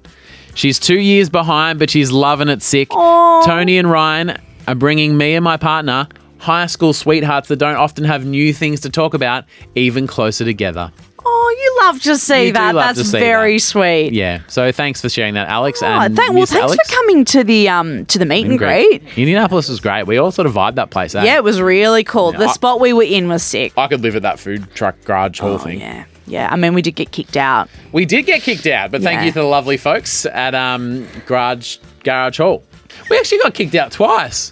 She's 0.55 0.79
two 0.79 0.99
years 0.99 1.29
behind, 1.29 1.79
but 1.79 1.89
she's 1.89 2.11
loving 2.11 2.47
it 2.49 2.61
sick. 2.61 2.89
Toni 2.89 3.77
and 3.77 3.89
Ryan 3.89 4.37
are 4.67 4.75
bringing 4.75 5.17
me 5.17 5.33
and 5.35 5.43
my 5.43 5.57
partner, 5.57 6.07
high 6.37 6.67
school 6.67 6.93
sweethearts 6.93 7.47
that 7.49 7.57
don't 7.57 7.75
often 7.75 8.03
have 8.03 8.25
new 8.25 8.53
things 8.53 8.79
to 8.81 8.89
talk 8.89 9.13
about, 9.13 9.45
even 9.75 10.07
closer 10.07 10.45
together. 10.45 10.91
oh, 11.25 11.55
you 11.57 11.85
love 11.85 12.01
to 12.01 12.17
see 12.17 12.47
You 12.47 12.53
that. 12.53 12.73
That's 12.73 13.09
very 13.11 13.53
that. 13.53 13.61
sght. 13.61 14.11
Yeah. 14.11 14.41
So 14.47 14.71
thanks 14.71 15.01
for 15.01 15.09
sharing 15.09 15.33
that, 15.35 15.47
Alex. 15.47 15.81
Oh, 15.81 15.85
and 15.87 16.15
thank, 16.15 16.31
well, 16.31 16.41
Miss 16.41 16.51
thanks 16.51 16.63
Alex. 16.65 16.89
for 16.89 16.95
coming 16.95 17.25
to 17.25 17.43
the 17.43 17.69
um 17.69 18.05
to 18.07 18.19
the 18.19 18.25
meet 18.25 18.45
and 18.45 18.57
greet. 18.57 19.01
Indianapolis 19.17 19.69
was 19.69 19.79
great. 19.79 20.03
We 20.05 20.17
all 20.17 20.31
sort 20.31 20.45
of 20.47 20.53
vibed 20.53 20.75
that 20.75 20.89
place. 20.91 21.15
Eh? 21.15 21.23
Yeah, 21.23 21.35
it 21.37 21.43
was 21.43 21.61
really 21.61 22.03
cool. 22.03 22.31
The 22.33 22.45
I- 22.45 22.51
spot 22.53 22.79
we 22.79 22.93
were 22.93 23.03
in 23.03 23.27
was 23.29 23.41
sick. 23.43 23.73
I 23.77 23.87
could 23.87 24.01
live 24.01 24.15
at 24.15 24.21
that 24.23 24.39
food 24.39 24.67
truck 24.75 25.01
garage 25.05 25.39
hall 25.39 25.53
Oh, 25.53 25.57
thing. 25.57 25.79
yeah. 25.79 26.05
Yeah. 26.25 26.47
I 26.51 26.55
mean, 26.55 26.73
we 26.73 26.81
did 26.81 26.95
get 26.95 27.11
kicked 27.11 27.37
out. 27.37 27.69
We 27.91 28.05
did 28.05 28.25
get 28.25 28.41
kicked 28.41 28.65
out, 28.67 28.91
but 28.91 29.01
thank 29.01 29.19
Yeah. 29.19 29.25
you 29.25 29.31
to 29.33 29.39
the 29.39 29.45
lovely 29.45 29.77
folks 29.77 30.25
at 30.25 30.55
um, 30.55 31.07
Garage 31.25 31.77
Garage 32.03 32.37
Hall. 32.37 32.63
We 33.09 33.17
actually 33.17 33.39
got 33.39 33.53
kicked 33.53 33.75
out 33.75 33.91
twice. 33.91 34.51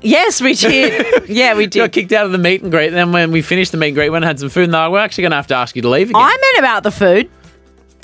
Yes, 0.00 0.40
we 0.40 0.54
did. 0.54 1.28
yeah, 1.28 1.54
we 1.54 1.66
did. 1.66 1.80
Got 1.80 1.92
did. 1.92 2.00
kicked 2.00 2.12
out 2.12 2.24
of 2.26 2.32
the 2.32 2.38
meet 2.38 2.62
and 2.62 2.70
greet. 2.70 2.86
And 2.88 2.96
Then 2.96 3.12
when 3.12 3.30
we 3.30 3.42
finished 3.42 3.72
the 3.72 3.78
meet 3.78 3.88
and 3.88 3.96
greet, 3.96 4.06
we 4.06 4.10
went 4.10 4.24
and 4.24 4.28
had 4.28 4.40
some 4.40 4.48
food, 4.48 4.64
and 4.64 4.72
like, 4.72 4.90
we're 4.90 4.98
actually 5.00 5.22
going 5.22 5.32
to 5.32 5.36
have 5.36 5.48
to 5.48 5.54
ask 5.54 5.76
you 5.76 5.82
to 5.82 5.88
leave 5.90 6.08
again. 6.10 6.22
I 6.22 6.28
meant 6.54 6.58
about 6.64 6.82
the 6.82 6.90
food. 6.90 7.30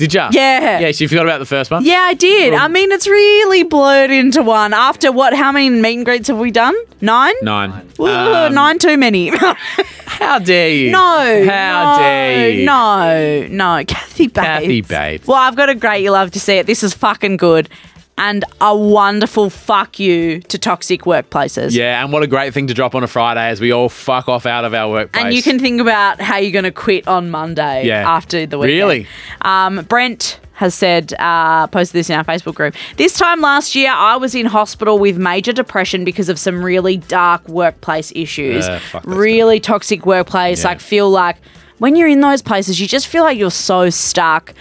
Did 0.03 0.15
ya? 0.15 0.31
Yeah. 0.33 0.81
Yeah, 0.81 0.91
so 0.91 1.05
you 1.05 1.09
forgot 1.09 1.27
about 1.27 1.39
the 1.39 1.47
first 1.47 1.71
one? 1.71 1.85
Yeah, 1.85 2.01
I 2.01 2.15
did. 2.15 2.55
I 2.55 2.67
mean, 2.67 2.91
it's 2.91 3.07
really 3.07 3.63
blurred 3.63 4.11
into 4.11 4.43
one. 4.43 4.73
After 4.75 5.13
what? 5.13 5.33
How 5.33 5.53
many 5.53 5.71
meet 5.71 5.95
and 5.97 6.05
greets 6.05 6.27
have 6.27 6.39
we 6.39 6.51
done? 6.51 6.75
Nine. 7.01 7.35
Nine. 7.43 7.71
Ooh, 8.01 8.07
Um, 8.09 8.53
nine 8.55 8.79
too 8.81 8.97
many. 8.97 9.31
no, 9.31 9.55
How 10.07 10.39
dare 10.41 10.71
you? 10.71 10.91
no, 10.91 11.45
How 11.49 11.99
dare 11.99 12.51
you? 12.51 12.65
No, 12.67 13.47
no, 13.49 13.85
Kathy 13.87 14.27
Bates. 14.27 14.45
Kathy 14.47 14.81
Bates. 14.81 15.27
Well, 15.29 15.37
I've 15.39 15.55
got 15.57 15.69
a 15.69 15.75
great. 15.77 16.03
You 16.03 16.11
love 16.11 16.33
to 16.33 16.41
see 16.41 16.55
it. 16.55 16.67
This 16.67 16.83
is 16.83 16.95
fucking 16.95 17.37
good, 17.37 17.69
and 18.19 18.45
a 18.61 18.77
wonderful 18.77 19.51
fuck 19.51 19.99
you 19.99 20.41
to 20.43 20.59
toxic 20.59 21.03
workplaces. 21.03 21.73
Yeah, 21.73 22.03
and 22.03 22.13
what 22.13 22.23
a 22.23 22.27
great 22.27 22.53
thing 22.55 22.67
to 22.69 22.75
drop 22.75 22.95
on 22.95 23.03
a 23.03 23.09
Friday 23.09 23.49
as 23.49 23.61
we 23.61 23.73
all 23.73 23.89
fuck 23.89 24.29
off 24.29 24.47
out 24.47 24.65
of 24.65 24.75
our 24.75 24.91
workplace. 24.91 25.25
And 25.25 25.35
you 25.35 25.43
can 25.43 25.59
think 25.59 25.81
about 25.81 26.21
how 26.21 26.37
you're 26.37 26.53
going 26.53 26.65
to 26.65 26.71
quit 26.71 27.09
on 27.09 27.31
Monday 27.31 27.87
Yeah. 27.87 28.09
after 28.09 28.47
the 28.47 28.59
weekend. 28.59 28.77
Really? 28.79 29.07
Um, 29.43 29.85
Brent 29.89 30.39
has 30.55 30.75
said, 30.75 31.13
uh, 31.19 31.67
posted 31.69 31.95
this 31.99 32.11
in 32.11 32.17
our 32.17 32.23
Facebook 32.25 32.55
group. 32.55 32.75
This 32.97 33.15
time 33.15 33.41
last 33.41 33.75
year, 33.75 33.91
I 33.91 34.17
was 34.17 34.35
in 34.35 34.47
hospital 34.47 34.99
with 34.99 35.17
major 35.17 35.53
depression 35.53 36.05
because 36.05 36.29
of 36.29 36.39
some 36.39 36.63
really 36.63 36.99
dark 36.99 37.49
workplace 37.49 38.13
issues. 38.15 38.69
Uh, 38.69 38.79
really 39.05 39.59
toxic 39.59 40.07
workplace. 40.07 40.63
Yeah. 40.63 40.69
Like, 40.69 40.81
feel 40.81 41.11
like 41.11 41.39
when 41.79 41.97
you're 41.97 42.07
in 42.09 42.21
those 42.21 42.43
places, 42.43 42.81
you 42.81 42.87
just 42.87 43.09
feel 43.09 43.25
like 43.25 43.39
you're 43.39 43.51
so 43.51 43.91
stuck. 43.91 44.53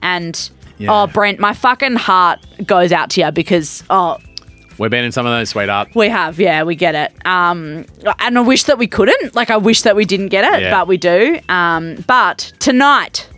And, 0.00 0.48
Yeah. 0.80 0.90
oh, 1.02 1.06
Brent, 1.06 1.38
my 1.38 1.52
fucking 1.52 1.96
heart 1.96 2.44
goes 2.66 2.90
out 2.90 3.10
to 3.10 3.20
you 3.20 3.30
because, 3.30 3.84
oh, 3.90 4.18
We've 4.78 4.90
been 4.90 5.04
in 5.04 5.12
some 5.12 5.26
of 5.26 5.32
those, 5.32 5.50
sweetheart. 5.50 5.88
we 5.94 6.08
have, 6.08 6.40
yeah, 6.40 6.62
we 6.62 6.74
get 6.74 6.94
it. 6.94 7.12
Um, 7.26 7.84
and 8.18 8.38
I 8.38 8.40
wish 8.40 8.64
that 8.64 8.78
we 8.78 8.86
couldn't. 8.86 9.34
Like, 9.34 9.50
I 9.50 9.58
wish 9.58 9.82
that 9.82 9.94
we 9.94 10.06
didn't 10.06 10.28
get 10.28 10.42
it, 10.54 10.62
Yeah. 10.62 10.70
but 10.70 10.88
we 10.88 10.96
do. 10.96 11.38
Um, 11.50 12.02
but 12.06 12.50
tonight, 12.60 13.28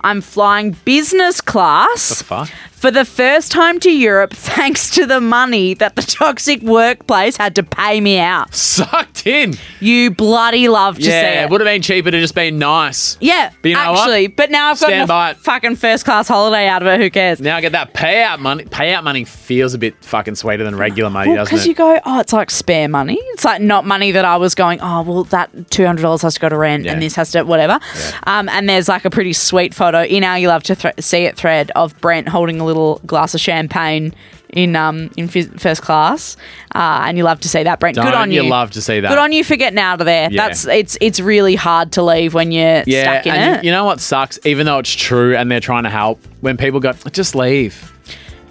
I'm 0.00 0.22
flying 0.22 0.70
business 0.86 1.42
class 1.42 2.22
Fuck. 2.22 2.48
For 2.78 2.90
the 2.90 3.04
first 3.04 3.50
time 3.50 3.80
to 3.80 3.90
Europe, 3.90 4.32
thanks 4.34 4.90
to 4.90 5.04
the 5.06 5.20
money 5.20 5.74
that 5.74 5.96
the 5.96 6.02
toxic 6.02 6.62
workplace 6.62 7.36
had 7.36 7.54
to 7.56 7.62
pay 7.62 8.00
me 8.00 8.18
out. 8.18 8.54
Sucked 8.54 9.26
in. 9.26 9.54
You 9.80 10.10
bloody 10.10 10.68
love 10.68 10.96
to 10.96 11.02
see 11.02 11.08
yeah, 11.10 11.42
it. 11.42 11.44
it 11.44 11.50
would 11.50 11.60
have 11.60 11.66
been 11.66 11.82
cheaper 11.82 12.10
to 12.10 12.20
just 12.20 12.34
be 12.34 12.50
nice. 12.50 13.16
yeah, 13.20 13.52
But 13.62 13.68
you 13.68 13.74
know 13.74 13.92
what? 13.92 14.00
actually, 14.00 14.28
but 14.28 14.50
now 14.50 14.70
I've 14.70 14.80
got 14.80 14.86
Stand 14.88 15.08
by 15.08 15.28
a 15.28 15.32
it. 15.32 15.38
fucking 15.38 15.76
first 15.76 16.04
class 16.04 16.28
holiday 16.28 16.66
out 16.68 16.82
of 16.82 16.88
it. 16.88 17.00
Who 17.00 17.10
cares? 17.10 17.40
Now 17.40 17.56
I 17.56 17.60
get 17.60 17.72
that 17.72 17.94
payout 17.94 18.38
money. 18.38 18.64
Payout 18.64 19.02
money 19.04 19.24
feels 19.24 19.74
a 19.74 19.78
bit 19.78 19.94
fucking 20.04 20.36
sweeter 20.36 20.64
than 20.64 20.76
regular 20.76 21.10
money, 21.10 21.34
doesn't 21.34 21.42
it? 21.42 21.56
because 21.56 21.66
it? 21.66 21.68
you 21.70 21.74
go, 21.74 22.00
oh, 22.04 22.20
it's 22.20 22.32
like 22.32 22.50
spare 22.50 22.88
money. 22.88 23.18
It's 23.32 23.44
like 23.44 23.60
not 23.60 23.84
money 23.86 24.12
that 24.12 24.24
I 24.24 24.36
was 24.36 24.54
going, 24.54 24.80
oh, 24.80 25.02
well, 25.02 25.24
that 25.24 25.52
$200 25.54 26.22
has 26.22 26.34
to 26.34 26.40
go 26.40 26.48
to 26.48 26.56
rent 26.56 26.84
Yeah. 26.84 26.92
and 26.92 27.02
this 27.02 27.14
has 27.16 27.32
to, 27.32 27.42
whatever. 27.42 27.78
Um, 28.24 28.48
and 28.48 28.68
there's 28.68 28.88
like 28.88 29.04
a 29.04 29.10
pretty 29.10 29.32
sweet 29.32 29.74
photo 29.74 30.02
in 30.04 30.22
our 30.24 30.38
You 30.38 30.48
Love 30.48 30.62
to 30.64 30.74
Thre- 30.74 30.88
See 31.00 31.24
It 31.24 31.36
thread 31.36 31.70
of 31.74 31.98
Brent 32.00 32.28
holding 32.28 32.60
a 32.60 32.64
little 32.68 33.00
glass 33.06 33.34
of 33.34 33.40
champagne 33.40 34.14
in 34.50 34.76
um 34.76 35.10
in 35.16 35.28
phys- 35.28 35.58
first 35.60 35.82
class. 35.82 36.36
Uh, 36.74 37.02
and 37.06 37.18
you 37.18 37.24
love 37.24 37.40
to 37.40 37.48
see 37.48 37.62
that, 37.64 37.80
Brent. 37.80 37.96
Good 37.96 38.04
Don't 38.04 38.14
on 38.14 38.30
you. 38.30 38.42
you 38.44 38.48
love 38.50 38.70
to 38.72 38.80
see 38.80 39.00
that? 39.00 39.08
Good 39.08 39.18
on 39.18 39.32
you 39.32 39.42
for 39.42 39.56
getting 39.56 39.78
out 39.78 40.00
of 40.00 40.06
there. 40.06 40.30
Yeah. 40.30 40.46
That's 40.46 40.66
it's 40.66 40.96
it's 41.00 41.18
really 41.20 41.54
hard 41.56 41.92
to 41.92 42.02
leave 42.02 42.32
when 42.34 42.52
you're 42.52 42.84
yeah, 42.86 43.02
stuck 43.20 43.26
in 43.26 43.32
and 43.34 43.56
it. 43.58 43.64
you 43.64 43.72
know 43.72 43.84
what 43.84 44.00
sucks? 44.00 44.38
Even 44.44 44.66
though 44.66 44.78
it's 44.78 44.92
true 44.94 45.36
and 45.36 45.50
they're 45.50 45.60
trying 45.60 45.82
to 45.84 45.90
help, 45.90 46.20
when 46.40 46.56
people 46.56 46.78
go, 46.80 46.92
just 47.12 47.34
leave. 47.34 47.92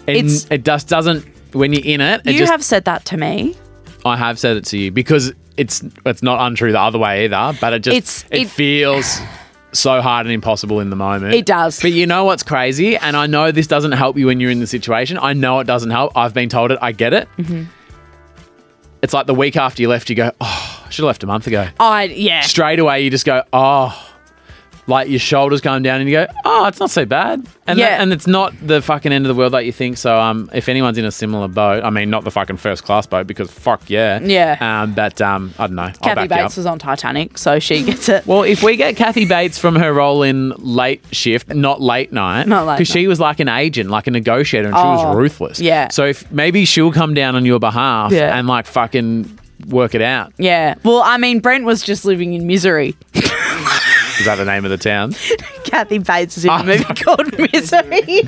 It, 0.06 0.18
It's- 0.18 0.48
it 0.52 0.64
just 0.66 0.88
doesn't. 0.90 1.26
When 1.54 1.72
you're 1.74 1.86
in 1.86 2.02
it, 2.02 2.22
it 2.26 2.34
you 2.34 2.40
just, 2.40 2.52
have 2.52 2.64
said 2.64 2.84
that 2.86 3.06
to 3.06 3.18
me. 3.18 3.56
I 4.06 4.18
have 4.18 4.38
said 4.38 4.58
it 4.58 4.66
to 4.66 4.78
you 4.78 4.92
because 4.92 5.34
it's 5.56 5.82
it's 6.06 6.22
not 6.22 6.46
untrue 6.46 6.72
the 6.72 6.80
other 6.80 7.00
way 7.00 7.26
either. 7.26 7.58
But 7.60 7.74
it 7.74 7.80
just 7.80 7.98
It's- 7.98 8.26
it, 8.30 8.42
it- 8.44 8.50
feels 8.50 9.20
so 9.74 10.02
hard 10.02 10.26
and 10.26 10.34
impossible 10.34 10.80
in 10.80 10.90
the 10.90 10.96
moment. 10.96 11.34
It 11.34 11.46
does. 11.46 11.82
But 11.82 11.92
you 11.92 12.06
know 12.06 12.24
what's 12.24 12.44
crazy, 12.44 12.98
and 12.98 13.16
I 13.16 13.28
know 13.28 13.52
this 13.52 13.68
doesn't 13.68 13.92
help 13.94 14.18
you 14.18 14.28
when 14.28 14.40
you're 14.40 14.52
in 14.52 14.60
the 14.60 14.68
situation. 14.68 15.18
I 15.20 15.34
know 15.34 15.60
it 15.60 15.68
doesn't 15.68 15.92
help. 15.92 16.16
I've 16.16 16.34
been 16.34 16.50
told 16.50 16.72
it. 16.72 16.80
I 16.82 16.92
get 16.92 17.14
it. 17.14 17.28
Mm-hmm. 17.38 17.64
It's 19.02 19.14
like 19.14 19.28
the 19.28 19.36
week 19.36 19.56
after 19.56 19.82
you 19.82 19.90
left, 19.90 20.10
you 20.10 20.16
go, 20.16 20.32
oh, 20.42 20.84
I 20.86 20.90
should 20.90 21.04
have 21.04 21.08
left 21.08 21.24
a 21.24 21.28
month 21.28 21.48
ago. 21.48 21.68
I 21.80 22.06
yeah. 22.06 22.42
Straight 22.42 22.80
away, 22.80 23.04
you 23.04 23.12
just 23.12 23.26
go, 23.26 23.44
oh, 23.54 24.17
like 24.88 25.10
your 25.10 25.20
shoulders 25.20 25.60
going 25.62 25.84
down 25.84 26.00
and 26.00 26.10
you 26.10 26.16
go, 26.16 26.28
oh, 26.46 26.66
it's 26.66 26.80
not 26.80 26.90
so 26.90 27.06
bad. 27.06 27.46
And 27.68 27.78
Yeah. 27.78 27.90
that- 27.90 28.02
and 28.02 28.14
it's 28.14 28.26
not 28.28 28.54
the 28.66 28.82
fucking 28.82 29.12
end 29.12 29.26
of 29.26 29.28
the 29.28 29.38
world 29.38 29.52
like 29.52 29.66
you 29.66 29.74
think. 29.74 29.98
So 29.98 30.18
um, 30.18 30.50
if 30.54 30.70
anyone's 30.70 30.98
in 30.98 31.04
a 31.04 31.12
similar 31.12 31.50
boat, 31.50 31.84
I 31.84 31.90
mean, 31.90 32.10
not 32.10 32.24
the 32.24 32.32
fucking 32.32 32.56
first 32.58 32.84
class 32.86 33.06
boat 33.06 33.28
because 33.28 33.52
fuck 33.52 33.90
yeah, 33.90 34.20
Yeah. 34.24 34.56
Um, 34.84 34.94
but 34.94 35.20
um, 35.22 35.54
I 35.60 35.68
don't 35.68 35.76
know. 35.76 35.92
Kathy 36.02 36.16
back 36.16 36.30
you 36.30 36.36
up. 36.38 36.42
Bates 36.50 36.58
was 36.58 36.66
on 36.66 36.80
Titanic, 36.80 37.38
so 37.38 37.60
she 37.60 37.84
gets 37.84 38.08
it. 38.08 38.26
Well, 38.26 38.44
if 38.44 38.64
we 38.64 38.78
get 38.78 38.96
Kathy 38.96 39.26
Bates 39.26 39.58
from 39.58 39.76
her 39.76 39.92
role 39.94 40.24
in 40.24 40.52
late 40.58 41.04
shift, 41.12 41.54
not 41.54 41.82
late 41.82 42.14
night, 42.14 42.48
Not 42.48 42.66
late 42.66 42.76
because 42.78 42.88
she 42.88 43.08
was 43.08 43.20
like 43.20 43.40
an 43.42 43.50
agent, 43.50 43.90
like 43.90 44.08
a 44.08 44.12
negotiator, 44.12 44.70
and 44.70 44.78
she 44.78 44.82
Oh, 44.82 45.08
was 45.10 45.16
ruthless. 45.18 45.60
yeah. 45.60 45.90
So 45.90 46.06
if 46.06 46.32
maybe 46.32 46.64
she'll 46.64 46.94
come 46.94 47.14
down 47.14 47.36
on 47.36 47.44
your 47.46 47.60
behalf 47.60 48.14
Yeah. 48.14 48.38
and 48.38 48.48
like 48.48 48.66
fucking 48.66 49.38
work 49.68 49.96
it 49.96 50.02
out. 50.02 50.32
Yeah. 50.38 50.76
Well, 50.84 51.02
I 51.04 51.18
mean, 51.18 51.40
Brent 51.42 51.66
was 51.66 51.82
just 51.82 52.06
living 52.06 52.34
in 52.36 52.48
misery. 52.48 52.96
Is 54.20 54.26
that 54.26 54.36
the 54.36 54.46
name 54.46 54.66
of 54.66 54.72
the 54.72 54.78
town? 54.78 55.14
Kathy 55.64 56.00
Bates 56.00 56.38
is 56.38 56.46
in 56.46 56.52
Oh, 56.52 56.56
a 56.56 56.64
movie 56.64 56.84
called 56.96 57.38
Misery. 57.38 58.22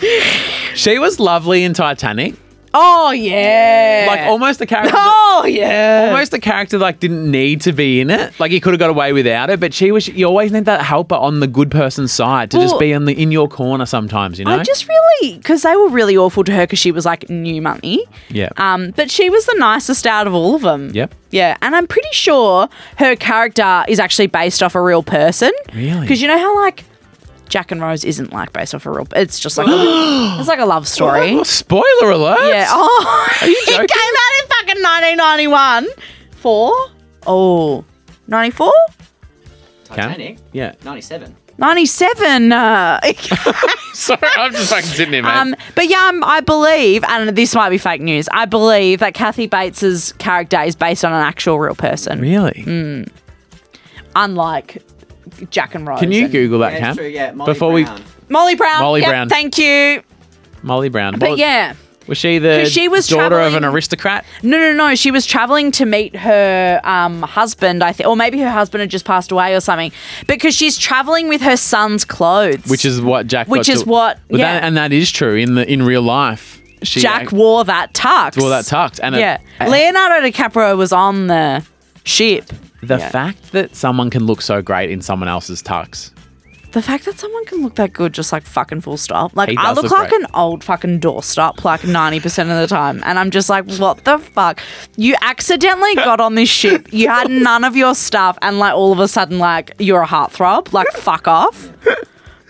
she 0.74 0.98
was 0.98 1.18
lovely 1.20 1.64
in 1.64 1.74
Titanic. 1.74 2.34
Oh 2.74 3.10
yeah. 3.12 4.06
Like 4.08 4.20
almost 4.28 4.60
a 4.60 4.66
character. 4.66 4.94
Oh 4.96 5.46
yeah. 5.48 6.08
Almost 6.10 6.32
a 6.34 6.38
character 6.38 6.78
like 6.78 7.00
didn't 7.00 7.30
need 7.30 7.60
to 7.62 7.72
be 7.72 8.00
in 8.00 8.10
it. 8.10 8.38
Like 8.38 8.50
he 8.50 8.60
could 8.60 8.72
have 8.72 8.78
got 8.80 8.90
away 8.90 9.12
without 9.12 9.50
it, 9.50 9.60
but 9.60 9.72
she 9.72 9.90
was. 9.90 10.08
You 10.08 10.26
always 10.26 10.52
need 10.52 10.66
that 10.66 10.82
helper 10.82 11.14
on 11.14 11.40
the 11.40 11.46
good 11.46 11.70
person's 11.70 12.12
side 12.12 12.50
to 12.50 12.58
just 12.58 12.78
be 12.78 12.92
in 12.92 13.04
the 13.04 13.20
in 13.20 13.32
your 13.32 13.48
corner 13.48 13.86
sometimes. 13.86 14.38
You 14.38 14.44
know. 14.44 14.58
I 14.58 14.62
just 14.62 14.86
really 14.88 15.38
because 15.38 15.62
they 15.62 15.74
were 15.74 15.88
really 15.88 16.16
awful 16.16 16.44
to 16.44 16.52
her 16.52 16.62
because 16.64 16.78
she 16.78 16.92
was 16.92 17.04
like 17.04 17.28
new 17.30 17.62
money. 17.62 18.04
yeah. 18.28 18.50
Um, 18.56 18.92
but 18.94 19.10
she 19.10 19.30
was 19.30 19.46
the 19.46 19.56
nicest 19.58 20.06
out 20.06 20.26
of 20.26 20.34
all 20.34 20.54
of 20.54 20.62
them. 20.62 20.90
Yep. 20.92 21.14
Yeah, 21.30 21.56
and 21.62 21.74
I'm 21.74 21.88
pretty 21.88 22.12
sure 22.12 22.68
her 22.98 23.16
character 23.16 23.84
is 23.88 23.98
actually 23.98 24.28
based 24.28 24.62
off 24.62 24.74
a 24.76 24.80
real 24.82 25.02
person. 25.02 25.50
Really? 25.74 26.00
Because 26.02 26.22
you 26.22 26.28
know 26.28 26.38
how 26.38 26.54
like 26.62 26.84
Jack 27.54 27.70
and 27.70 27.80
Rose 27.80 28.04
isn't 28.04 28.32
like 28.32 28.52
based 28.52 28.74
off 28.74 28.84
a 28.84 28.90
real. 28.90 29.06
It's 29.14 29.38
just 29.38 29.56
like 29.56 29.68
a, 29.68 29.70
it's 30.40 30.48
like 30.48 30.58
a 30.58 30.64
love 30.66 30.88
story. 30.88 31.34
Oh, 31.34 31.44
spoiler 31.44 32.10
alert. 32.10 32.48
Yeah. 32.48 32.66
Oh, 32.68 33.28
Are 33.40 33.46
you 33.46 33.54
it 33.60 33.66
came 33.68 33.76
out 33.78 34.42
in 34.42 34.48
fucking 34.48 34.82
1991. 34.82 35.86
Four. 36.32 36.72
Oh. 37.28 37.84
94? 38.26 38.72
Titanic. 39.84 40.38
Yeah. 40.50 40.74
97. 40.82 41.36
97. 41.58 42.50
Uh, 42.50 43.00
Sorry, 43.92 44.18
I'm 44.34 44.50
just 44.50 44.70
fucking 44.70 44.86
sitting 44.86 45.14
here, 45.14 45.22
man. 45.22 45.54
um, 45.54 45.60
but 45.76 45.88
yeah, 45.88 46.08
um, 46.08 46.24
I 46.24 46.40
believe, 46.40 47.04
and 47.04 47.36
this 47.36 47.54
might 47.54 47.70
be 47.70 47.78
fake 47.78 48.00
news, 48.00 48.28
I 48.32 48.46
believe 48.46 48.98
that 48.98 49.14
Kathy 49.14 49.46
Bates's 49.46 50.12
character 50.14 50.60
is 50.60 50.74
based 50.74 51.04
on 51.04 51.12
an 51.12 51.22
actual 51.22 51.60
real 51.60 51.76
person, 51.76 52.20
really? 52.20 53.06
unlike 54.16 54.82
Jack 55.50 55.74
and 55.74 55.86
Rose. 55.86 56.00
Can 56.00 56.12
you 56.12 56.24
and- 56.24 56.32
Google 56.32 56.58
that, 56.60 56.72
Yeah, 56.74 56.78
Cam? 56.78 56.96
true, 56.96 57.06
yeah. 57.06 57.32
Molly 57.32 57.52
Before 57.52 57.72
Brown. 57.72 58.02
Molly 58.28 58.54
Brown. 58.54 58.80
Molly 58.82 59.00
Yep, 59.02 59.10
Brown. 59.10 59.28
Thank 59.28 59.58
you. 59.58 60.02
Molly 60.62 60.88
Brown. 60.88 61.18
But 61.18 61.30
Was- 61.30 61.38
yeah. 61.38 61.74
was 62.06 62.16
she 62.18 62.38
the 62.38 62.60
'Cause 62.62 62.72
she 62.72 62.88
was 62.88 63.06
daughter 63.06 63.38
of 63.40 63.46
an 63.48 63.50
travelling- 63.60 63.64
aristocrat? 63.74 64.24
No, 64.42 64.56
no, 64.58 64.72
no. 64.72 64.94
She 64.94 65.10
was 65.10 65.26
traveling 65.26 65.70
to 65.72 65.84
meet 65.86 66.16
her 66.16 66.80
um, 66.84 67.22
husband, 67.22 67.82
I 67.84 67.92
think, 67.92 68.08
or 68.08 68.16
maybe 68.16 68.38
her 68.40 68.50
husband 68.50 68.80
had 68.80 68.90
just 68.90 69.04
passed 69.04 69.30
away 69.32 69.54
or 69.54 69.60
something. 69.60 69.92
Because 70.26 70.54
she's 70.54 70.78
traveling 70.78 71.28
with 71.28 71.42
her 71.42 71.56
son's 71.56 72.04
clothes, 72.04 72.66
Which 72.66 72.84
is 72.84 73.00
what 73.00 73.26
Jack. 73.26 73.46
Which 73.48 73.66
got 73.66 73.74
is 73.74 73.82
to- 73.82 73.88
what- 73.88 74.18
But 74.30 74.40
yeah. 74.40 74.54
that, 74.54 74.64
and 74.64 74.76
that 74.76 74.92
is 74.92 75.10
true 75.10 75.34
in 75.36 75.54
the 75.54 75.70
in 75.70 75.82
real 75.82 76.02
life. 76.02 76.60
She 76.82 77.00
Jack 77.00 77.22
act- 77.22 77.32
wore 77.32 77.64
that 77.64 77.94
tux. 77.94 78.36
wore 78.38 78.50
that 78.50 78.66
tucked, 78.66 79.00
and 79.02 79.14
it- 79.14 79.20
yeah, 79.20 79.38
uh, 79.60 79.68
Leonardo 79.68 80.26
DiCaprio 80.26 80.76
was 80.76 80.92
on 80.92 81.28
the 81.28 81.62
ship. 82.04 82.52
The 82.84 82.98
yeah. 82.98 83.10
fact 83.10 83.52
that 83.52 83.74
someone 83.74 84.10
can 84.10 84.24
look 84.24 84.42
so 84.42 84.62
great 84.62 84.90
in 84.90 85.00
someone 85.00 85.28
else's 85.28 85.62
tux. 85.62 86.10
The 86.72 86.82
fact 86.82 87.04
that 87.04 87.20
someone 87.20 87.44
can 87.44 87.62
look 87.62 87.76
that 87.76 87.92
good, 87.92 88.12
just 88.12 88.32
like 88.32 88.42
fucking 88.42 88.80
full 88.80 88.96
stop. 88.96 89.36
Like 89.36 89.56
I 89.56 89.72
look 89.72 89.84
look 89.84 89.92
like 89.92 90.10
an 90.10 90.26
old 90.34 90.64
fucking 90.64 90.98
doorstop, 90.98 91.62
like 91.62 91.84
ninety 91.84 92.18
percent 92.18 92.50
of 92.50 92.58
the 92.58 92.66
time, 92.66 93.00
and 93.04 93.16
I'm 93.16 93.30
just 93.30 93.48
like, 93.48 93.64
what 93.78 94.04
the 94.04 94.18
fuck? 94.18 94.60
You 94.96 95.14
accidentally 95.20 95.94
got 96.08 96.20
on 96.20 96.34
this 96.34 96.48
ship. 96.48 96.92
You 96.92 97.08
had 97.08 97.30
none 97.30 97.62
of 97.62 97.76
your 97.76 97.94
stuff, 97.94 98.36
and 98.42 98.58
like 98.58 98.74
all 98.74 98.90
of 98.90 98.98
a 98.98 99.06
sudden, 99.06 99.38
like 99.38 99.72
you're 99.78 100.02
a 100.02 100.06
heartthrob. 100.06 100.72
Like 100.72 100.88
fuck 100.94 101.28
off. 101.28 101.70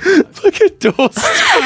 Look 0.07 0.61
at 0.61 0.81
Dawson. 0.81 1.65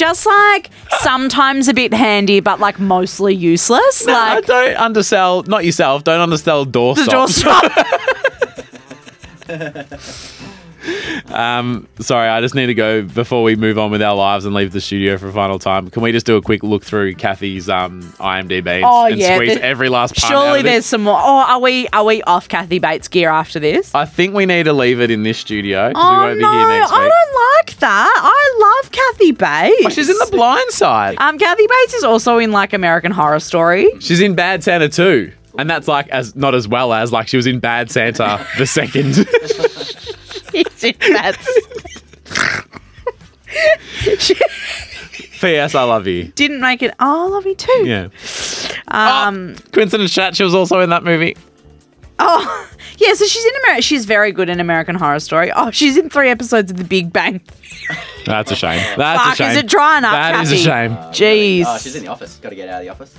Just 0.00 0.24
like 0.24 0.70
sometimes 1.00 1.68
a 1.68 1.74
bit 1.74 1.92
handy, 1.92 2.40
but 2.40 2.58
like 2.58 2.80
mostly 2.80 3.34
useless. 3.34 4.08
I 4.08 4.36
like 4.36 4.46
don't 4.46 4.76
undersell, 4.78 5.42
not 5.42 5.66
yourself. 5.66 6.04
Don't 6.04 6.22
undersell 6.22 6.64
door 6.64 6.94
the 6.94 7.04
stops. 7.04 7.42
doorstop. 7.42 7.76
Um, 11.26 11.86
sorry, 11.98 12.28
I 12.28 12.40
just 12.40 12.54
need 12.54 12.66
to 12.66 12.74
go 12.74 13.02
before 13.02 13.42
we 13.42 13.54
move 13.56 13.78
on 13.78 13.90
with 13.90 14.02
our 14.02 14.14
lives 14.14 14.44
and 14.44 14.54
leave 14.54 14.72
the 14.72 14.80
studio 14.80 15.16
for 15.18 15.28
a 15.28 15.32
final 15.32 15.58
time. 15.58 15.90
Can 15.90 16.02
we 16.02 16.12
just 16.12 16.26
do 16.26 16.36
a 16.36 16.42
quick 16.42 16.62
look 16.62 16.82
through 16.84 17.14
Kathy's 17.14 17.68
um, 17.68 18.02
IMDb 18.18 18.82
Oh, 18.84 19.06
and 19.06 19.16
yeah, 19.18 19.34
squeeze 19.36 19.54
the- 19.54 19.64
every 19.64 19.88
last 19.88 20.16
part 20.16 20.32
out 20.32 20.36
Surely 20.44 20.60
of 20.60 20.66
it? 20.66 20.68
there's 20.70 20.86
some 20.86 21.02
more. 21.02 21.18
Oh, 21.18 21.44
are 21.46 21.60
we 21.60 21.86
are 21.88 22.04
we 22.04 22.22
off 22.22 22.48
Kathy 22.48 22.78
Bates 22.78 23.08
gear 23.08 23.30
after 23.30 23.60
this? 23.60 23.94
I 23.94 24.04
think 24.06 24.34
we 24.34 24.46
need 24.46 24.64
to 24.64 24.72
leave 24.72 25.00
it 25.00 25.10
in 25.10 25.22
this 25.22 25.38
studio 25.38 25.92
Oh 25.94 26.10
we 26.10 26.26
won't 26.26 26.40
no, 26.40 26.50
be 26.50 26.58
here 26.58 26.68
next 26.80 26.92
I 26.92 27.08
don't 27.08 27.56
like 27.66 27.78
that. 27.78 28.12
I 28.16 28.80
love 28.82 28.92
Kathy 28.92 29.32
Bates. 29.32 29.86
Oh, 29.86 29.88
she's 29.90 30.08
in 30.08 30.16
the 30.18 30.28
blind 30.32 30.70
side. 30.70 31.16
Um, 31.18 31.38
Kathy 31.38 31.66
Bates 31.66 31.94
is 31.94 32.04
also 32.04 32.38
in 32.38 32.52
like 32.52 32.72
American 32.72 33.12
Horror 33.12 33.40
Story. 33.40 33.88
She's 34.00 34.20
in 34.20 34.34
Bad 34.34 34.64
Santa 34.64 34.88
too. 34.88 35.32
And 35.58 35.68
that's 35.68 35.88
like 35.88 36.08
as 36.08 36.34
not 36.36 36.54
as 36.54 36.68
well 36.68 36.92
as 36.92 37.12
like 37.12 37.26
she 37.28 37.36
was 37.36 37.46
in 37.46 37.58
Bad 37.58 37.90
Santa 37.90 38.46
the 38.58 38.66
second. 38.66 39.26
She's 40.52 40.84
in 40.84 41.12
that. 41.12 41.36
she 44.18 44.34
P.S. 45.40 45.74
I 45.74 45.82
love 45.84 46.06
you. 46.06 46.24
didn't 46.34 46.60
make 46.60 46.82
it. 46.82 46.94
Oh, 47.00 47.26
I 47.26 47.28
love 47.28 47.46
you 47.46 47.54
too. 47.54 47.86
Yeah. 47.86 48.08
Um. 48.88 49.54
Oh, 49.56 49.62
coincidence 49.72 50.12
chat. 50.12 50.36
She 50.36 50.42
was 50.44 50.54
also 50.54 50.80
in 50.80 50.90
that 50.90 51.04
movie. 51.04 51.36
Oh. 52.18 52.66
Yeah. 52.98 53.14
So 53.14 53.24
she's 53.24 53.42
in 53.46 53.52
America. 53.64 53.80
She's 53.80 54.04
very 54.04 54.30
good 54.30 54.50
in 54.50 54.60
American 54.60 54.94
Horror 54.94 55.20
Story. 55.20 55.50
Oh, 55.56 55.70
she's 55.70 55.96
in 55.96 56.10
three 56.10 56.28
episodes 56.28 56.70
of 56.70 56.76
The 56.76 56.84
Big 56.84 57.10
Bang. 57.10 57.40
That's 58.26 58.50
a 58.52 58.54
shame. 58.54 58.78
That's 58.98 59.22
Fuck, 59.22 59.32
a 59.32 59.36
shame. 59.36 59.50
is 59.52 59.56
it 59.56 59.66
drying 59.68 60.04
up, 60.04 60.12
That 60.12 60.42
is 60.42 60.52
a 60.52 60.56
shame. 60.58 60.90
Jeez. 61.12 61.64
Oh, 61.66 61.78
she's 61.78 61.96
in 61.96 62.02
the 62.04 62.10
office. 62.10 62.36
Got 62.36 62.50
to 62.50 62.56
get 62.56 62.68
out 62.68 62.80
of 62.80 62.84
the 62.84 62.90
office. 62.90 63.14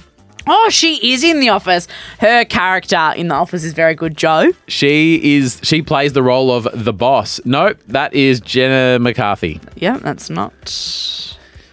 Oh, 0.47 0.69
she 0.69 1.13
is 1.13 1.23
in 1.23 1.39
The 1.39 1.49
Office. 1.49 1.87
Her 2.19 2.45
character 2.45 3.13
in 3.15 3.27
The 3.27 3.35
Office 3.35 3.63
is 3.63 3.73
very 3.73 3.95
good, 3.95 4.17
Joe. 4.17 4.51
She 4.67 5.35
is. 5.37 5.59
She 5.63 5.81
plays 5.81 6.13
the 6.13 6.23
role 6.23 6.51
of 6.51 6.67
the 6.73 6.93
boss. 6.93 7.39
Nope, 7.45 7.77
that 7.87 8.13
is 8.13 8.39
Jenna 8.39 8.99
McCarthy. 8.99 9.59
Yeah, 9.75 9.97
that's 9.97 10.29
not. 10.29 10.53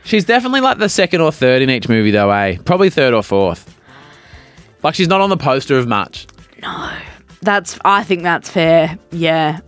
She's 0.04 0.24
definitely 0.24 0.60
like 0.60 0.78
the 0.78 0.88
second 0.88 1.20
or 1.20 1.32
third 1.32 1.62
in 1.62 1.70
each 1.70 1.88
movie, 1.88 2.10
though. 2.10 2.30
Eh? 2.30 2.56
Probably 2.64 2.90
third 2.90 3.14
or 3.14 3.22
fourth. 3.22 3.74
Like 4.82 4.94
she's 4.94 5.08
not 5.08 5.20
on 5.20 5.30
the 5.30 5.36
poster 5.36 5.76
of 5.76 5.86
much. 5.86 6.26
No, 6.62 6.92
that's. 7.42 7.78
I 7.84 8.04
think 8.04 8.22
that's 8.22 8.48
fair. 8.48 8.98
Yeah. 9.10 9.60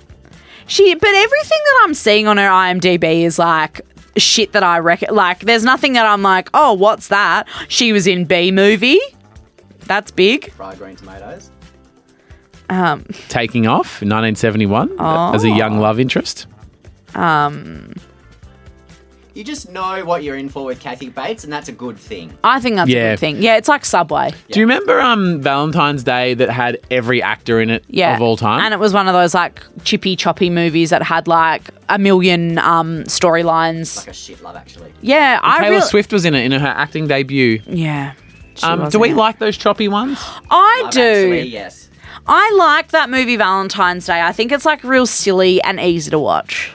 She. 0.66 0.94
But 0.94 1.08
everything 1.08 1.58
that 1.64 1.80
I'm 1.84 1.94
seeing 1.94 2.26
on 2.26 2.36
her 2.36 2.48
IMDb 2.48 3.22
is 3.22 3.38
like 3.38 3.80
shit 4.16 4.52
that 4.52 4.62
I 4.62 4.78
reckon. 4.78 5.14
Like, 5.14 5.40
there's 5.40 5.64
nothing 5.64 5.92
that 5.94 6.06
I'm 6.06 6.22
like, 6.22 6.48
oh, 6.54 6.72
what's 6.74 7.08
that? 7.08 7.48
She 7.68 7.92
was 7.92 8.06
in 8.06 8.24
Bee 8.24 8.50
Movie. 8.50 9.00
That's 9.80 10.10
big. 10.10 10.52
Fried 10.52 10.78
green 10.78 10.96
tomatoes. 10.96 11.50
Um. 12.68 13.04
Taking 13.28 13.66
off 13.66 14.02
in 14.02 14.08
1971 14.08 15.00
as 15.34 15.44
a 15.44 15.50
young 15.50 15.78
love 15.80 15.98
interest. 15.98 16.46
Um. 17.14 17.92
You 19.34 19.44
just 19.44 19.70
know 19.70 20.04
what 20.04 20.24
you're 20.24 20.36
in 20.36 20.48
for 20.48 20.64
with 20.64 20.80
Kathy 20.80 21.08
Bates, 21.08 21.44
and 21.44 21.52
that's 21.52 21.68
a 21.68 21.72
good 21.72 21.96
thing. 21.96 22.36
I 22.42 22.58
think 22.60 22.76
that's 22.76 22.90
a 22.90 22.92
Yeah. 22.92 23.12
good 23.12 23.20
thing. 23.20 23.36
Yeah, 23.42 23.56
it's 23.56 23.68
like 23.68 23.84
Subway. 23.84 24.32
Do 24.50 24.58
you 24.58 24.66
remember 24.66 25.00
um 25.00 25.40
Valentine's 25.40 26.02
Day 26.02 26.34
that 26.34 26.50
had 26.50 26.78
every 26.90 27.22
actor 27.22 27.60
in 27.60 27.70
it 27.70 27.84
Yeah. 27.88 28.16
of 28.16 28.22
all 28.22 28.36
time? 28.36 28.60
And 28.60 28.74
it 28.74 28.80
was 28.80 28.92
one 28.92 29.06
of 29.06 29.14
those 29.14 29.32
like 29.34 29.62
chippy 29.84 30.16
choppy 30.16 30.50
movies 30.50 30.90
that 30.90 31.02
had 31.02 31.28
like 31.28 31.70
a 31.88 31.98
million 31.98 32.58
um 32.58 33.04
storylines. 33.04 33.98
Like 33.98 34.08
a 34.08 34.12
shit 34.12 34.42
love, 34.42 34.56
actually. 34.56 34.92
Yeah, 35.00 35.38
I 35.42 35.58
Taylor 35.60 35.70
really. 35.76 35.82
Swift 35.86 36.12
was 36.12 36.24
in 36.24 36.34
it 36.34 36.44
in 36.52 36.60
her 36.60 36.66
acting 36.66 37.06
debut. 37.06 37.60
Yeah. 37.66 38.12
she 38.56 38.66
Um, 38.66 38.80
was 38.80 38.92
do 38.92 38.98
in 38.98 39.02
we 39.02 39.10
it. 39.10 39.16
like 39.16 39.38
those 39.38 39.56
choppy 39.56 39.86
ones? 39.88 40.18
I 40.50 40.80
Love 40.82 40.90
do. 40.92 41.00
Actually, 41.00 41.42
yes. 41.48 41.88
I 42.26 42.50
like 42.58 42.88
that 42.88 43.08
movie 43.08 43.36
Valentine's 43.36 44.06
Day. 44.06 44.20
I 44.20 44.32
think 44.32 44.50
it's 44.52 44.66
like 44.66 44.82
real 44.84 45.06
silly 45.06 45.62
and 45.62 45.78
easy 45.80 46.10
to 46.10 46.18
watch. 46.18 46.72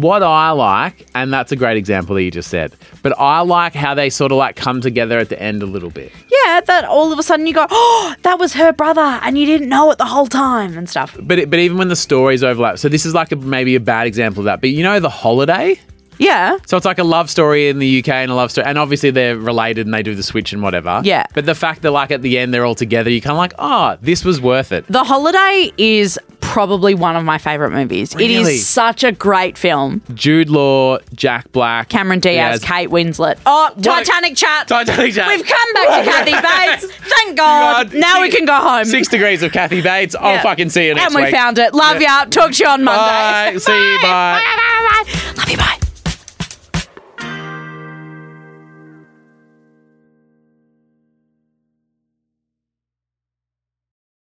What 0.00 0.22
I 0.22 0.50
like, 0.50 1.06
and 1.14 1.32
that's 1.32 1.52
a 1.52 1.56
great 1.56 1.78
example 1.78 2.16
that 2.16 2.22
you 2.22 2.30
just 2.30 2.50
said, 2.50 2.74
but 3.02 3.18
I 3.18 3.40
like 3.40 3.74
how 3.74 3.94
they 3.94 4.10
sort 4.10 4.30
of 4.30 4.36
like 4.36 4.54
come 4.54 4.82
together 4.82 5.18
at 5.18 5.30
the 5.30 5.40
end 5.40 5.62
a 5.62 5.66
little 5.66 5.88
bit. 5.88 6.12
Yeah, 6.30 6.60
that 6.60 6.84
all 6.84 7.12
of 7.14 7.18
a 7.18 7.22
sudden 7.22 7.46
you 7.46 7.54
go, 7.54 7.66
oh, 7.70 8.14
that 8.20 8.38
was 8.38 8.52
her 8.52 8.74
brother, 8.74 9.00
and 9.00 9.38
you 9.38 9.46
didn't 9.46 9.70
know 9.70 9.90
it 9.90 9.96
the 9.96 10.04
whole 10.04 10.26
time 10.26 10.76
and 10.76 10.86
stuff. 10.86 11.16
But 11.18 11.38
it, 11.38 11.50
but 11.50 11.60
even 11.60 11.78
when 11.78 11.88
the 11.88 11.96
stories 11.96 12.44
overlap, 12.44 12.78
so 12.78 12.90
this 12.90 13.06
is 13.06 13.14
like 13.14 13.32
a, 13.32 13.36
maybe 13.36 13.74
a 13.74 13.80
bad 13.80 14.06
example 14.06 14.40
of 14.40 14.44
that. 14.44 14.60
But 14.60 14.70
you 14.70 14.82
know, 14.82 15.00
the 15.00 15.08
holiday. 15.08 15.80
Yeah. 16.18 16.56
So 16.66 16.76
it's 16.76 16.86
like 16.86 16.98
a 16.98 17.04
love 17.04 17.30
story 17.30 17.68
in 17.68 17.78
the 17.78 17.98
UK 17.98 18.08
and 18.08 18.30
a 18.30 18.34
love 18.34 18.50
story, 18.50 18.66
and 18.66 18.78
obviously 18.78 19.10
they're 19.10 19.36
related 19.36 19.86
and 19.86 19.94
they 19.94 20.02
do 20.02 20.14
the 20.14 20.22
switch 20.22 20.52
and 20.52 20.62
whatever. 20.62 21.00
Yeah. 21.04 21.26
But 21.34 21.46
the 21.46 21.54
fact 21.54 21.82
that 21.82 21.90
like 21.90 22.10
at 22.10 22.22
the 22.22 22.38
end 22.38 22.52
they're 22.52 22.64
all 22.64 22.74
together, 22.74 23.10
you 23.10 23.20
kind 23.20 23.32
of 23.32 23.38
like, 23.38 23.54
oh, 23.58 23.96
this 24.00 24.24
was 24.24 24.40
worth 24.40 24.72
it. 24.72 24.86
The 24.88 25.04
holiday 25.04 25.72
is 25.76 26.18
probably 26.46 26.94
one 26.94 27.16
of 27.16 27.24
my 27.24 27.38
favorite 27.38 27.70
movies. 27.70 28.12
It 28.14 28.18
Really? 28.18 28.54
is 28.56 28.66
such 28.66 29.04
a 29.04 29.12
great 29.12 29.58
film. 29.58 30.00
Jude 30.14 30.48
Law, 30.48 30.98
Jack 31.14 31.50
Black, 31.52 31.88
Cameron 31.88 32.20
Diaz, 32.20 32.60
Yes. 32.62 32.64
Kate 32.70 32.88
Winslet. 32.88 33.38
Oh, 33.44 33.70
Titanic 33.80 34.36
chat. 34.36 34.68
Titanic 34.68 35.12
chat. 35.14 35.28
We've 35.28 35.44
come 35.46 35.72
back 35.74 36.04
to 36.04 36.10
Kathy 36.10 36.32
Bates. 36.86 36.94
Thank 37.00 37.36
God. 37.36 37.90
God, 37.90 37.98
now 37.98 38.20
we 38.22 38.30
can 38.30 38.44
go 38.46 38.54
home. 38.54 38.84
Six 38.84 39.08
degrees 39.08 39.42
of 39.42 39.52
Kathy 39.52 39.80
Bates. 39.82 40.14
I'll 40.14 40.34
Yeah. 40.36 40.42
fucking 40.42 40.70
see 40.70 40.86
you 40.86 40.94
next 40.94 41.06
and 41.06 41.14
we 41.16 41.22
week. 41.24 41.34
found 41.34 41.58
it. 41.58 41.74
Love 41.74 42.00
ya. 42.00 42.24
Talk 42.26 42.52
to 42.52 42.64
you 42.64 42.70
on 42.70 42.84
Monday. 42.84 43.54
Bye. 43.54 43.58
See 43.58 43.92
you. 43.92 43.98
Bye. 44.02 45.78